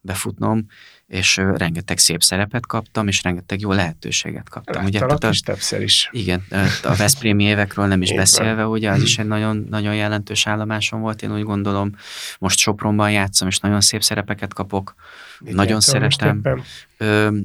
befutnom, 0.00 0.66
és 1.08 1.36
rengeteg 1.36 1.98
szép 1.98 2.22
szerepet 2.22 2.66
kaptam, 2.66 3.08
és 3.08 3.22
rengeteg 3.22 3.60
jó 3.60 3.72
lehetőséget 3.72 4.48
kaptam. 4.48 4.84
ugye, 4.84 4.98
tehát 4.98 5.24
a, 5.24 5.28
is 5.28 5.40
többször 5.40 5.82
is. 5.82 6.08
Igen, 6.12 6.44
a 6.82 6.94
Veszprémi 6.94 7.44
évekről 7.44 7.86
nem 7.86 8.02
is 8.02 8.10
Én 8.10 8.16
beszélve, 8.16 8.62
van. 8.62 8.72
ugye 8.72 8.90
az 8.90 9.02
is 9.02 9.18
egy 9.18 9.26
nagyon, 9.26 9.66
nagyon 9.70 9.94
jelentős 9.94 10.46
állomásom 10.46 11.00
volt, 11.00 11.22
én 11.22 11.34
úgy 11.34 11.42
gondolom. 11.42 11.92
Most 12.38 12.58
Sopronban 12.58 13.10
játszom, 13.10 13.48
és 13.48 13.58
nagyon 13.58 13.80
szép 13.80 14.02
szerepeket 14.02 14.54
kapok. 14.54 14.94
Mit 15.40 15.54
nagyon 15.54 15.80
szeretem. 15.80 16.42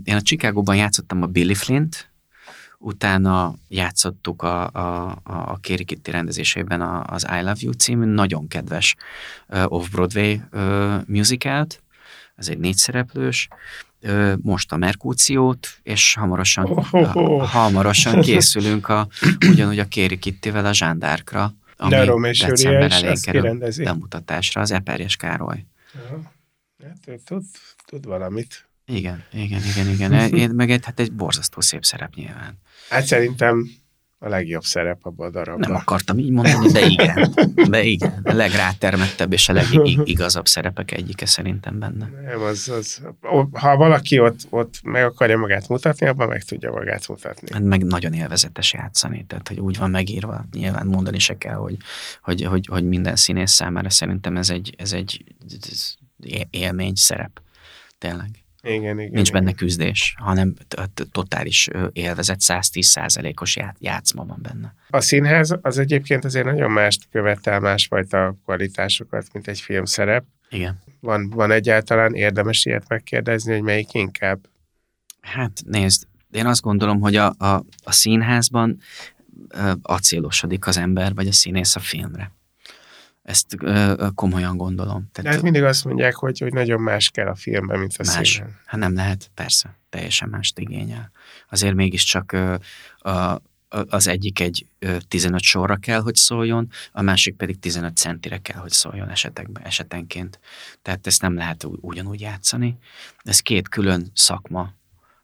Én 0.04 0.16
a 0.16 0.22
Chicagóban 0.22 0.76
játszottam 0.76 1.22
a 1.22 1.26
Billy 1.26 1.54
Flint, 1.54 2.12
utána 2.78 3.56
játszottuk 3.68 4.42
a, 4.42 4.70
a, 4.72 5.20
a 5.24 5.58
Kéri 5.62 5.84
Kitty 5.84 6.12
rendezésében 6.12 6.82
az 6.82 7.28
I 7.40 7.42
Love 7.42 7.56
You 7.60 7.72
című 7.72 8.06
nagyon 8.06 8.48
kedves 8.48 8.96
off-Broadway 9.48 10.38
musicalt, 11.06 11.83
ez 12.36 12.48
egy 12.48 12.58
négyszereplős, 12.58 13.48
uh, 14.02 14.34
most 14.42 14.72
a 14.72 14.78
Merkúciót, 14.78 15.68
és 15.84 16.14
hamarosan, 16.14 16.66
oh, 16.66 16.94
oh, 16.94 17.16
oh. 17.16 17.48
hamarosan 17.50 18.22
készülünk 18.22 18.90
a, 18.90 19.08
ugyanúgy 19.50 19.80
a 19.80 19.88
Kéri 19.88 20.20
Kittivel 20.20 20.66
a 20.66 20.74
Zsándárkra, 20.74 21.54
ami 21.78 22.32
december 22.32 22.92
elején 22.92 23.18
kerül 23.22 23.58
bemutatásra, 23.84 24.62
az 24.62 24.72
Eperjes 24.72 25.16
Károly. 25.16 25.66
Ja. 25.94 26.32
Hát, 26.84 27.22
tud, 27.26 27.44
tud 27.86 28.06
valamit. 28.06 28.68
Igen, 28.86 29.24
igen, 29.32 29.62
igen, 29.64 29.90
igen. 29.90 30.34
Én 30.34 30.50
meg 30.50 30.72
egy, 30.72 30.86
hát 30.86 31.00
egy 31.00 31.12
borzasztó 31.12 31.62
szép 31.62 31.86
szerep 31.86 32.14
nyilván. 32.14 32.58
Hát 32.90 33.06
szerintem 33.06 33.70
a 34.24 34.30
legjobb 34.30 34.64
szerep 34.64 34.98
abban 35.02 35.28
a 35.28 35.30
darabban. 35.30 35.60
Nem 35.60 35.76
akartam 35.76 36.18
így 36.18 36.30
mondani, 36.30 36.72
de 36.72 36.86
igen. 36.86 37.34
De 37.70 37.84
igen. 37.84 38.22
A 38.24 38.34
legrátermettebb 38.34 39.34
és 39.34 39.50
a 39.50 39.54
legigazabb 39.54 40.48
szerepek 40.48 40.92
egyike 40.92 41.26
szerintem 41.26 41.80
benne. 41.80 42.10
Nem, 42.26 42.42
az, 42.42 42.70
az, 42.70 43.02
ha 43.52 43.76
valaki 43.76 44.20
ott, 44.20 44.40
ott 44.50 44.80
meg 44.84 45.04
akarja 45.04 45.38
magát 45.38 45.68
mutatni, 45.68 46.08
abban 46.08 46.28
meg 46.28 46.44
tudja 46.44 46.72
magát 46.72 47.08
mutatni. 47.08 47.48
Hát 47.52 47.64
meg 47.64 47.84
nagyon 47.84 48.14
élvezetes 48.14 48.74
játszani, 48.74 49.26
tehát 49.28 49.48
hogy 49.48 49.60
úgy 49.60 49.78
van 49.78 49.90
megírva, 49.90 50.46
nyilván 50.52 50.88
mondani 50.88 51.20
se 51.20 51.38
kell, 51.38 51.56
hogy, 51.56 51.78
hogy, 52.22 52.44
hogy, 52.44 52.68
hogy 52.72 52.84
minden 52.84 53.16
színész 53.16 53.52
számára 53.52 53.90
szerintem 53.90 54.38
ez 54.38 54.50
egy, 54.50 54.76
ez 54.78 54.94
egy 54.94 55.24
élmény, 56.50 56.96
szerep. 56.96 57.42
Tényleg. 57.98 58.43
Igen, 58.68 59.00
igen. 59.00 59.12
Nincs 59.12 59.32
benne 59.32 59.54
küzdés, 59.54 60.16
hanem 60.18 60.54
totális 61.12 61.70
élvezet, 61.92 62.40
110 62.40 62.88
százalékos 62.88 63.58
játszma 63.80 64.26
van 64.26 64.40
benne. 64.42 64.76
A 64.90 65.02
színház 65.02 65.58
az 65.62 65.78
egyébként 65.78 66.26
azért 66.26 66.46
nagyon 66.46 66.72
mást 66.72 67.08
követel, 67.12 67.60
másfajta 67.60 68.36
kvalitásokat, 68.44 69.28
mint 69.34 69.48
egy 69.48 69.60
filmszerep. 69.60 70.26
Igen. 70.50 70.80
Van, 71.00 71.30
van 71.30 71.52
egyáltalán 71.52 72.14
érdemes 72.14 72.66
ilyet 72.66 72.88
megkérdezni, 72.88 73.54
hogy 73.54 73.62
melyik 73.62 73.94
inkább? 73.94 74.40
Hát 75.22 75.62
nézd, 75.66 76.08
én 76.32 76.46
azt 76.46 76.62
gondolom, 76.62 77.02
hogy 77.02 77.16
a, 77.16 77.36
a, 77.38 77.66
a 77.84 77.92
színházban 77.92 78.80
acélosodik 79.82 80.68
az 80.68 80.78
ember, 80.78 81.14
vagy 81.14 81.28
a 81.28 81.32
színész 81.32 81.76
a 81.76 81.80
filmre. 81.80 82.32
Ezt 83.24 83.56
ö, 83.60 84.08
komolyan 84.16 84.58
gondolom. 84.58 85.10
Tehát, 85.12 85.22
De 85.22 85.30
hát 85.30 85.42
mindig 85.42 85.64
azt 85.64 85.86
mondják, 85.86 86.16
hogy, 86.16 86.40
hogy 86.40 86.54
nagyon 86.54 86.82
más 86.82 87.10
kell 87.10 87.28
a 87.28 87.36
filmben, 87.36 87.80
mint 87.80 87.96
a 87.98 88.04
más. 88.06 88.30
színben. 88.30 88.60
Hát 88.66 88.80
nem 88.80 88.94
lehet, 88.94 89.32
persze, 89.34 89.78
teljesen 89.90 90.30
mást 90.30 90.60
igényel. 90.60 91.12
Azért 91.50 91.76
mégiscsak 91.76 92.32
ö, 92.32 92.56
a, 92.98 93.42
az 93.90 94.08
egyik 94.08 94.40
egy 94.40 94.66
15 95.08 95.42
sorra 95.42 95.76
kell, 95.76 96.00
hogy 96.02 96.16
szóljon, 96.16 96.70
a 96.92 97.02
másik 97.02 97.36
pedig 97.36 97.60
15 97.60 97.98
centire 97.98 98.38
kell, 98.38 98.60
hogy 98.60 98.72
szóljon 98.72 99.10
esetekben, 99.10 99.64
esetenként. 99.64 100.40
Tehát 100.82 101.08
ezt 101.08 101.22
nem 101.22 101.36
lehet 101.36 101.68
ugyanúgy 101.82 102.22
játszani. 102.22 102.78
Ez 103.24 103.40
két 103.40 103.70
külön 103.70 104.12
szakma 104.14 104.74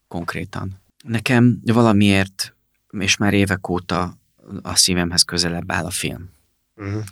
konkrétan. 0.07 0.81
Nekem 1.03 1.59
valamiért, 1.63 2.55
és 2.89 3.17
már 3.17 3.33
évek 3.33 3.69
óta 3.69 4.17
a 4.62 4.75
szívemhez 4.75 5.23
közelebb 5.23 5.71
áll 5.71 5.85
a 5.85 5.89
film. 5.89 6.29
Uh-huh 6.75 7.03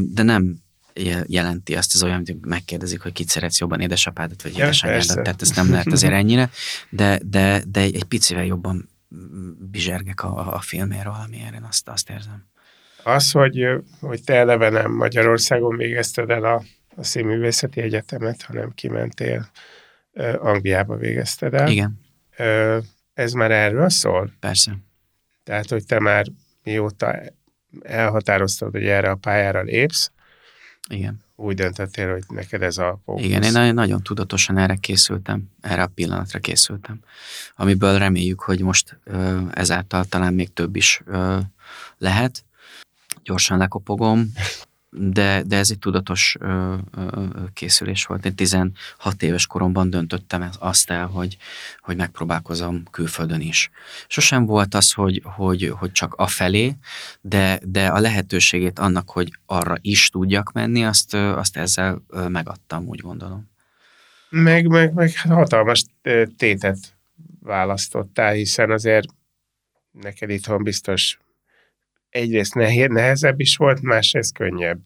de 0.00 0.22
nem 0.22 0.64
jelenti 1.26 1.74
azt, 1.74 1.94
az 1.94 2.02
olyan, 2.02 2.22
hogy 2.26 2.36
megkérdezik, 2.40 3.00
hogy 3.00 3.12
kit 3.12 3.28
szeretsz 3.28 3.58
jobban, 3.58 3.80
édesapádat 3.80 4.42
vagy 4.42 4.56
ja, 4.56 4.64
édesanyádat, 4.64 5.22
tehát 5.22 5.42
ezt 5.42 5.56
nem 5.56 5.70
lehet 5.70 5.86
azért 5.86 6.12
ennyire, 6.22 6.50
de, 6.90 7.20
de, 7.24 7.62
de 7.68 7.80
egy 7.80 8.04
picivel 8.04 8.44
jobban 8.44 8.88
bizsergek 9.70 10.22
a, 10.22 10.54
a 10.54 10.60
filméről, 10.60 11.12
valamiért 11.12 11.54
én 11.54 11.62
azt, 11.62 11.88
azt 11.88 12.10
érzem. 12.10 12.46
Az, 13.02 13.30
hogy, 13.30 13.66
hogy 14.00 14.22
te 14.24 14.34
eleve 14.34 14.70
nem 14.70 14.92
Magyarországon 14.92 15.76
végezted 15.76 16.30
el 16.30 16.44
a, 16.44 16.62
a 16.96 17.02
Színművészeti 17.02 17.80
Egyetemet, 17.80 18.42
hanem 18.42 18.72
kimentél 18.74 19.50
Angliába 20.38 20.96
végezted 20.96 21.54
el. 21.54 21.68
Igen. 21.68 22.00
Ez 23.14 23.32
már 23.32 23.50
erről 23.50 23.88
szól? 23.88 24.32
Persze. 24.40 24.76
Tehát, 25.44 25.68
hogy 25.68 25.86
te 25.86 26.00
már 26.00 26.26
mióta 26.62 27.18
elhatároztad, 27.82 28.70
hogy 28.72 28.86
erre 28.86 29.10
a 29.10 29.14
pályára 29.14 29.62
lépsz, 29.62 30.10
igen. 30.88 31.24
Úgy 31.36 31.54
döntöttél, 31.54 32.12
hogy 32.12 32.24
neked 32.28 32.62
ez 32.62 32.78
a 32.78 33.00
fókusz. 33.04 33.24
Igen, 33.24 33.42
én 33.42 33.52
nagyon, 33.52 33.74
nagyon 33.74 34.02
tudatosan 34.02 34.58
erre 34.58 34.74
készültem, 34.74 35.42
erre 35.60 35.82
a 35.82 35.86
pillanatra 35.86 36.38
készültem, 36.38 37.00
amiből 37.56 37.98
reméljük, 37.98 38.40
hogy 38.40 38.60
most 38.60 38.98
ezáltal 39.52 40.04
talán 40.04 40.34
még 40.34 40.52
több 40.52 40.76
is 40.76 41.02
lehet. 41.98 42.44
gyorsan 43.22 43.58
lekopogom, 43.58 44.32
de, 44.98 45.42
de 45.42 45.56
ez 45.56 45.70
egy 45.70 45.78
tudatos 45.78 46.36
ö, 46.40 46.74
ö, 46.96 47.24
készülés 47.52 48.04
volt. 48.04 48.24
Én 48.24 48.34
16 48.34 48.72
éves 49.20 49.46
koromban 49.46 49.90
döntöttem 49.90 50.50
azt 50.58 50.90
el, 50.90 51.06
hogy, 51.06 51.36
hogy 51.80 51.96
megpróbálkozom 51.96 52.82
külföldön 52.90 53.40
is. 53.40 53.70
Sosem 54.06 54.46
volt 54.46 54.74
az, 54.74 54.92
hogy, 54.92 55.22
hogy, 55.24 55.72
hogy 55.78 55.92
csak 55.92 56.14
a 56.14 56.26
felé, 56.26 56.76
de, 57.20 57.60
de 57.62 57.86
a 57.86 58.00
lehetőségét 58.00 58.78
annak, 58.78 59.10
hogy 59.10 59.38
arra 59.46 59.74
is 59.80 60.08
tudjak 60.08 60.52
menni, 60.52 60.84
azt, 60.84 61.14
azt 61.14 61.56
ezzel 61.56 62.02
megadtam, 62.28 62.86
úgy 62.86 63.00
gondolom. 63.00 63.50
Meg, 64.28 64.66
meg, 64.66 64.94
meg 64.94 65.12
hát 65.12 65.32
hatalmas 65.32 65.84
tétet 66.36 66.78
választottál, 67.40 68.32
hiszen 68.32 68.70
azért 68.70 69.08
neked 69.90 70.30
itthon 70.30 70.62
biztos 70.62 71.18
egyrészt 72.16 72.54
nehezebb 72.88 73.40
is 73.40 73.56
volt, 73.56 73.80
másrészt 73.80 74.34
könnyebb. 74.34 74.78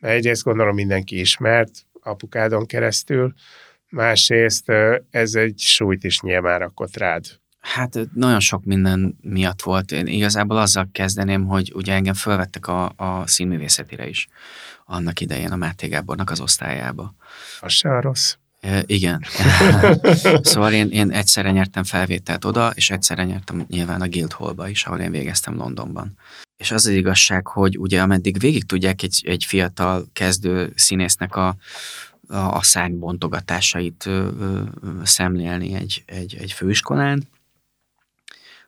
Egyrészt 0.00 0.42
gondolom 0.42 0.74
mindenki 0.74 1.20
ismert 1.20 1.70
apukádon 2.00 2.66
keresztül, 2.66 3.34
másrészt 3.88 4.72
ez 5.10 5.34
egy 5.34 5.58
súlyt 5.58 6.04
is 6.04 6.20
nyilván 6.20 6.58
rakott 6.58 6.96
rád. 6.96 7.24
Hát 7.60 7.98
nagyon 8.14 8.40
sok 8.40 8.64
minden 8.64 9.18
miatt 9.20 9.62
volt. 9.62 9.92
Én 9.92 10.06
igazából 10.06 10.56
azzal 10.56 10.88
kezdeném, 10.92 11.46
hogy 11.46 11.72
ugye 11.74 11.92
engem 11.92 12.14
felvettek 12.14 12.66
a, 12.68 12.92
a 12.96 13.26
színművészetire 13.26 14.08
is 14.08 14.28
annak 14.84 15.20
idején 15.20 15.52
a 15.52 15.56
Máté 15.56 15.86
Gábornak 15.86 16.30
az 16.30 16.40
osztályába. 16.40 17.14
Az 17.60 17.72
se 17.72 18.00
rossz. 18.00 18.34
E, 18.60 18.82
igen. 18.86 19.24
szóval 20.42 20.72
én, 20.72 20.88
én 20.90 21.10
egyszerre 21.10 21.50
nyertem 21.50 21.84
felvételt 21.84 22.44
oda, 22.44 22.70
és 22.74 22.90
egyszerre 22.90 23.24
nyertem 23.24 23.64
nyilván 23.68 24.00
a 24.00 24.08
Guildhallba 24.08 24.68
is, 24.68 24.84
ahol 24.84 24.98
én 24.98 25.10
végeztem 25.10 25.56
Londonban. 25.56 26.18
És 26.56 26.70
az 26.70 26.86
az 26.86 26.92
igazság, 26.92 27.46
hogy 27.46 27.78
ugye 27.78 28.02
ameddig 28.02 28.38
végig 28.38 28.64
tudják 28.64 29.02
egy, 29.02 29.22
egy 29.26 29.44
fiatal 29.44 30.06
kezdő 30.12 30.72
színésznek 30.74 31.36
a, 31.36 31.56
a, 32.28 32.36
a 32.36 32.62
szárnybontogatásait 32.62 34.08
szemlélni 35.02 35.74
egy, 35.74 36.02
egy, 36.06 36.34
egy 36.34 36.52
főiskolán, 36.52 37.28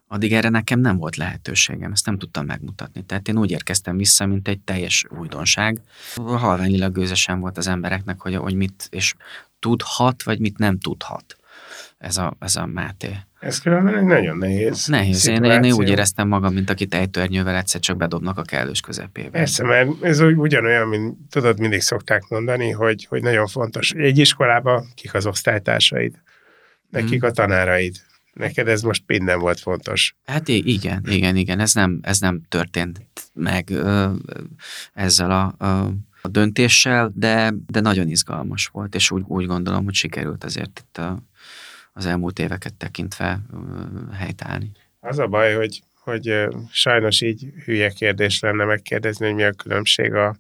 addig 0.09 0.33
erre 0.33 0.49
nekem 0.49 0.81
nem 0.81 0.97
volt 0.97 1.17
lehetőségem, 1.17 1.93
ezt 1.93 2.07
nem 2.07 2.19
tudtam 2.19 2.47
megmutatni. 2.47 3.05
Tehát 3.05 3.29
én 3.29 3.39
úgy 3.39 3.51
érkeztem 3.51 3.97
vissza, 3.97 4.27
mint 4.27 4.49
egy 4.49 4.61
teljes 4.61 5.05
újdonság. 5.19 5.81
Halványilag 6.15 6.93
gőzesen 6.93 7.41
volt 7.41 7.57
az 7.57 7.67
embereknek, 7.67 8.21
hogy, 8.21 8.35
hogy 8.35 8.55
mit 8.55 8.89
és 8.91 9.15
tudhat, 9.59 10.23
vagy 10.23 10.39
mit 10.39 10.59
nem 10.59 10.79
tudhat 10.79 11.37
ez 11.99 12.17
a, 12.17 12.37
ez 12.39 12.57
a 12.57 12.67
Máté. 12.67 13.17
Ez 13.41 13.61
különben 13.61 14.05
nagyon 14.05 14.37
nehéz 14.37 14.87
Nehéz. 14.87 15.27
Én, 15.29 15.45
én 15.45 15.73
úgy 15.73 15.89
éreztem 15.89 16.29
magam, 16.29 16.55
mint 16.55 16.71
akit 16.71 16.95
ejtőernyővel 16.95 17.57
egyszer 17.57 17.81
csak 17.81 17.97
bedobnak 17.97 18.39
a 18.39 18.43
kellős 18.43 18.81
közepébe. 18.81 19.29
Persze, 19.29 19.65
mert 19.65 20.03
ez 20.03 20.21
ugyanolyan, 20.21 20.89
mint 20.89 21.17
tudod, 21.31 21.59
mindig 21.59 21.81
szokták 21.81 22.29
mondani, 22.29 22.71
hogy, 22.71 23.05
hogy 23.05 23.23
nagyon 23.23 23.47
fontos. 23.47 23.93
Egy 23.93 24.19
iskolában 24.19 24.87
kik 24.95 25.15
az 25.15 25.27
osztálytársaid, 25.27 26.15
nekik 26.91 27.21
hmm. 27.21 27.29
a 27.29 27.33
tanáraid. 27.33 27.97
Neked 28.33 28.69
ez 28.69 28.83
most 28.83 29.03
minden 29.07 29.39
volt 29.39 29.61
fontos. 29.61 30.15
Hát 30.25 30.49
igen, 30.49 31.05
igen, 31.09 31.37
igen. 31.37 31.61
Ez 31.61 31.75
nem, 31.75 31.99
ez 32.03 32.19
nem 32.19 32.43
történt 32.49 33.01
meg 33.35 33.71
ö, 33.71 34.11
ezzel 34.93 35.31
a, 35.31 35.65
a, 35.65 35.93
a 36.23 36.29
döntéssel, 36.29 37.13
de, 37.15 37.55
de 37.67 37.81
nagyon 37.81 38.09
izgalmas 38.09 38.67
volt, 38.67 38.95
és 38.95 39.11
úgy, 39.11 39.23
úgy 39.27 39.47
gondolom, 39.47 39.85
hogy 39.85 39.95
sikerült 39.95 40.45
azért 40.45 40.83
itt 40.85 40.99
a, 40.99 41.23
az 41.99 42.07
elmúlt 42.07 42.39
éveket 42.39 42.75
tekintve 42.75 43.41
helytállni. 44.13 44.71
Az 45.01 45.19
a 45.19 45.27
baj, 45.27 45.55
hogy, 45.55 45.83
hogy 45.95 46.49
sajnos 46.71 47.21
így 47.21 47.53
hülye 47.65 47.91
kérdés 47.91 48.41
lenne 48.41 48.65
megkérdezni, 48.65 49.27
hogy 49.27 49.35
mi 49.35 49.43
a 49.43 49.53
különbség 49.53 50.15
a, 50.15 50.37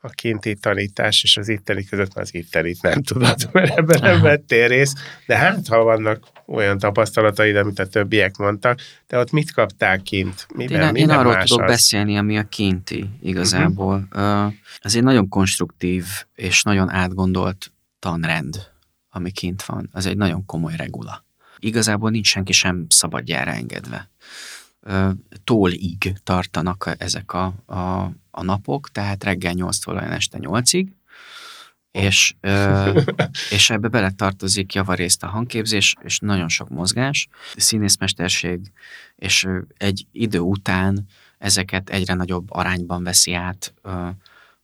a 0.00 0.08
kinti 0.08 0.54
tanítás 0.54 1.22
és 1.22 1.36
az 1.36 1.48
itteni 1.48 1.84
között, 1.84 2.14
az 2.14 2.34
ittenit 2.34 2.82
nem 2.82 3.02
tudod, 3.02 3.48
mert 3.52 3.78
ebben 3.78 4.00
nem 4.00 4.22
vettél 4.22 4.68
részt, 4.68 4.98
de 5.26 5.36
hát 5.36 5.66
ha 5.68 5.82
vannak 5.82 6.26
olyan 6.46 6.78
tapasztalataid, 6.78 7.56
amit 7.56 7.78
a 7.78 7.86
többiek 7.86 8.36
mondtak, 8.36 8.80
de 9.06 9.18
ott 9.18 9.30
mit 9.30 9.52
kaptál 9.52 10.02
kint? 10.02 10.46
Miben, 10.54 10.96
én, 10.96 11.02
én 11.02 11.10
arról 11.10 11.36
tudok 11.36 11.62
az? 11.62 11.70
beszélni, 11.70 12.16
ami 12.16 12.38
a 12.38 12.42
kinti 12.42 13.08
igazából. 13.22 14.08
Uh-huh. 14.12 14.52
Ez 14.80 14.96
egy 14.96 15.02
nagyon 15.02 15.28
konstruktív 15.28 16.04
és 16.34 16.62
nagyon 16.62 16.90
átgondolt 16.90 17.72
tanrend 17.98 18.70
ami 19.10 19.30
kint 19.30 19.62
van, 19.62 19.88
az 19.92 20.06
egy 20.06 20.16
nagyon 20.16 20.44
komoly 20.44 20.76
regula. 20.76 21.24
Igazából 21.58 22.10
nincs 22.10 22.26
senki 22.26 22.52
sem 22.52 22.86
szabadjára 22.88 23.50
engedve. 23.50 24.10
Tólig 25.44 26.12
tartanak 26.24 26.94
ezek 26.98 27.32
a, 27.32 27.54
a, 27.66 28.10
a 28.30 28.42
napok, 28.42 28.90
tehát 28.90 29.24
reggel 29.24 29.54
8-tól 29.56 29.96
olyan 29.96 30.12
este 30.12 30.38
8-ig, 30.40 30.86
és, 31.90 32.34
és 33.56 33.70
ebbe 33.70 33.88
beletartozik 33.88 34.74
javarészt 34.74 35.22
a 35.22 35.26
hangképzés, 35.26 35.94
és 36.02 36.18
nagyon 36.18 36.48
sok 36.48 36.68
mozgás, 36.68 37.28
színészmesterség, 37.56 38.72
és 39.16 39.48
egy 39.76 40.06
idő 40.12 40.38
után 40.38 41.06
ezeket 41.38 41.90
egyre 41.90 42.14
nagyobb 42.14 42.50
arányban 42.50 43.02
veszi 43.02 43.32
át 43.32 43.74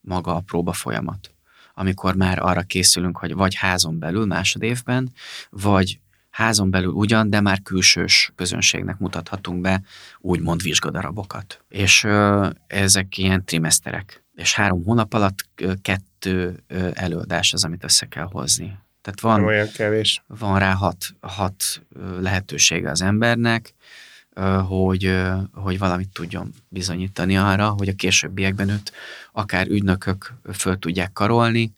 maga 0.00 0.34
a 0.34 0.40
próba 0.40 0.72
folyamat 0.72 1.35
amikor 1.78 2.14
már 2.14 2.38
arra 2.38 2.62
készülünk, 2.62 3.16
hogy 3.16 3.34
vagy 3.34 3.54
házon 3.54 3.98
belül 3.98 4.26
másodévben, 4.26 5.12
vagy 5.50 6.00
házon 6.30 6.70
belül 6.70 6.90
ugyan, 6.90 7.30
de 7.30 7.40
már 7.40 7.62
külsős 7.62 8.32
közönségnek 8.34 8.98
mutathatunk 8.98 9.60
be 9.60 9.82
úgymond 10.20 10.62
vizsgadarabokat. 10.62 11.64
És 11.68 12.04
ö, 12.04 12.48
ezek 12.66 13.18
ilyen 13.18 13.44
trimeszterek. 13.44 14.24
És 14.34 14.54
három 14.54 14.84
hónap 14.84 15.14
alatt 15.14 15.48
kettő 15.82 16.62
előadás 16.94 17.52
az, 17.52 17.64
amit 17.64 17.84
össze 17.84 18.06
kell 18.06 18.28
hozni. 18.30 18.78
Tehát 19.02 19.20
van, 19.20 19.44
olyan 19.44 19.70
kevés. 19.72 20.22
van 20.26 20.58
rá 20.58 20.72
hat, 20.72 21.06
hat 21.20 21.82
lehetősége 22.20 22.90
az 22.90 23.02
embernek, 23.02 23.74
hogy, 24.68 25.16
hogy 25.52 25.78
valamit 25.78 26.08
tudjon 26.08 26.54
bizonyítani 26.68 27.36
arra, 27.36 27.68
hogy 27.68 27.88
a 27.88 27.94
későbbiekben 27.94 28.68
őt 28.68 28.92
akár 29.32 29.68
ügynökök 29.68 30.34
föl 30.52 30.78
tudják 30.78 31.12
karolni, 31.12 31.74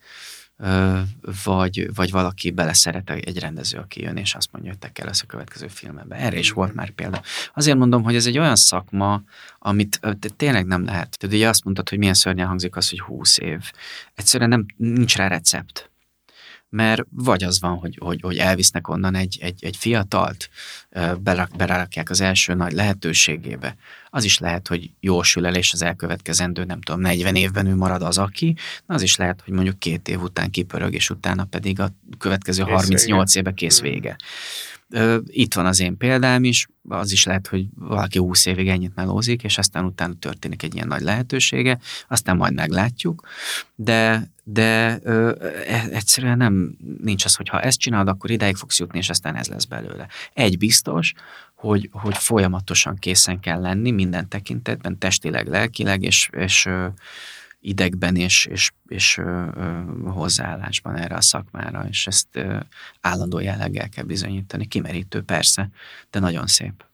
vagy, 1.44 1.94
vagy 1.94 2.10
valaki 2.10 2.50
beleszeret 2.50 3.10
egy 3.10 3.38
rendező, 3.38 3.78
aki 3.78 4.02
jön, 4.02 4.16
és 4.16 4.34
azt 4.34 4.52
mondja, 4.52 4.70
hogy 4.70 4.80
te 4.80 4.92
kell 4.92 5.06
lesz 5.06 5.22
a 5.22 5.26
következő 5.26 5.68
filmben. 5.68 6.12
Erre 6.12 6.38
is 6.38 6.50
volt 6.50 6.74
már 6.74 6.90
példa. 6.90 7.22
Azért 7.54 7.78
mondom, 7.78 8.02
hogy 8.02 8.14
ez 8.14 8.26
egy 8.26 8.38
olyan 8.38 8.56
szakma, 8.56 9.22
amit 9.58 10.00
tényleg 10.36 10.66
nem 10.66 10.84
lehet. 10.84 11.18
Tehát 11.18 11.36
ugye 11.36 11.48
azt 11.48 11.64
mondtad, 11.64 11.88
hogy 11.88 11.98
milyen 11.98 12.14
szörnyen 12.14 12.46
hangzik 12.46 12.76
az, 12.76 12.88
hogy 12.88 13.00
20 13.00 13.38
év. 13.38 13.70
Egyszerűen 14.14 14.48
nem, 14.48 14.66
nincs 14.76 15.16
rá 15.16 15.28
recept 15.28 15.90
mert 16.70 17.02
vagy 17.10 17.44
az 17.44 17.60
van, 17.60 17.76
hogy, 17.76 17.98
hogy, 18.00 18.20
hogy 18.20 18.36
elvisznek 18.36 18.88
onnan 18.88 19.14
egy, 19.14 19.38
egy, 19.40 19.64
egy 19.64 19.76
fiatalt, 19.76 20.50
berak, 21.18 21.56
berakják 21.56 22.10
az 22.10 22.20
első 22.20 22.54
nagy 22.54 22.72
lehetőségébe. 22.72 23.76
Az 24.10 24.24
is 24.24 24.38
lehet, 24.38 24.68
hogy 24.68 24.90
jól 25.00 25.24
sül 25.24 25.46
el, 25.46 25.54
és 25.54 25.72
az 25.72 25.82
elkövetkezendő, 25.82 26.64
nem 26.64 26.80
tudom, 26.80 27.00
40 27.00 27.34
évben 27.34 27.66
ő 27.66 27.74
marad 27.74 28.02
az, 28.02 28.18
aki, 28.18 28.56
az 28.86 29.02
is 29.02 29.16
lehet, 29.16 29.42
hogy 29.44 29.54
mondjuk 29.54 29.78
két 29.78 30.08
év 30.08 30.22
után 30.22 30.50
kipörög, 30.50 30.94
és 30.94 31.10
utána 31.10 31.44
pedig 31.44 31.80
a 31.80 31.92
következő 32.18 32.62
kész 32.62 32.72
38 32.72 33.34
vége. 33.34 33.48
éve 33.48 33.54
kész 33.54 33.80
vége. 33.80 34.16
Itt 35.26 35.54
van 35.54 35.66
az 35.66 35.80
én 35.80 35.96
példám 35.96 36.44
is, 36.44 36.66
az 36.88 37.12
is 37.12 37.24
lehet, 37.24 37.46
hogy 37.46 37.66
valaki 37.74 38.18
20 38.18 38.46
évig 38.46 38.68
ennyit 38.68 38.94
melózik, 38.94 39.42
és 39.42 39.58
aztán 39.58 39.84
utána 39.84 40.14
történik 40.18 40.62
egy 40.62 40.74
ilyen 40.74 40.86
nagy 40.86 41.00
lehetősége, 41.00 41.78
aztán 42.08 42.36
majd 42.36 42.54
meglátjuk, 42.54 43.28
de, 43.74 44.30
de 44.44 44.98
ö, 45.02 45.34
e, 45.66 45.84
egyszerűen 45.90 46.36
nem, 46.36 46.76
nincs 47.02 47.24
az, 47.24 47.34
hogy 47.34 47.48
ha 47.48 47.60
ezt 47.60 47.78
csinálod, 47.78 48.08
akkor 48.08 48.30
ideig 48.30 48.56
fogsz 48.56 48.78
jutni, 48.78 48.98
és 48.98 49.10
aztán 49.10 49.36
ez 49.36 49.46
lesz 49.46 49.64
belőle. 49.64 50.08
Egy 50.32 50.58
biztos, 50.58 51.14
hogy, 51.54 51.88
hogy 51.92 52.16
folyamatosan 52.16 52.96
készen 52.96 53.40
kell 53.40 53.60
lenni 53.60 53.90
minden 53.90 54.28
tekintetben, 54.28 54.98
testileg, 54.98 55.46
lelkileg, 55.46 56.02
és, 56.02 56.30
és 56.32 56.68
idegben 57.60 58.16
és, 58.16 58.46
és, 58.50 58.70
és 58.88 59.18
ö, 59.18 59.46
ö, 59.54 59.80
hozzáállásban 60.04 60.96
erre 60.96 61.16
a 61.16 61.20
szakmára, 61.20 61.86
és 61.88 62.06
ezt 62.06 62.26
ö, 62.32 62.58
állandó 63.00 63.38
jelleggel 63.38 63.88
kell 63.88 64.04
bizonyítani. 64.04 64.66
Kimerítő 64.66 65.22
persze, 65.22 65.68
de 66.10 66.18
nagyon 66.18 66.46
szép. 66.46 66.84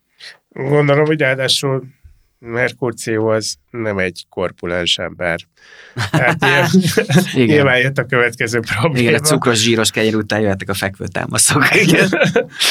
Gondolom, 0.49 1.05
hogy 1.05 1.21
ráadásul 1.21 1.85
Merkurció 2.47 3.27
az 3.27 3.55
nem 3.71 3.99
egy 3.99 4.27
korpulens 4.29 4.99
ember. 4.99 5.41
Hát 6.13 6.45
ilyen, 6.45 6.67
Igen. 7.35 7.47
nyilván 7.47 7.79
jött 7.79 7.99
a 7.99 8.05
következő 8.05 8.61
probléma. 8.61 9.09
Igen, 9.09 9.21
a 9.21 9.25
cukros 9.25 9.59
zsíros 9.59 9.91
kenyér 9.91 10.17
után 10.17 10.41
jöttek 10.41 10.69
a 10.69 10.75
fekvőtámaszok. 10.75 11.75
Igen. 11.85 12.09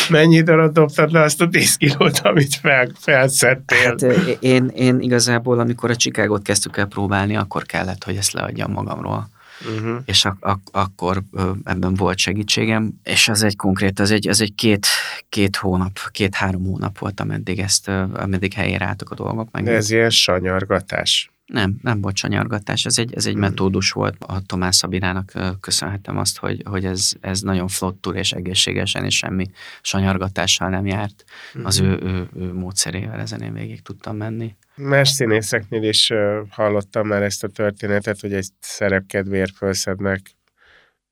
Mennyi 0.09 0.41
darab 0.41 0.73
dobtad 0.73 1.11
le 1.11 1.21
azt 1.21 1.41
a 1.41 1.47
10 1.47 1.75
kilót, 1.75 2.19
amit 2.23 2.55
fel, 2.55 2.91
felszettél? 2.99 3.77
Hát 3.83 4.01
én, 4.39 4.67
én 4.75 4.99
igazából, 4.99 5.59
amikor 5.59 5.89
a 5.89 5.95
Csikágot 5.95 6.41
kezdtük 6.41 6.77
el 6.77 6.85
próbálni, 6.85 7.35
akkor 7.35 7.63
kellett, 7.63 8.03
hogy 8.03 8.15
ezt 8.15 8.31
leadjam 8.31 8.71
magamról 8.71 9.29
uh-huh. 9.61 10.01
és 10.05 10.25
ak- 10.25 10.43
ak- 10.43 10.69
akkor 10.71 11.23
ebben 11.63 11.93
volt 11.93 12.17
segítségem, 12.17 12.93
és 13.03 13.27
az 13.27 13.43
egy 13.43 13.55
konkrét, 13.55 13.99
az 13.99 14.11
egy, 14.11 14.27
az 14.27 14.41
egy 14.41 14.55
két, 14.55 14.87
két 15.29 15.55
hónap, 15.55 15.99
két-három 16.11 16.65
hónap 16.65 16.97
volt, 16.97 17.19
ameddig 17.19 17.59
ezt, 17.59 17.87
ameddig 18.13 18.53
helyére 18.53 18.85
álltak 18.85 19.09
a 19.09 19.15
dolgok. 19.15 19.51
Meg 19.51 19.63
De 19.63 19.71
ez 19.71 19.89
ilyen 19.89 20.09
sanyargatás. 20.09 21.33
Nem, 21.45 21.75
nem 21.81 22.01
volt 22.01 22.15
sanyargatás, 22.15 22.85
ez 22.85 22.97
egy, 22.97 23.13
ez 23.13 23.25
egy 23.25 23.31
hmm. 23.31 23.41
metódus 23.41 23.91
volt. 23.91 24.15
A 24.19 24.41
Tomás 24.45 24.75
Szabirának 24.75 25.33
köszönhetem 25.59 26.17
azt, 26.17 26.37
hogy, 26.37 26.61
hogy 26.65 26.85
ez, 26.85 27.11
ez 27.21 27.41
nagyon 27.41 27.67
flottul 27.67 28.15
és 28.15 28.31
egészségesen, 28.31 29.05
és 29.05 29.17
semmi 29.17 29.51
sanyargatással 29.81 30.69
nem 30.69 30.85
járt. 30.85 31.23
Hmm. 31.53 31.65
Az 31.65 31.79
ő, 31.79 31.99
ő, 32.03 32.29
ő 32.35 32.53
módszerével 32.53 33.19
ezen 33.19 33.41
én 33.41 33.53
végig 33.53 33.81
tudtam 33.81 34.15
menni. 34.15 34.55
Más 34.75 35.09
színészeknél 35.09 35.83
is 35.83 36.11
hallottam 36.49 37.07
már 37.07 37.23
ezt 37.23 37.43
a 37.43 37.47
történetet, 37.47 38.19
hogy 38.19 38.33
egy 38.33 38.47
szerepkedvéért 38.59 39.55
felszednek 39.55 40.21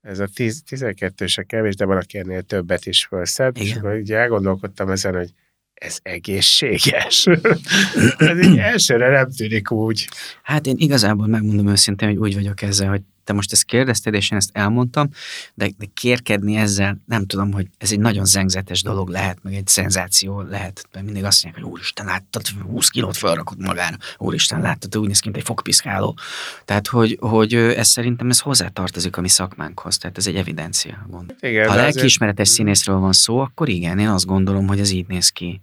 ez 0.00 0.18
a 0.18 0.26
12 0.66 1.26
se 1.26 1.42
kevés, 1.42 1.74
de 1.74 1.84
van, 1.84 1.96
aki 1.96 2.18
ennél 2.18 2.42
többet 2.42 2.86
is 2.86 3.04
felszed, 3.04 3.56
Igen. 3.56 3.68
és 3.68 3.74
akkor 3.74 3.94
ugye 3.94 4.16
elgondolkodtam 4.16 4.90
ezen, 4.90 5.14
hogy 5.14 5.30
ez 5.74 5.98
egészséges. 6.02 7.26
ez 8.18 8.38
így 8.42 8.58
elsőre 8.58 9.08
nem 9.08 9.30
tűnik 9.30 9.70
úgy. 9.70 10.08
Hát 10.42 10.66
én 10.66 10.74
igazából 10.78 11.26
megmondom 11.26 11.68
őszintén, 11.68 12.08
hogy 12.08 12.16
úgy 12.16 12.34
vagyok 12.34 12.62
ezzel, 12.62 12.88
hogy 12.88 13.02
te 13.24 13.32
most 13.32 13.52
ezt 13.52 13.64
kérdezted, 13.64 14.14
és 14.14 14.30
én 14.30 14.38
ezt 14.38 14.50
elmondtam, 14.52 15.08
de, 15.54 15.70
de 15.78 15.86
kérkedni 15.94 16.56
ezzel, 16.56 16.98
nem 17.06 17.26
tudom, 17.26 17.52
hogy 17.52 17.66
ez 17.78 17.92
egy 17.92 18.00
nagyon 18.00 18.24
zengzetes 18.24 18.82
dolog 18.82 19.08
lehet, 19.08 19.38
meg 19.42 19.54
egy 19.54 19.66
szenzáció 19.66 20.40
lehet, 20.40 20.88
mert 20.92 21.04
mindig 21.04 21.24
azt 21.24 21.44
mondják, 21.44 21.64
hogy 21.64 21.72
úristen, 21.72 22.06
láttad, 22.06 22.46
20 22.48 22.88
kilót 22.88 23.16
felrakott 23.16 23.58
magára, 23.58 23.96
úristen, 24.18 24.60
láttad, 24.60 24.96
úgy 24.96 25.06
néz 25.06 25.18
ki, 25.18 25.28
mint 25.28 25.40
egy 25.40 25.46
fogpiszkáló. 25.46 26.18
Tehát, 26.64 26.86
hogy, 26.86 27.16
hogy 27.20 27.54
ez 27.54 27.88
szerintem 27.88 28.30
ez 28.30 28.40
hozzátartozik 28.40 29.16
a 29.16 29.20
mi 29.20 29.28
szakmánkhoz, 29.28 29.98
tehát 29.98 30.18
ez 30.18 30.26
egy 30.26 30.36
evidencia. 30.36 31.06
Gond. 31.08 31.34
Igen, 31.40 31.68
ha 31.68 31.74
lelkiismeretes 31.74 32.40
azért... 32.48 32.58
színészről 32.58 32.98
van 32.98 33.12
szó, 33.12 33.38
akkor 33.38 33.68
igen, 33.68 33.98
én 33.98 34.08
azt 34.08 34.26
gondolom, 34.26 34.66
hogy 34.66 34.80
ez 34.80 34.90
így 34.90 35.06
néz 35.06 35.28
ki. 35.28 35.60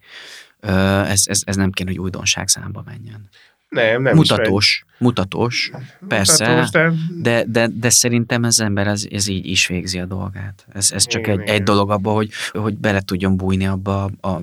Ez, 0.60 1.24
ez, 1.26 1.42
ez 1.46 1.56
nem 1.56 1.72
kéne, 1.72 1.90
hogy 1.90 2.00
újdonság 2.00 2.48
számba 2.48 2.84
menjen. 2.86 3.30
Nem, 3.70 4.02
nem 4.02 4.16
mutatós, 4.16 4.84
is 4.86 4.89
mutatós, 5.00 5.72
persze, 6.08 6.48
mutatós, 6.48 6.70
de... 6.72 6.94
De, 7.22 7.44
de, 7.48 7.68
de 7.74 7.90
szerintem 7.90 8.44
az 8.44 8.60
ember 8.60 8.88
ez, 8.88 9.06
ez 9.12 9.28
így 9.28 9.46
is 9.46 9.68
végzi 9.68 10.00
a 10.00 10.06
dolgát. 10.06 10.66
Ez, 10.74 10.92
ez 10.92 11.06
csak 11.06 11.22
igen, 11.22 11.34
egy, 11.34 11.42
igen. 11.42 11.56
egy 11.56 11.64
dolog 11.64 11.92
abba, 11.92 12.12
hogy, 12.12 12.32
hogy 12.52 12.78
bele 12.78 13.02
tudjon 13.02 13.38
bújni 13.38 13.68
abba 13.68 14.04
a, 14.04 14.28
a, 14.28 14.42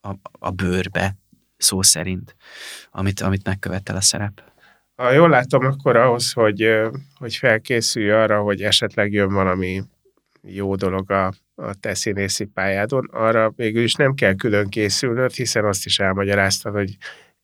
a, 0.00 0.14
a 0.32 0.50
bőrbe, 0.50 1.16
szó 1.56 1.82
szerint, 1.82 2.36
amit, 2.90 3.20
amit 3.20 3.44
megkövetel 3.44 3.96
a 3.96 4.00
szerep. 4.00 4.42
Ha 4.96 5.12
jól 5.12 5.28
látom, 5.28 5.64
akkor 5.64 5.96
ahhoz, 5.96 6.32
hogy, 6.32 6.68
hogy 7.14 7.36
felkészülj 7.36 8.10
arra, 8.10 8.40
hogy 8.40 8.62
esetleg 8.62 9.12
jön 9.12 9.32
valami 9.32 9.82
jó 10.42 10.74
dolog 10.74 11.10
a, 11.10 11.32
a 11.54 11.74
te 11.80 11.94
színészi 11.94 12.44
pályádon, 12.44 13.08
arra 13.12 13.52
végül 13.56 13.82
is 13.82 13.94
nem 13.94 14.14
kell 14.14 14.34
külön 14.34 14.68
készülnöd, 14.68 15.32
hiszen 15.32 15.64
azt 15.64 15.86
is 15.86 15.98
elmagyaráztad, 15.98 16.72
hogy 16.74 16.96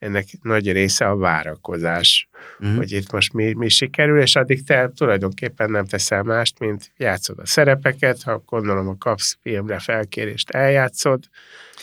ennek 0.04 0.26
nagy 0.42 0.72
része 0.72 1.08
a 1.08 1.16
várakozás, 1.16 2.28
mm. 2.66 2.76
hogy 2.76 2.92
itt 2.92 3.12
most 3.12 3.32
mi, 3.32 3.52
mi 3.52 3.68
sikerül, 3.68 4.20
és 4.20 4.36
addig 4.36 4.64
te 4.64 4.90
tulajdonképpen 4.96 5.70
nem 5.70 5.84
teszel 5.84 6.22
mást, 6.22 6.58
mint 6.58 6.92
játszod 6.96 7.38
a 7.38 7.46
szerepeket, 7.46 8.22
ha 8.22 8.42
gondolom 8.46 8.88
a 8.88 8.96
kapsz 8.98 9.38
filmre 9.42 9.78
felkérést, 9.78 10.50
eljátszod, 10.50 11.28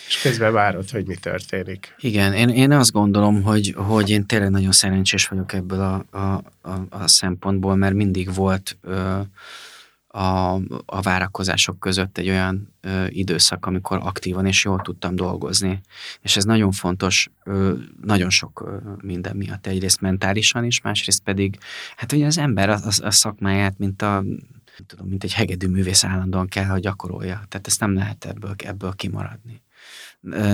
és 0.08 0.18
közben 0.18 0.52
várod, 0.52 0.90
hogy 0.90 1.06
mi 1.06 1.14
történik. 1.14 1.94
Igen, 1.98 2.32
én, 2.32 2.48
én 2.48 2.70
azt 2.72 2.92
gondolom, 2.92 3.42
hogy, 3.42 3.74
hogy 3.76 4.10
én 4.10 4.26
tényleg 4.26 4.50
nagyon 4.50 4.72
szerencsés 4.72 5.26
vagyok 5.26 5.52
ebből 5.52 5.80
a, 5.80 6.18
a, 6.18 6.42
a, 6.62 6.86
a 6.90 7.08
szempontból, 7.08 7.76
mert 7.76 7.94
mindig 7.94 8.34
volt 8.34 8.76
ö, 8.82 9.20
a, 10.14 10.54
a 10.86 11.00
várakozások 11.02 11.80
között 11.80 12.18
egy 12.18 12.28
olyan 12.28 12.74
ö, 12.80 13.04
időszak, 13.08 13.66
amikor 13.66 13.98
aktívan 14.02 14.46
és 14.46 14.64
jól 14.64 14.80
tudtam 14.80 15.16
dolgozni. 15.16 15.80
És 16.20 16.36
ez 16.36 16.44
nagyon 16.44 16.72
fontos, 16.72 17.30
ö, 17.44 17.74
nagyon 18.02 18.30
sok 18.30 18.62
ö, 18.66 18.76
minden 19.02 19.36
miatt. 19.36 19.66
Egyrészt 19.66 20.00
mentálisan 20.00 20.64
is, 20.64 20.80
másrészt 20.80 21.22
pedig, 21.22 21.58
hát 21.96 22.12
ugye 22.12 22.26
az 22.26 22.38
ember 22.38 22.70
a, 22.70 22.74
a, 22.74 23.04
a 23.06 23.10
szakmáját, 23.10 23.78
mint 23.78 24.02
a 24.02 24.24
tudom, 24.86 25.08
mint 25.08 25.24
egy 25.24 25.32
hegedű 25.32 25.66
művész 25.66 26.04
állandóan 26.04 26.48
kell, 26.48 26.64
hogy 26.64 26.80
gyakorolja. 26.80 27.42
Tehát 27.48 27.66
ezt 27.66 27.80
nem 27.80 27.94
lehet 27.94 28.24
ebből, 28.24 28.54
ebből 28.56 28.92
kimaradni. 28.92 29.62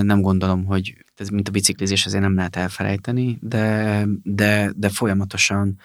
Nem 0.03 0.21
gondolom, 0.21 0.65
hogy 0.65 1.05
ez 1.17 1.29
mint 1.29 1.49
a 1.49 1.51
biciklizés, 1.51 2.07
azért 2.07 2.23
nem 2.23 2.35
lehet 2.35 2.57
elfelejteni, 2.57 3.39
de, 3.41 4.05
de, 4.23 4.73
de 4.77 4.89
folyamatosan 4.89 5.79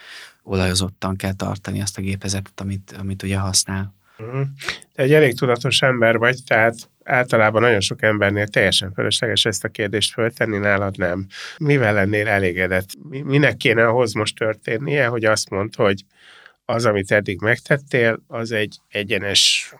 olajozottan 0.43 1.15
kell 1.15 1.33
tartani 1.33 1.81
azt 1.81 1.97
a 1.97 2.01
gépezetet, 2.01 2.59
amit, 2.61 2.95
amit 2.99 3.23
ugye 3.23 3.37
használ. 3.37 3.93
Uh-huh. 4.17 4.47
Te 4.93 5.03
egy 5.03 5.13
elég 5.13 5.37
tudatos 5.37 5.81
ember 5.81 6.17
vagy, 6.17 6.39
tehát 6.47 6.89
általában 7.03 7.61
nagyon 7.61 7.79
sok 7.79 8.01
embernél 8.01 8.47
teljesen 8.47 8.93
fölösleges 8.93 9.45
ezt 9.45 9.63
a 9.63 9.69
kérdést 9.69 10.13
föltenni, 10.13 10.57
nálad 10.57 10.97
nem. 10.97 11.27
Mivel 11.57 11.93
lennél 11.93 12.27
elégedett? 12.27 12.89
Minek 13.09 13.57
kéne 13.57 13.87
ahhoz 13.87 14.13
most 14.13 14.37
történnie, 14.37 15.07
hogy 15.07 15.25
azt 15.25 15.49
mondd, 15.49 15.75
hogy 15.75 16.05
az, 16.65 16.85
amit 16.85 17.11
eddig 17.11 17.41
megtettél, 17.41 18.23
az 18.27 18.51
egy 18.51 18.79
egyenes 18.87 19.73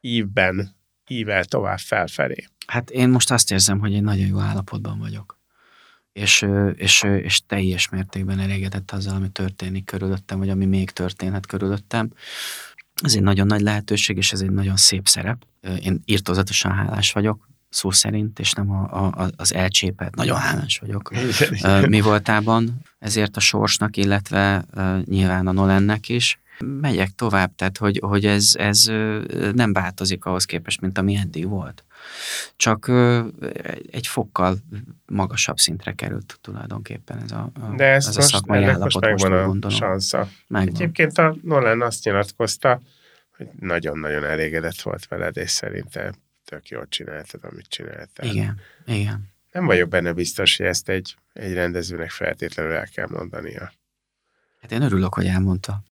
ívben 0.00 0.76
ível 1.08 1.44
tovább 1.44 1.78
felfelé. 1.78 2.44
Hát 2.66 2.90
én 2.90 3.08
most 3.08 3.30
azt 3.30 3.50
érzem, 3.50 3.78
hogy 3.78 3.94
egy 3.94 4.02
nagyon 4.02 4.26
jó 4.26 4.38
állapotban 4.38 4.98
vagyok 4.98 5.40
és, 6.12 6.46
és, 6.74 7.02
és 7.02 7.40
teljes 7.46 7.88
mértékben 7.88 8.38
elégedett 8.38 8.90
azzal, 8.90 9.14
ami 9.14 9.28
történik 9.28 9.84
körülöttem, 9.84 10.38
vagy 10.38 10.48
ami 10.48 10.64
még 10.64 10.90
történhet 10.90 11.46
körülöttem. 11.46 12.10
Ez 13.02 13.14
egy 13.14 13.22
nagyon 13.22 13.46
nagy 13.46 13.60
lehetőség, 13.60 14.16
és 14.16 14.32
ez 14.32 14.40
egy 14.40 14.50
nagyon 14.50 14.76
szép 14.76 15.08
szerep. 15.08 15.46
Én 15.80 16.02
írtózatosan 16.04 16.72
hálás 16.72 17.12
vagyok, 17.12 17.48
szó 17.68 17.90
szerint, 17.90 18.38
és 18.38 18.52
nem 18.52 18.70
a, 18.70 18.82
a, 19.22 19.30
az 19.36 19.54
elcsépet, 19.54 20.14
nagyon 20.14 20.36
hálás 20.36 20.78
vagyok 20.78 21.12
mi 21.88 22.00
voltában 22.00 22.80
ezért 22.98 23.36
a 23.36 23.40
sorsnak, 23.40 23.96
illetve 23.96 24.64
nyilván 25.04 25.46
a 25.46 25.52
Nolennek 25.52 26.08
is. 26.08 26.40
Megyek 26.80 27.10
tovább, 27.10 27.54
tehát 27.54 27.78
hogy, 27.78 27.98
hogy 28.02 28.26
ez, 28.26 28.54
ez 28.58 28.84
nem 29.54 29.72
változik 29.72 30.24
ahhoz 30.24 30.44
képest, 30.44 30.80
mint 30.80 30.98
ami 30.98 31.16
eddig 31.16 31.48
volt 31.48 31.84
csak 32.56 32.88
egy 33.90 34.06
fokkal 34.06 34.56
magasabb 35.06 35.58
szintre 35.58 35.92
került 35.92 36.38
tulajdonképpen 36.40 37.18
ez 37.18 37.32
a, 37.32 37.50
a, 37.60 37.74
De 37.76 37.84
ez, 37.84 38.06
ez 38.06 38.16
most, 38.16 38.28
a 38.28 38.36
szakmai 38.36 38.64
állapot 38.64 38.82
most 38.82 39.00
megvan 39.00 39.30
most, 39.30 39.42
a 39.42 39.46
gondolom. 39.46 39.76
sansza. 39.76 40.28
Megvan. 40.46 40.74
Egyébként 40.74 41.18
a 41.18 41.36
Nolan 41.42 41.82
azt 41.82 42.04
nyilatkozta, 42.04 42.80
hogy 43.36 43.48
nagyon-nagyon 43.60 44.24
elégedett 44.24 44.80
volt 44.80 45.08
veled, 45.08 45.36
és 45.36 45.50
szerintem 45.50 46.12
tök 46.44 46.68
jól 46.68 46.88
csináltad, 46.88 47.40
amit 47.44 47.68
csináltál. 47.68 48.26
Igen, 48.26 48.60
igen. 48.86 49.30
Nem 49.52 49.64
vagyok 49.64 49.88
benne 49.88 50.12
biztos, 50.12 50.56
hogy 50.56 50.66
ezt 50.66 50.88
egy, 50.88 51.16
egy 51.32 51.52
rendezőnek 51.52 52.10
feltétlenül 52.10 52.72
el 52.72 52.86
kell 52.86 53.06
mondania. 53.10 53.72
Hát 54.60 54.72
én 54.72 54.82
örülök, 54.82 55.14
hogy 55.14 55.26
elmondta. 55.26 55.82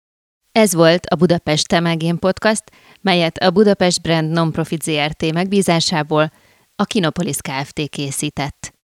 Ez 0.52 0.74
volt 0.74 1.06
a 1.06 1.16
Budapest 1.16 1.68
Temegén 1.68 2.18
Podcast, 2.18 2.62
melyet 3.00 3.36
a 3.36 3.50
Budapest 3.50 4.02
Brand 4.02 4.30
Nonprofit 4.30 4.82
ZRT 4.82 5.32
megbízásából 5.32 6.32
a 6.76 6.84
Kinopolis 6.84 7.36
Kft. 7.36 7.88
készített. 7.88 8.74